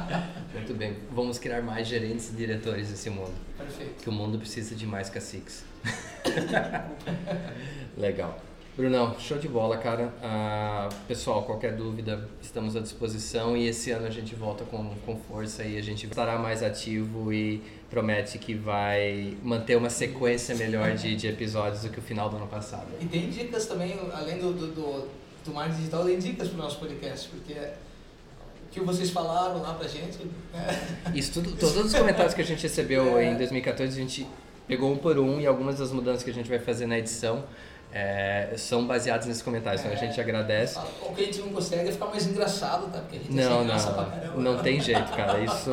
Muito 0.52 0.74
bem. 0.74 0.96
Vamos 1.12 1.38
criar 1.38 1.62
mais 1.62 1.87
gerentes 1.87 2.31
e 2.31 2.33
diretores 2.33 2.90
nesse 2.90 3.11
mundo. 3.11 3.33
Perfeito. 3.57 4.02
Que 4.02 4.09
o 4.09 4.12
mundo 4.12 4.38
precisa 4.38 4.74
de 4.74 4.87
mais 4.87 5.09
caciques. 5.09 5.64
Legal. 7.96 8.40
Brunão, 8.76 9.18
show 9.18 9.38
de 9.38 9.48
bola, 9.48 9.76
cara. 9.76 10.12
Ah, 10.22 10.88
pessoal, 11.09 11.42
qualquer 11.42 11.74
dúvida, 11.74 12.28
estamos 12.40 12.76
à 12.76 12.81
disposição 12.81 13.57
e 13.57 13.66
esse 13.66 13.90
ano 13.90 14.07
a 14.07 14.11
gente 14.11 14.37
volta 14.37 14.64
com, 14.64 14.94
com 15.04 15.16
força 15.16 15.64
e 15.64 15.76
a 15.76 15.83
gente 15.83 16.07
estará 16.07 16.38
mais 16.38 16.62
ativo 16.62 17.33
e 17.33 17.61
promete 17.90 18.38
que 18.38 18.55
vai 18.55 19.37
manter 19.42 19.77
uma 19.77 19.90
sequência 19.90 20.55
melhor 20.55 20.94
de, 20.94 21.16
de 21.16 21.27
episódios 21.27 21.83
do 21.83 21.90
que 21.90 21.98
o 21.98 22.03
final 22.03 22.29
do 22.29 22.37
ano 22.37 22.46
passado. 22.46 22.87
E 23.01 23.07
tem 23.07 23.31
dicas 23.31 23.66
também, 23.66 23.98
além 24.12 24.38
do, 24.38 24.53
do, 24.53 24.66
do, 24.68 25.09
do 25.44 25.55
marketing 25.55 25.79
digital, 25.79 26.05
tem 26.05 26.18
dicas 26.18 26.48
para 26.48 26.55
o 26.55 26.62
nosso 26.62 26.79
podcast, 26.79 27.29
porque 27.29 27.55
o 27.55 28.70
que 28.70 28.81
vocês 28.81 29.11
falaram 29.11 29.62
lá 29.62 29.74
pra 29.74 29.88
gente. 29.88 30.18
Né? 30.53 30.98
Isso 31.14 31.33
tudo, 31.33 31.57
todos 31.57 31.77
os 31.77 31.94
comentários 31.94 32.35
que 32.35 32.42
a 32.42 32.44
gente 32.44 32.62
recebeu 32.62 33.16
é. 33.18 33.31
em 33.33 33.37
2014, 33.37 33.98
a 33.98 34.03
gente 34.03 34.27
pegou 34.66 34.92
um 34.92 34.98
por 34.98 35.18
um 35.18 35.40
e 35.40 35.46
algumas 35.46 35.79
das 35.79 35.90
mudanças 35.90 36.22
que 36.22 36.31
a 36.31 36.35
gente 36.35 36.48
vai 36.48 36.59
fazer 36.59 36.87
na 36.87 36.98
edição 36.98 37.44
é, 37.92 38.53
são 38.57 38.87
baseados 38.87 39.27
nesses 39.27 39.42
comentários, 39.42 39.81
então 39.83 39.92
a 39.92 39.96
gente 39.96 40.20
agradece. 40.20 40.79
O 41.03 41.14
que 41.14 41.22
a 41.22 41.24
gente 41.24 41.40
não 41.40 41.48
consegue 41.48 41.88
é 41.88 41.92
ficar 41.92 42.07
mais 42.07 42.27
engraçado, 42.27 42.92
tá? 42.92 43.01
Porque 43.01 43.16
a 43.16 43.18
gente 43.20 43.33
não, 43.33 43.64
não, 43.64 44.40
não 44.55 44.62
tem 44.62 44.81
jeito, 44.81 45.11
cara. 45.12 45.40
Isso 45.40 45.70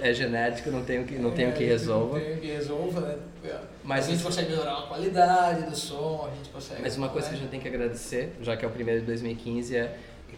é 0.00 0.14
genético, 0.14 0.70
não 0.70 0.84
tem 0.84 1.00
o 1.00 1.04
que, 1.04 1.16
não 1.16 1.32
tem 1.32 1.48
o 1.48 1.52
que 1.52 1.64
é, 1.64 1.66
resolva. 1.66 2.18
Não 2.18 2.24
tem 2.24 2.34
o 2.34 2.40
que 2.40 2.46
resolva, 2.46 3.00
né? 3.00 3.16
Mas 3.82 4.06
a 4.06 4.10
gente 4.10 4.22
consegue 4.22 4.50
melhorar 4.50 4.78
a 4.78 4.82
qualidade 4.82 5.62
do 5.62 5.76
som, 5.76 6.28
a 6.30 6.34
gente 6.36 6.50
consegue. 6.50 6.82
Mas 6.82 6.96
uma 6.96 7.08
coisa 7.08 7.28
que 7.28 7.34
a 7.34 7.38
gente 7.38 7.50
tem 7.50 7.60
que 7.60 7.68
agradecer, 7.68 8.36
já 8.40 8.56
que 8.56 8.64
é 8.64 8.68
o 8.68 8.70
primeiro 8.70 9.00
de 9.00 9.06
2015, 9.06 9.76
é 9.76 9.96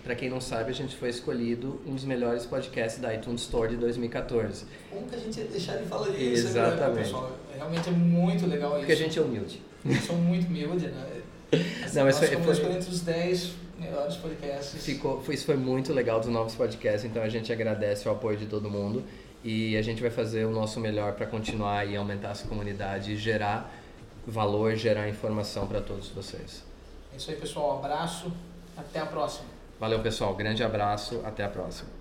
para 0.09 0.15
quem 0.15 0.31
não 0.31 0.41
sabe, 0.41 0.71
a 0.71 0.75
gente 0.75 0.97
foi 0.97 1.11
escolhido 1.11 1.81
um 1.87 1.95
dos 1.95 2.05
melhores 2.05 2.47
podcasts 2.47 3.01
da 3.01 3.13
iTunes 3.13 3.43
Store 3.43 3.69
de 3.69 3.77
2014. 3.77 4.65
Como 4.91 5.07
que 5.07 5.15
a 5.15 5.19
gente 5.19 5.39
ia 5.39 5.47
deixar 5.47 5.77
de 5.77 5.85
falar 5.85 6.09
disso? 6.09 6.19
Né, 6.19 6.33
Exatamente. 6.33 6.97
Né, 6.97 7.03
pessoal? 7.03 7.33
Realmente 7.55 7.89
é 7.89 7.93
muito 7.93 8.47
legal 8.47 8.71
Porque 8.71 8.85
isso. 8.85 8.87
Porque 8.87 8.93
a 8.93 9.07
gente 9.07 9.19
é 9.19 9.23
humilde. 9.23 9.63
Sou 10.07 10.17
muito 10.17 10.47
humilde, 10.47 10.87
né? 10.89 11.07
Não, 11.95 12.05
mas 12.05 12.19
foi, 12.19 12.29
foi, 12.29 12.73
entre 12.73 12.91
os 12.91 13.01
10 13.01 13.53
melhores 13.79 14.17
podcasts. 14.17 14.85
Ficou, 14.85 15.23
foi, 15.23 15.35
isso 15.35 15.47
foi 15.47 15.57
muito 15.57 15.93
legal 15.93 16.21
dos 16.21 16.29
novos 16.29 16.55
podcasts, 16.55 17.05
então 17.05 17.23
a 17.23 17.29
gente 17.29 17.53
agradece 17.53 18.09
o 18.09 18.13
apoio 18.13 18.37
de 18.37 18.47
todo 18.47 18.71
mundo 18.71 19.03
e 19.43 19.77
a 19.77 19.83
gente 19.83 20.03
vai 20.03 20.11
fazer 20.11 20.45
o 20.45 20.51
nosso 20.51 20.81
melhor 20.81 21.15
para 21.15 21.27
continuar 21.27 21.87
e 21.87 21.97
aumentar 21.97 22.31
essa 22.31 22.47
comunidade 22.47 23.13
e 23.13 23.17
gerar 23.17 23.73
valor, 24.27 24.75
gerar 24.77 25.09
informação 25.09 25.67
para 25.67 25.81
todos 25.81 26.09
vocês. 26.09 26.63
É 27.13 27.17
isso 27.17 27.31
aí, 27.31 27.37
pessoal. 27.37 27.77
Um 27.77 27.79
abraço. 27.79 28.33
Até 28.77 29.01
a 29.01 29.07
próxima. 29.07 29.47
Valeu, 29.81 30.01
pessoal. 30.01 30.35
Grande 30.35 30.63
abraço. 30.63 31.21
Até 31.25 31.45
a 31.45 31.49
próxima. 31.49 31.98